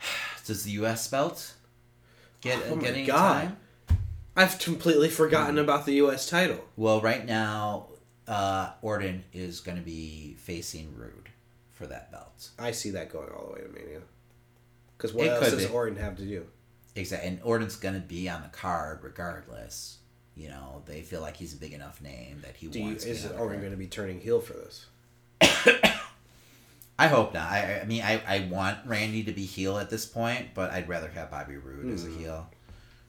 [0.46, 1.54] Does the US belt
[2.40, 3.42] get Oh get any God.
[3.42, 3.56] time?
[4.36, 6.28] I've completely forgotten about the U.S.
[6.30, 6.64] title.
[6.76, 7.88] Well, right now,
[8.28, 11.28] uh, Orton is going to be facing Roode
[11.72, 12.50] for that belt.
[12.56, 14.00] I see that going all the way to Mania.
[14.96, 15.72] Because what It else does be.
[15.72, 16.46] Orton have to do?
[16.94, 19.98] Exactly, and Orton's going to be on the card regardless.
[20.38, 23.04] You know, they feel like he's a big enough name that he Do wants.
[23.04, 24.86] to is be on the Orton going to be turning heel for this?
[26.98, 27.48] I hope not.
[27.50, 30.88] I, I mean, I, I want Randy to be heel at this point, but I'd
[30.88, 32.18] rather have Bobby Roode as a Hmm.
[32.18, 32.50] heel.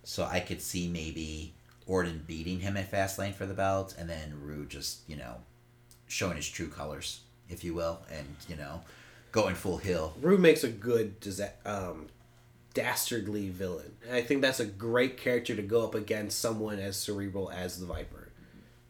[0.04, 1.54] So I could see maybe
[1.88, 5.36] Orton beating him at Fastlane for the belt, and then Roode just, you know,
[6.08, 8.82] showing his true colors, if you will, and, you know,
[9.32, 10.16] going full heel.
[10.22, 12.08] Roode makes a good disa- um,
[12.84, 13.94] dastardly villain.
[14.08, 17.80] And I think that's a great character to go up against someone as cerebral as
[17.80, 18.30] the Viper.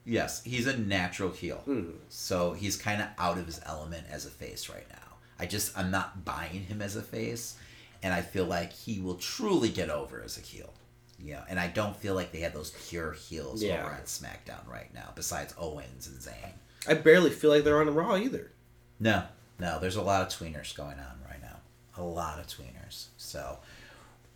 [0.05, 1.57] Yes, he's a natural heel.
[1.65, 1.91] Hmm.
[2.09, 5.17] So he's kind of out of his element as a face right now.
[5.39, 7.55] I just, I'm not buying him as a face,
[8.03, 10.73] and I feel like he will truly get over as a heel.
[11.21, 13.81] Yeah, and I don't feel like they have those pure heels Yeah.
[13.85, 16.51] over on SmackDown right now, besides Owens and Zayn.
[16.87, 18.51] I barely feel like they're on a Raw either.
[18.99, 19.23] No,
[19.59, 21.57] no, there's a lot of tweeners going on right now.
[21.97, 23.07] A lot of tweeners.
[23.17, 23.59] So,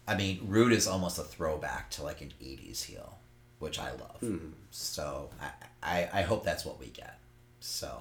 [0.07, 3.17] I mean, Roode is almost a throwback to like an 80s heel,
[3.59, 4.39] which I love.
[4.71, 5.49] So, I,
[5.81, 7.17] I, I hope that's what we get.
[7.61, 7.99] So,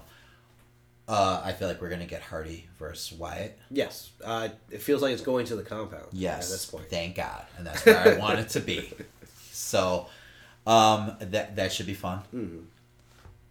[1.09, 3.59] uh, I feel like we're going to get Hardy versus Wyatt.
[3.71, 6.07] Yes, uh, it feels like it's going to the compound.
[6.13, 6.49] Yes.
[6.49, 6.89] at this point.
[6.91, 7.45] Thank God.
[7.59, 8.93] And that's where I want it to be.
[9.53, 10.07] So,
[10.67, 12.23] um, that, that should be fun.
[12.35, 12.65] Mhm.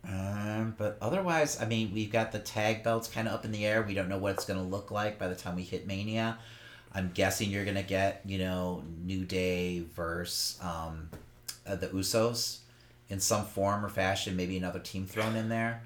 [0.04, 3.66] Um, but otherwise, I mean, we've got the tag belts kind of up in the
[3.66, 3.84] air.
[3.84, 6.40] We don't know what it's going to look like by the time we hit Mania.
[6.94, 11.10] I'm guessing you're going to get, you know, New Day versus um,
[11.66, 12.60] uh, the Usos
[13.10, 14.36] in some form or fashion.
[14.36, 15.84] Maybe another team thrown in there.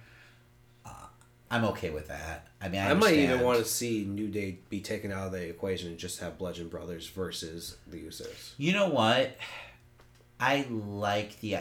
[0.85, 1.07] Uh,
[1.51, 2.47] I'm okay with that.
[2.59, 5.31] I mean, I, I, might even want to see New Day be taken out of
[5.31, 8.53] the equation and just have Bludgeon Brothers versus the Usos.
[8.57, 9.37] You know what?
[10.39, 11.57] I like the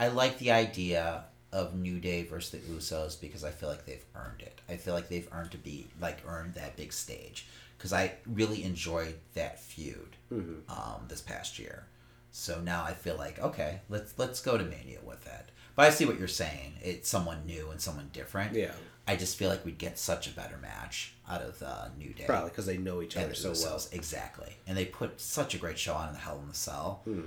[0.00, 4.04] I like the idea of New Day versus the Usos because I feel like they've
[4.14, 4.60] earned it.
[4.68, 7.46] I feel like they've earned to be like earned that big stage
[7.78, 10.68] because I really enjoyed that feud Mhm.
[10.68, 11.86] um, this past year.
[12.32, 15.50] So now I feel like okay, let's let's go to Mania with that.
[15.74, 16.74] But I see what you're saying.
[16.82, 18.54] It's someone new and someone different.
[18.54, 18.72] Yeah,
[19.06, 22.24] I just feel like we'd get such a better match out of the New Day
[22.26, 23.80] probably because they know each other so well.
[23.92, 24.56] Exactly.
[24.66, 27.00] And they put such a great show on in the Hell in the Cell.
[27.04, 27.20] Hmm.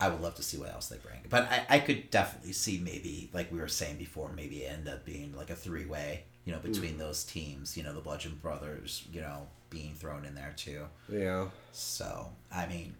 [0.00, 1.18] I would love to see what else they bring.
[1.28, 4.88] But I, I could definitely see maybe, like we were saying before, maybe it end
[4.88, 7.00] up being like a three way, you know, between Hmm.
[7.00, 10.86] those teams, you know, the Bludgeon Brothers, you know, being thrown in there too.
[11.10, 12.94] Yeah, So, I mean,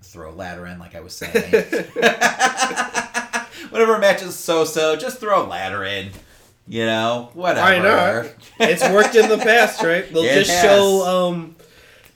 [0.00, 1.32] throw a ladder in, like I was saying.
[3.70, 6.10] Whatever a match is so so, just throw a ladder in.
[6.68, 7.66] You know, whatever.
[7.66, 8.30] I know.
[8.60, 10.08] it's worked in the past, right?
[10.12, 10.62] They'll It just has.
[10.62, 11.56] show um,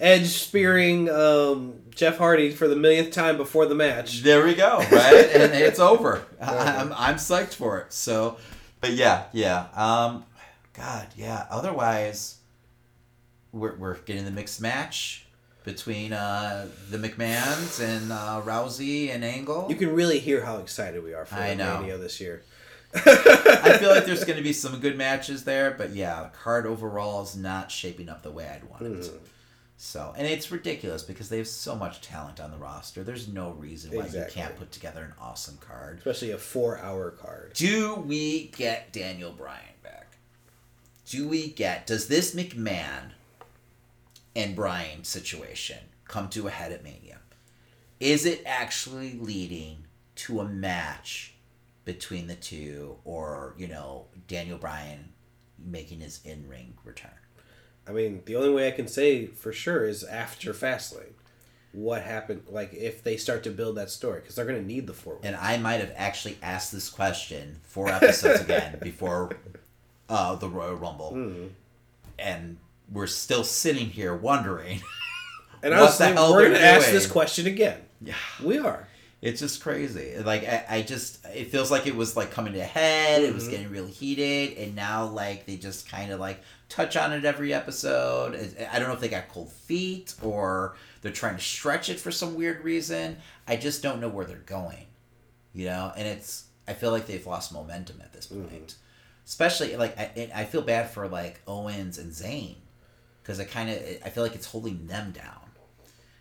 [0.01, 4.23] Edge spearing um, Jeff Hardy for the millionth time before the match.
[4.23, 5.29] There we go, right?
[5.35, 6.23] and it's over.
[6.41, 7.93] I'm, I'm psyched for it.
[7.93, 8.39] So,
[8.81, 9.67] but yeah, yeah.
[9.75, 10.25] Um,
[10.75, 11.47] God, yeah.
[11.51, 12.39] Otherwise,
[13.53, 15.27] we're, we're getting the mixed match
[15.65, 19.67] between uh, the McMahons and uh, Rousey and Angle.
[19.69, 21.81] You can really hear how excited we are for I know.
[21.81, 22.43] Mania this year.
[22.95, 26.67] I feel like there's going to be some good matches there, but yeah, the card
[26.67, 29.11] overall is not shaping up the way I'd want it.
[29.83, 33.03] So, and it's ridiculous because they have so much talent on the roster.
[33.03, 34.21] There's no reason why Exactly.
[34.43, 35.97] you can't put together an awesome card.
[35.97, 37.53] Especially a four-hour card.
[37.55, 40.19] Do we get Daniel Bryan back?
[41.07, 43.13] Do we get does this McMahon
[44.37, 47.21] and Bryan situation come to a head at Mania?
[48.01, 49.85] is it actually leading
[50.17, 51.35] to a match
[51.87, 55.15] between the two, or you know, Daniel Bryan
[55.59, 57.11] making his in ring return?
[57.91, 61.13] I mean, the only way I can say for sure is after Fastlane.
[61.73, 62.43] What happened?
[62.49, 65.19] Like, if they start to build that story, because they're going to need the four.
[65.23, 69.31] And I might have actually asked this question four episodes again before
[70.09, 71.47] uh, the Royal Rumble, Mm-hmm.
[72.19, 72.57] and
[72.93, 74.81] we're still sitting here wondering.
[75.63, 77.79] And the honestly, hell we're going to ask this question again.
[78.01, 78.15] Yeah.
[78.43, 78.89] We are.
[79.21, 80.17] It's just crazy.
[80.17, 83.21] Like I, I just it feels like it was like coming to a head.
[83.23, 83.51] It was Mm-hmm.
[83.53, 86.41] getting really heated, and now like they just kind of like
[86.71, 88.57] touch on it every episode.
[88.73, 92.11] I don't know if they got cold feet or they're trying to stretch it for
[92.11, 93.19] some weird reason.
[93.47, 94.87] I just don't know where they're going.
[95.53, 98.49] You know, and it's I feel like they've lost momentum at this point.
[98.49, 98.65] Mm-hmm.
[99.27, 102.55] Especially like I, I feel bad for like Owens and Zayn
[103.23, 105.51] because I kind of I feel like it's holding them down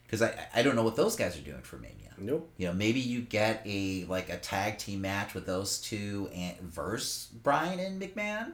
[0.03, 2.13] because I I don't know what those guys are doing for Mania.
[2.17, 2.49] Nope.
[2.57, 6.59] You know, maybe you get a like a tag team match with those two and
[6.59, 8.53] verse Bryan and McMahon.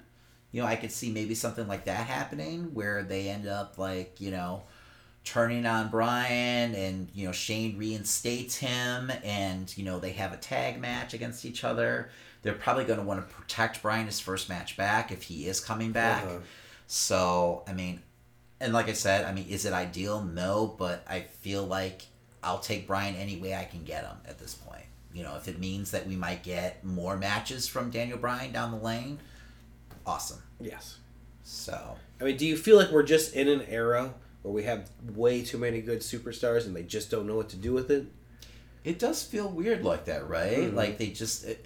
[0.56, 4.22] You know, I could see maybe something like that happening where they end up like
[4.22, 4.64] you know
[5.26, 10.38] turning on Bryan and you know Shane reinstates him and you know they have a
[10.38, 12.10] tag match against each other.
[12.42, 15.60] They're probably going to want to protect Bryan his first match back if he is
[15.60, 16.24] coming back.
[16.24, 16.38] Uh-huh.
[16.88, 18.02] So, I mean,
[18.62, 20.24] and like I said, I mean, is it ideal?
[20.24, 22.04] No, but I feel like
[22.42, 24.86] I'll take Bryan any way I can get him at this point.
[25.14, 28.72] You know, if it means that we might get more matches from Daniel Bryan down
[28.72, 29.20] the lane,
[30.06, 30.42] awesome.
[30.60, 30.98] Yes.
[31.44, 34.90] So, I mean, do you feel like we're just in an era where we have
[35.14, 38.06] way too many good superstars and they just don't know what to do with it?
[38.84, 40.60] it does feel weird like that, right?
[40.60, 40.76] Mhm.
[40.76, 41.44] Like they just.
[41.44, 41.66] It,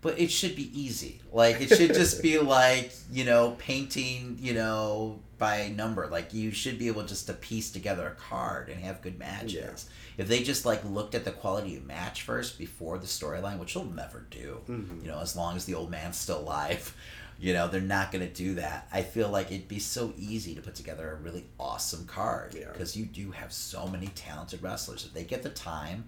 [0.00, 1.20] but it should be easy.
[1.32, 6.08] Like it should just be like you know painting you know by number.
[6.08, 9.88] Like you should be able just to piece together a card and have good matches.
[10.18, 13.74] If they just like looked at the quality of match first before the storyline, which
[13.74, 14.60] they'll never do.
[14.68, 15.02] Mhm.
[15.02, 16.96] You know, as long as the old man's still alive.
[17.40, 18.86] You know, they're not going to do that.
[18.92, 22.70] I feel like it'd be so easy to put together a really awesome card Yeah.
[22.70, 25.06] because you do have so many talented wrestlers.
[25.06, 26.04] If they get the time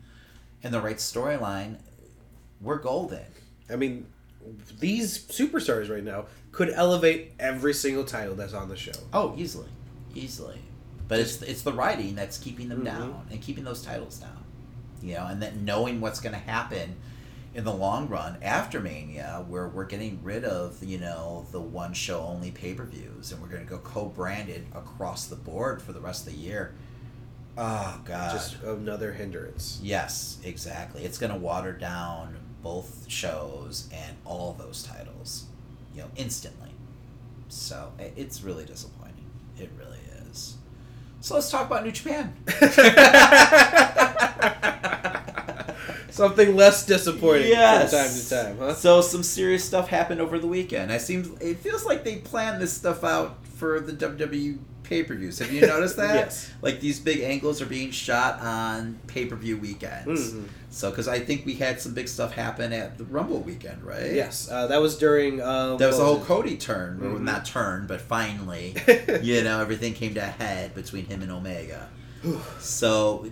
[0.62, 1.78] and the right storyline,
[2.60, 3.24] we're golden.
[3.70, 4.06] I mean,
[4.78, 8.92] these superstars right now could elevate every single title that's on the show.
[9.14, 9.68] Oh, easily,
[10.14, 10.60] easily.
[11.08, 12.84] But it's it's the writing that's keeping them Mhm.
[12.84, 14.44] down and keeping those titles down.
[15.02, 16.96] You know, and then knowing what's going to happen
[17.54, 21.92] in the long run after Mania, where we're getting rid of you know the one
[21.92, 25.82] show only pay per views, and we're going to go co branded across the board
[25.82, 26.74] for the rest of the year.
[27.56, 28.32] Oh God!
[28.32, 29.80] Just another hindrance.
[29.82, 31.04] Yes, exactly.
[31.04, 35.46] It's going to water down both shows and all those titles,
[35.94, 36.70] you know, instantly.
[37.48, 39.26] So it's really disappointing.
[39.58, 39.98] It really
[40.30, 40.56] is.
[41.20, 42.34] So let's talk about New Japan.
[46.12, 47.90] Something less disappointing Yes.
[47.90, 48.28] from time to
[48.58, 48.74] time, huh?
[48.74, 50.92] So some serious stuff happened over the weekend.
[50.92, 55.38] I seems it feels like they planned this stuff out for the WWE pay-per-views.
[55.38, 56.14] Have you noticed that?
[56.14, 56.50] Yes.
[56.60, 60.34] Like these big angles are being shot on pay-per-view weekends.
[60.34, 60.44] Mhm.
[60.70, 64.12] So because I think we had some big stuff happen at the Rumble weekend, right?
[64.12, 65.40] Yes, uh, that was during.
[65.40, 66.24] Um, That was the whole it?
[66.24, 67.22] Cody turn, or Mhm.
[67.22, 68.74] not turn, but finally,
[69.22, 71.88] you know, everything came to a head between him and Omega.
[72.60, 73.26] so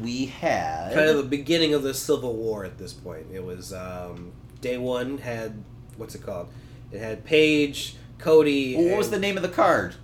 [0.00, 3.26] we had kind of the beginning of the Civil War at this point.
[3.32, 5.62] It was um, day one had
[5.96, 6.48] what's it called?
[6.92, 8.76] It had Page, Cody.
[8.76, 9.94] Well, what was the name of the card?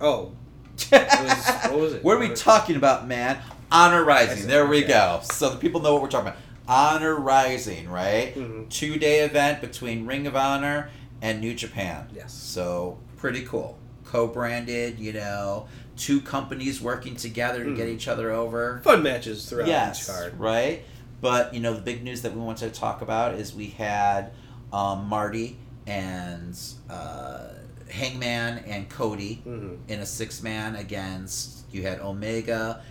[0.00, 0.32] Oh,
[0.92, 2.04] was- what was it?
[2.04, 3.38] What are we talking about, man?
[3.70, 4.30] Honor Rising.
[4.30, 4.88] Rising, There we okay.
[4.88, 5.20] go.
[5.24, 6.40] So the people know what we're talking about.
[6.68, 8.34] Honor Rising, right?
[8.34, 8.68] Mhm.
[8.70, 10.90] Two day event between Ring of Honor
[11.20, 12.06] and New Japan.
[12.14, 12.32] Yes.
[12.32, 13.78] So pretty cool.
[14.04, 17.94] Co branded, you know, two companies working together to get Mhm.
[17.94, 18.80] each other over.
[18.84, 20.38] fun matches throughout yes, each card.
[20.40, 20.82] right.
[21.20, 24.32] But you know, the big news that we wanted to talk about is we had
[24.72, 25.56] um, Marty
[25.86, 26.58] and
[26.90, 27.48] uh,
[27.88, 32.82] Hangman and Cody hmm in a six man against you had Omega,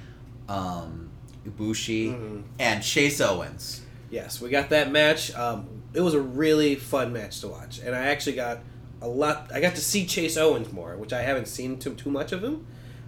[0.47, 1.09] um,
[1.45, 2.43] Ibushi, Mhm.
[2.59, 3.81] and Chase Owens.
[4.09, 5.33] Yes, we got that match.
[5.35, 8.59] Um, it was a really fun match to watch, and I actually got
[9.01, 9.49] a lot.
[9.53, 12.43] I got to see Chase Owens more, which I haven't seen too too much of
[12.43, 12.65] him.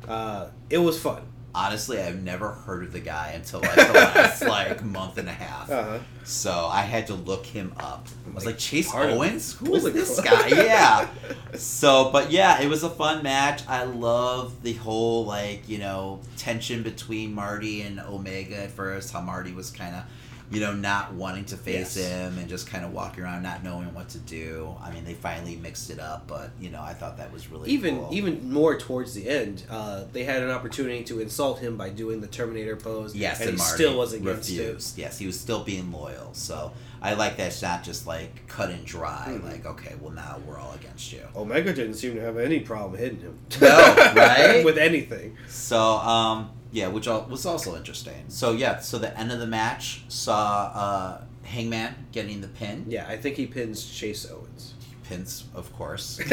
[0.07, 1.21] Uh, it was fun.
[1.53, 5.31] Honestly, I've never heard of the guy until like the last like month and a
[5.31, 5.71] half.
[5.71, 5.99] Uh-huh.
[6.25, 8.07] So I had to look him up.
[8.29, 9.53] I was Like, like, Chase Owens?
[9.53, 10.47] Who is this guy?
[10.49, 11.07] Yeah.
[11.55, 13.61] So, but yeah, it was a fun match.
[13.69, 19.13] I love the whole like you know tension between Marty and Omega at first.
[19.13, 20.03] How Marty was kind of
[20.51, 22.07] you know, not wanting to face Yes.
[22.07, 24.75] him and just kind of walking around not knowing what to do.
[24.81, 27.69] I mean, they finally mixed it up, but you know, I thought that was really
[27.71, 28.09] even cool.
[28.11, 32.21] even more towards the end, uh, they had an opportunity to insult him by doing
[32.21, 33.15] the Terminator pose.
[33.15, 34.59] Yes, and, and, he Marty still was against it.
[34.59, 34.97] refused.
[34.97, 36.33] Yes, he was still being loyal.
[36.33, 39.25] So I like that it's not just like cut and dry.
[39.29, 39.47] Mm-hmm.
[39.47, 41.21] Like, okay, well now we're all against you.
[41.35, 43.37] Omega didn't seem to have any problem hitting him.
[43.61, 43.67] No,
[44.15, 44.63] right?
[44.63, 45.37] With anything.
[45.47, 48.25] So, um, yeah, which was also interesting.
[48.27, 52.85] So yeah, so the end of the match saw uh, Hangman getting the pin.
[52.89, 54.73] Yeah, I think he pins Chase Owens.
[54.81, 56.17] He Pins, of course.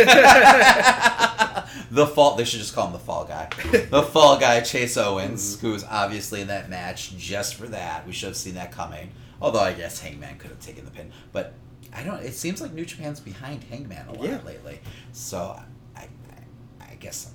[1.91, 2.37] the fall.
[2.37, 3.49] They should just call him the fall guy.
[3.91, 5.67] The fall guy, Chase Owens, Mm-hmm.
[5.67, 8.07] who's obviously in that match just for that.
[8.07, 9.11] We should have seen that coming.
[9.41, 11.55] Although I guess Hangman could have taken the pin, but
[11.95, 12.23] I don't.
[12.23, 14.41] It seems like New Japan's behind Hangman a lot Yeah.
[14.47, 14.81] lately.
[15.13, 15.59] So
[15.97, 17.33] I, I, I guess,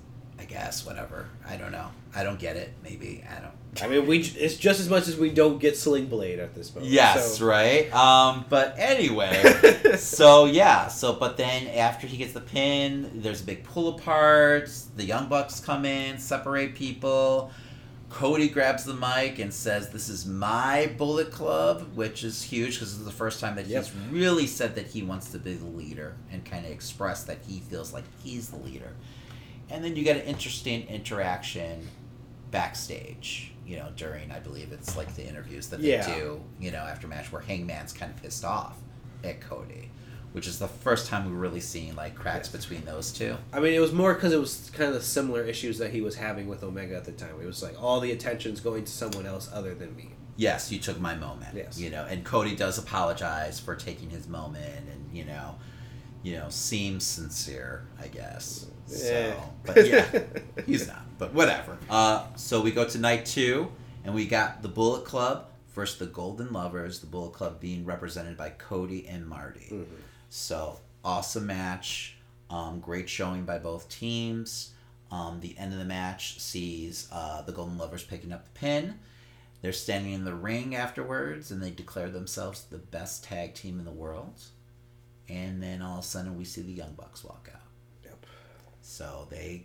[0.48, 1.28] guess whatever.
[1.48, 1.88] I don't know.
[2.16, 2.74] I don't get it.
[2.84, 3.52] Maybe I don't.
[3.82, 6.74] I mean, we it's just as much as we don't get Sling Blade at this
[6.74, 6.92] moment.
[6.92, 7.94] Yes, so- right.
[7.94, 13.46] Um, but anyway, so yeah, so but then after he gets the pin, there's a
[13.46, 14.72] big pull apart.
[14.96, 17.52] The Young Bucks come in, separate people.
[18.10, 22.92] Cody grabs the mic and says, "This is my Bullet Club," which is huge because
[22.94, 23.84] this is the first time that Yep.
[23.84, 27.40] he's really said that he wants to be the leader and kind of express that
[27.48, 28.94] he feels like he's the leader.
[29.70, 31.88] And then you get an interesting interaction
[32.52, 33.52] backstage.
[33.66, 36.16] You know, during I believe it's like the interviews that they Yeah.
[36.16, 36.42] do.
[36.60, 38.78] You know, after match where Hangman's kind of pissed off
[39.26, 39.90] at Cody,
[40.32, 43.36] which is the first time we're really seeing like cracks between those two.
[43.52, 46.00] I mean, it was more because it was kind of the similar issues that he
[46.00, 47.36] was having with Omega at the time.
[47.42, 50.12] It was like all the attention's going to someone else other than me.
[50.38, 51.54] Yes, you took my moment.
[51.56, 51.78] Yes.
[51.78, 55.56] You know, and Cody does apologize for taking his moment, and you know,
[56.24, 58.68] you know, seems sincere, I guess.
[58.88, 59.36] So,
[59.66, 60.06] but yeah,
[60.66, 61.02] he's not.
[61.18, 61.78] But whatever.
[61.90, 63.72] Uh, so we go to night two,
[64.04, 67.00] and we got the Bullet Club versus the Golden Lovers.
[67.00, 69.68] The Bullet Club being represented by Cody and Marty.
[69.72, 69.96] Mm-hmm.
[70.30, 72.18] So awesome match.
[72.50, 74.72] Um, great showing by both teams.
[75.12, 79.00] Um, the end of the match sees uh, the Golden Lovers picking up the pin.
[79.62, 83.86] They're standing in the ring afterwards, and they declare themselves the best tag team in
[83.86, 84.42] the world.
[85.30, 87.57] And then all of a sudden, we see the Young Bucks walk out.
[88.98, 89.64] So they,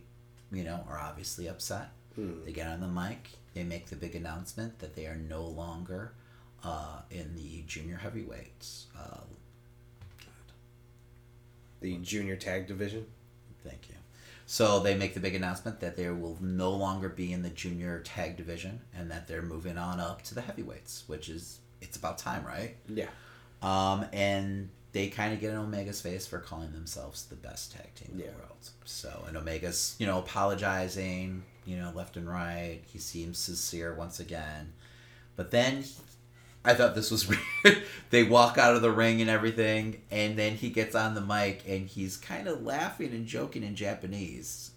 [0.53, 1.89] you know, are obviously upset.
[2.15, 2.45] Hmm.
[2.45, 3.31] They get on the mic.
[3.55, 6.13] They make the big announcement that they are no longer
[6.63, 8.87] uh, in the junior heavyweights.
[8.99, 9.21] Uh,
[11.81, 13.07] The junior tag division.
[13.65, 13.97] Thank you.
[14.47, 18.01] So they make the big announcement that they will no longer be in the junior
[18.01, 22.19] tag division and that they're moving on up to the heavyweights, which is it's about
[22.19, 22.77] time, right?
[22.89, 23.09] Yeah.
[23.63, 27.95] Um, and they kind of get in Omega's face for calling themselves the best tag
[27.95, 28.27] team in Yeah.
[28.27, 28.71] the world.
[28.85, 32.81] So and Omega's you know apologizing, you know left and right.
[32.87, 34.73] He seems sincere once again,
[35.37, 35.85] but then
[36.65, 37.29] I thought this was
[37.65, 37.83] weird.
[38.11, 41.63] they walk out of the ring and everything, and then he gets on the mic
[41.67, 44.71] and he's kind of laughing and joking in Japanese.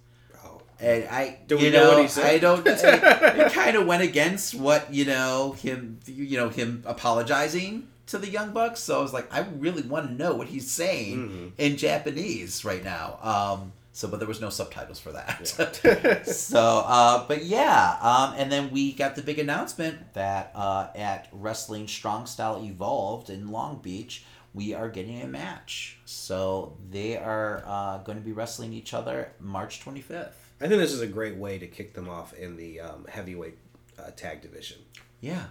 [0.43, 0.61] Oh.
[0.79, 2.25] And I, Do we you know know, what he said?
[2.25, 2.65] I don't.
[2.65, 8.17] It, it kind of went against what you know him, you know him apologizing to
[8.17, 8.79] the Young Bucks.
[8.81, 11.47] So I was like, I really want to know what he's saying Mm-hmm.
[11.57, 13.19] in Japanese right now.
[13.21, 15.47] Um, so, but there was no subtitles for that.
[16.27, 21.29] so, uh, but yeah, um, and then we got the big announcement that uh, at
[21.31, 25.97] Wrestling Strong Style Evolved in Long Beach, we are getting a match.
[26.03, 30.33] So they are uh, going to be wrestling each other March 25th.
[30.61, 33.57] I think this is a great way to kick them off in the um, heavyweight
[33.97, 34.77] uh, tag division.
[35.21, 35.45] Yeah,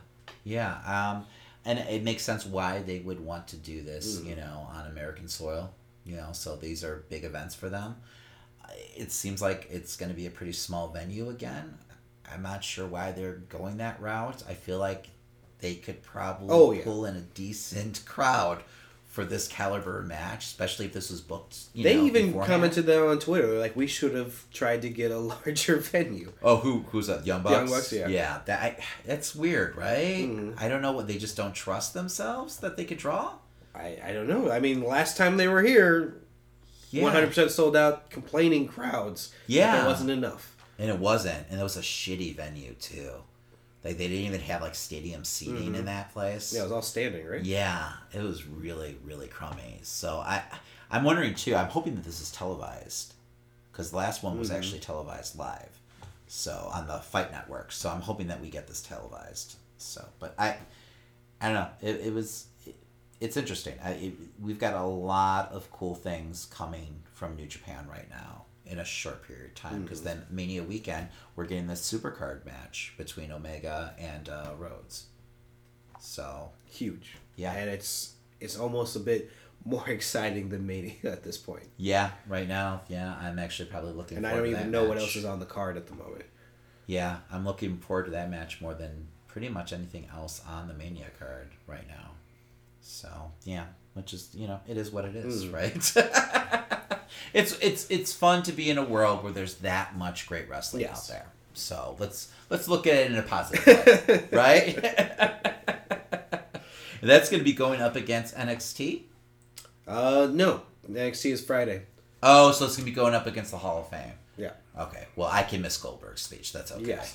[0.44, 1.26] yeah, um,
[1.64, 4.26] and it makes sense why they would want to do this, Mm.
[4.26, 5.72] you know, on American soil.
[6.04, 7.96] You know, so these are big events for them.
[8.96, 11.78] It seems like it's going to be a pretty small venue again.
[12.30, 14.42] I'm not sure why they're going that route.
[14.48, 15.08] I feel like
[15.60, 16.84] they could probably Oh, yeah.
[16.84, 18.62] pull in a decent crowd
[19.14, 21.72] for this caliber match, especially if this was booked.
[21.72, 22.52] They know, even beforehand.
[22.52, 23.60] commented that on Twitter.
[23.60, 26.32] Like, we should have tried to get a larger venue.
[26.42, 27.24] Oh, who who's that?
[27.24, 27.52] Young Bucks.
[27.54, 28.08] Young Bucks, yeah.
[28.08, 30.26] Yeah, that I, that's weird, right?
[30.28, 30.60] Mhm.
[30.60, 33.34] I don't know what they just don't trust themselves that they could draw.
[33.72, 34.50] I, I don't know.
[34.50, 36.20] I mean, last time they were here,
[36.92, 39.32] one hundred percent sold out, complaining crowds.
[39.46, 39.76] Yeah.
[39.76, 40.56] that wasn't enough.
[40.76, 43.12] and it wasn't, and it was a shitty venue too.
[43.84, 46.48] Like they didn't even have like stadium seating in that place.
[46.48, 46.56] Mm-hmm.
[46.56, 47.42] Yeah, it was all standing, right?
[47.44, 49.80] Yeah, it was really really crummy.
[49.82, 50.42] So I
[50.90, 51.54] I'm wondering too.
[51.54, 53.12] I'm hoping that this is televised
[53.70, 54.56] because the last one was Mm-hmm.
[54.58, 55.78] actually televised live,
[56.26, 57.72] so on the Fight Network.
[57.72, 59.56] So I'm hoping that we get this televised.
[59.76, 60.56] So, but I
[61.40, 61.68] I don't know.
[61.82, 62.76] It, it was it,
[63.20, 63.74] it's interesting.
[63.84, 68.43] I, it, we've got a lot of cool things coming from New Japan right now
[68.66, 72.94] in a short period of time because then Mania weekend we're getting this supercard match
[72.96, 75.06] between Omega and uh, Rhodes.
[76.00, 77.16] So Huge.
[77.36, 77.52] Yeah.
[77.52, 79.30] And it's it's almost a bit
[79.64, 81.64] more exciting than Mania at this point.
[81.76, 84.18] yeah, right now, yeah, I'm actually probably looking.
[84.18, 85.04] And I don't even know what match.
[85.04, 86.24] else is on the card at the moment.
[86.86, 90.74] Yeah, I'm looking forward to that match more than pretty much anything else on the
[90.74, 92.10] Mania card right now.
[92.82, 93.08] So
[93.44, 93.64] yeah,
[93.94, 95.54] which is you know it is what it is, Hmm.
[95.54, 95.74] right?
[97.32, 100.82] it's it's it's fun to be in a world where there's that much great wrestling
[100.82, 101.10] Yes.
[101.10, 101.26] out there.
[101.54, 105.40] So let's let's look at it in a positive way, right?
[107.02, 109.02] That's going to be going up against NXT.
[109.86, 110.62] Uh, no.
[110.90, 111.82] NXT is Friday.
[112.22, 114.12] Oh, so it's going to be going up against the Hall of Fame.
[114.38, 114.52] Yeah.
[114.78, 115.06] Okay.
[115.14, 116.52] Well, I can miss Goldberg's speech.
[116.54, 116.86] That's okay.
[116.86, 117.14] Yes.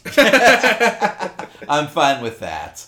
[1.68, 2.86] I'm fine with that.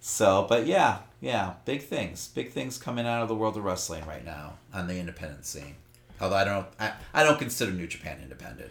[0.00, 4.04] So, but yeah, yeah, big things, big things coming out of the world of wrestling
[4.06, 5.76] right now on the independent scene.
[6.20, 8.70] Although I don't, I, I don't consider New Japan independent.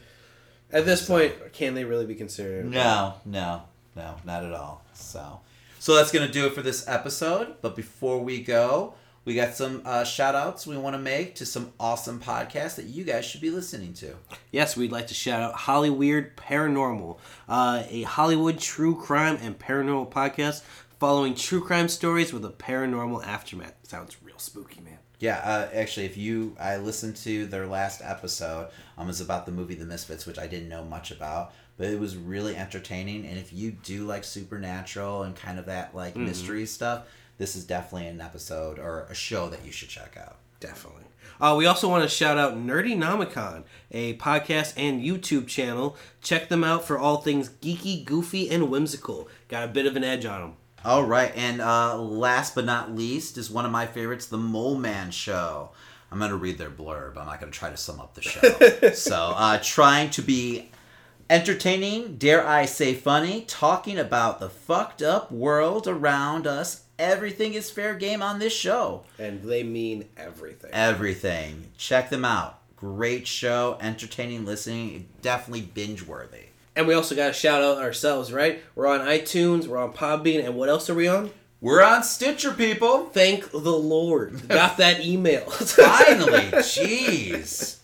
[0.72, 2.66] At this point, can they really be considered?
[2.66, 3.64] No, no,
[3.96, 4.84] no, not at all.
[4.94, 5.40] So,
[5.80, 7.56] so that's gonna do it for this episode.
[7.62, 8.94] But before we go,
[9.26, 12.86] we got some uh, shout outs we want to make to some awesome podcasts that
[12.86, 14.16] you guys should be listening to.
[14.52, 17.18] Yes, we'd like to shout out Holly Weird Paranormal,
[17.48, 20.62] uh, a Hollywood true crime and paranormal podcast
[21.00, 23.74] following true crime stories with a paranormal aftermath.
[23.84, 25.00] Sounds real spooky, man.
[25.20, 28.70] Yeah, uh, actually, if you, I listened to their last episode.
[28.98, 31.88] Um, it was about the movie The Misfits, which I didn't know much about, but
[31.88, 33.26] it was really entertaining.
[33.26, 37.06] And if you do like supernatural and kind of that like mystery stuff,
[37.38, 40.38] this is definitely an episode or a show that you should check out.
[40.60, 41.04] Definitely.
[41.40, 45.96] Uh, we also want to shout out Nerdy Nomicon, a podcast and YouTube channel.
[46.22, 49.30] Check them out for all things geeky, goofy, and whimsical.
[49.48, 50.54] Got a bit of an edge on them.
[50.86, 54.78] All right, and uh, last but not least is one of my favorites, The Mole
[54.78, 55.72] Man Show.
[56.12, 57.18] I'm going to read their blurb.
[57.18, 58.92] I'm not going to try to sum up the show.
[58.94, 60.72] so, uh, trying to be
[61.30, 66.84] entertaining, dare I say funny, talking about the fucked up world around us.
[66.98, 69.04] Everything is fair game on this show.
[69.20, 70.72] And they mean everything.
[70.74, 71.72] Everything.
[71.78, 72.62] Check them out.
[72.76, 76.49] Great show, entertaining listening, definitely binge worthy.
[76.80, 78.64] And we also got to shout out ourselves, right?
[78.74, 81.30] We're on iTunes, we're on Podbean, and what else are we on?
[81.60, 83.08] We're on Stitcher, people.
[83.08, 84.42] Thank the Lord.
[84.48, 85.42] Got that email.
[85.50, 87.80] Finally, jeez.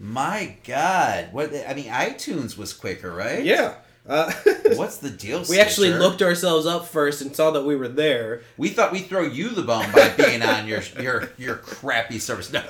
[0.00, 1.52] My God, what?
[1.68, 3.44] I mean, iTunes was quicker, right?
[3.44, 3.74] yeah.
[4.08, 4.32] Uh,
[4.76, 5.44] What's the deal?
[5.50, 8.40] we actually looked ourselves up first and saw that we were there.
[8.56, 12.50] We thought we'd throw you the bone by being on your your your crappy service.
[12.50, 12.62] No,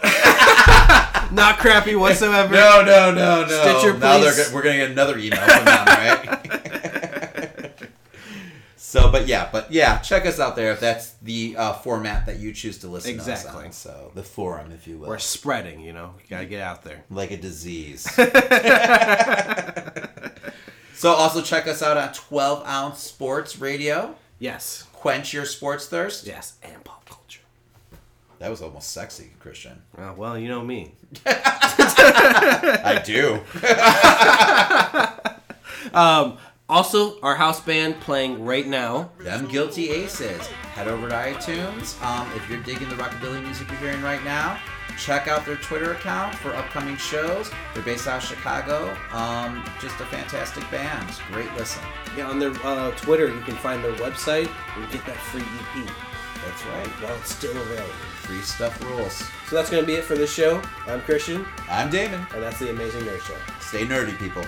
[1.33, 2.53] Not crappy whatsoever.
[2.55, 3.45] no, no, no.
[3.47, 3.81] no.
[3.81, 6.35] Stitcher, Now they're we're gonna get another email from them, right?
[8.77, 12.39] so, but yeah, but yeah, check us out there if that's the uh, format that
[12.39, 13.51] you choose to listen to Exactly.
[13.51, 13.73] us on.
[13.73, 16.15] So the forum, if you will, We're spreading, you know.
[16.23, 17.05] You got to get out there.
[17.11, 18.11] like a disease.
[20.95, 24.15] so also check us out on 12 ounce sports radio.
[24.39, 24.87] Yes.
[24.95, 26.27] Quench your sports thirst.
[26.27, 26.55] Yes.
[26.63, 26.75] And.
[28.39, 29.83] That was almost sexy, Christian.
[29.97, 30.93] Uh, well, you know me.
[31.27, 33.41] I do.
[36.69, 39.11] Also, our house band playing right now.
[39.21, 40.47] Them Guilty Aces.
[40.47, 42.01] Head over to iTunes.
[42.05, 44.61] Um, if you're digging the rockabilly music you're hearing right now,
[44.99, 47.51] check out their Twitter account for upcoming shows.
[47.73, 48.95] They're based out of Chicago.
[49.13, 51.09] Um, just a fantastic band.
[51.33, 51.83] Great listen.
[52.15, 55.87] Yeah, on their uh, Twitter, you can find their website and get that free EP
[56.45, 56.87] That's right.
[57.03, 57.95] while it's still available.
[58.29, 59.15] Free stuff rules.
[59.49, 60.61] So that's going to be it for this show.
[60.87, 62.27] I'm Christian, I'm Damon.
[62.35, 63.35] and that's the Amazing Nerd Show.
[63.59, 64.45] Stay nerdy, people.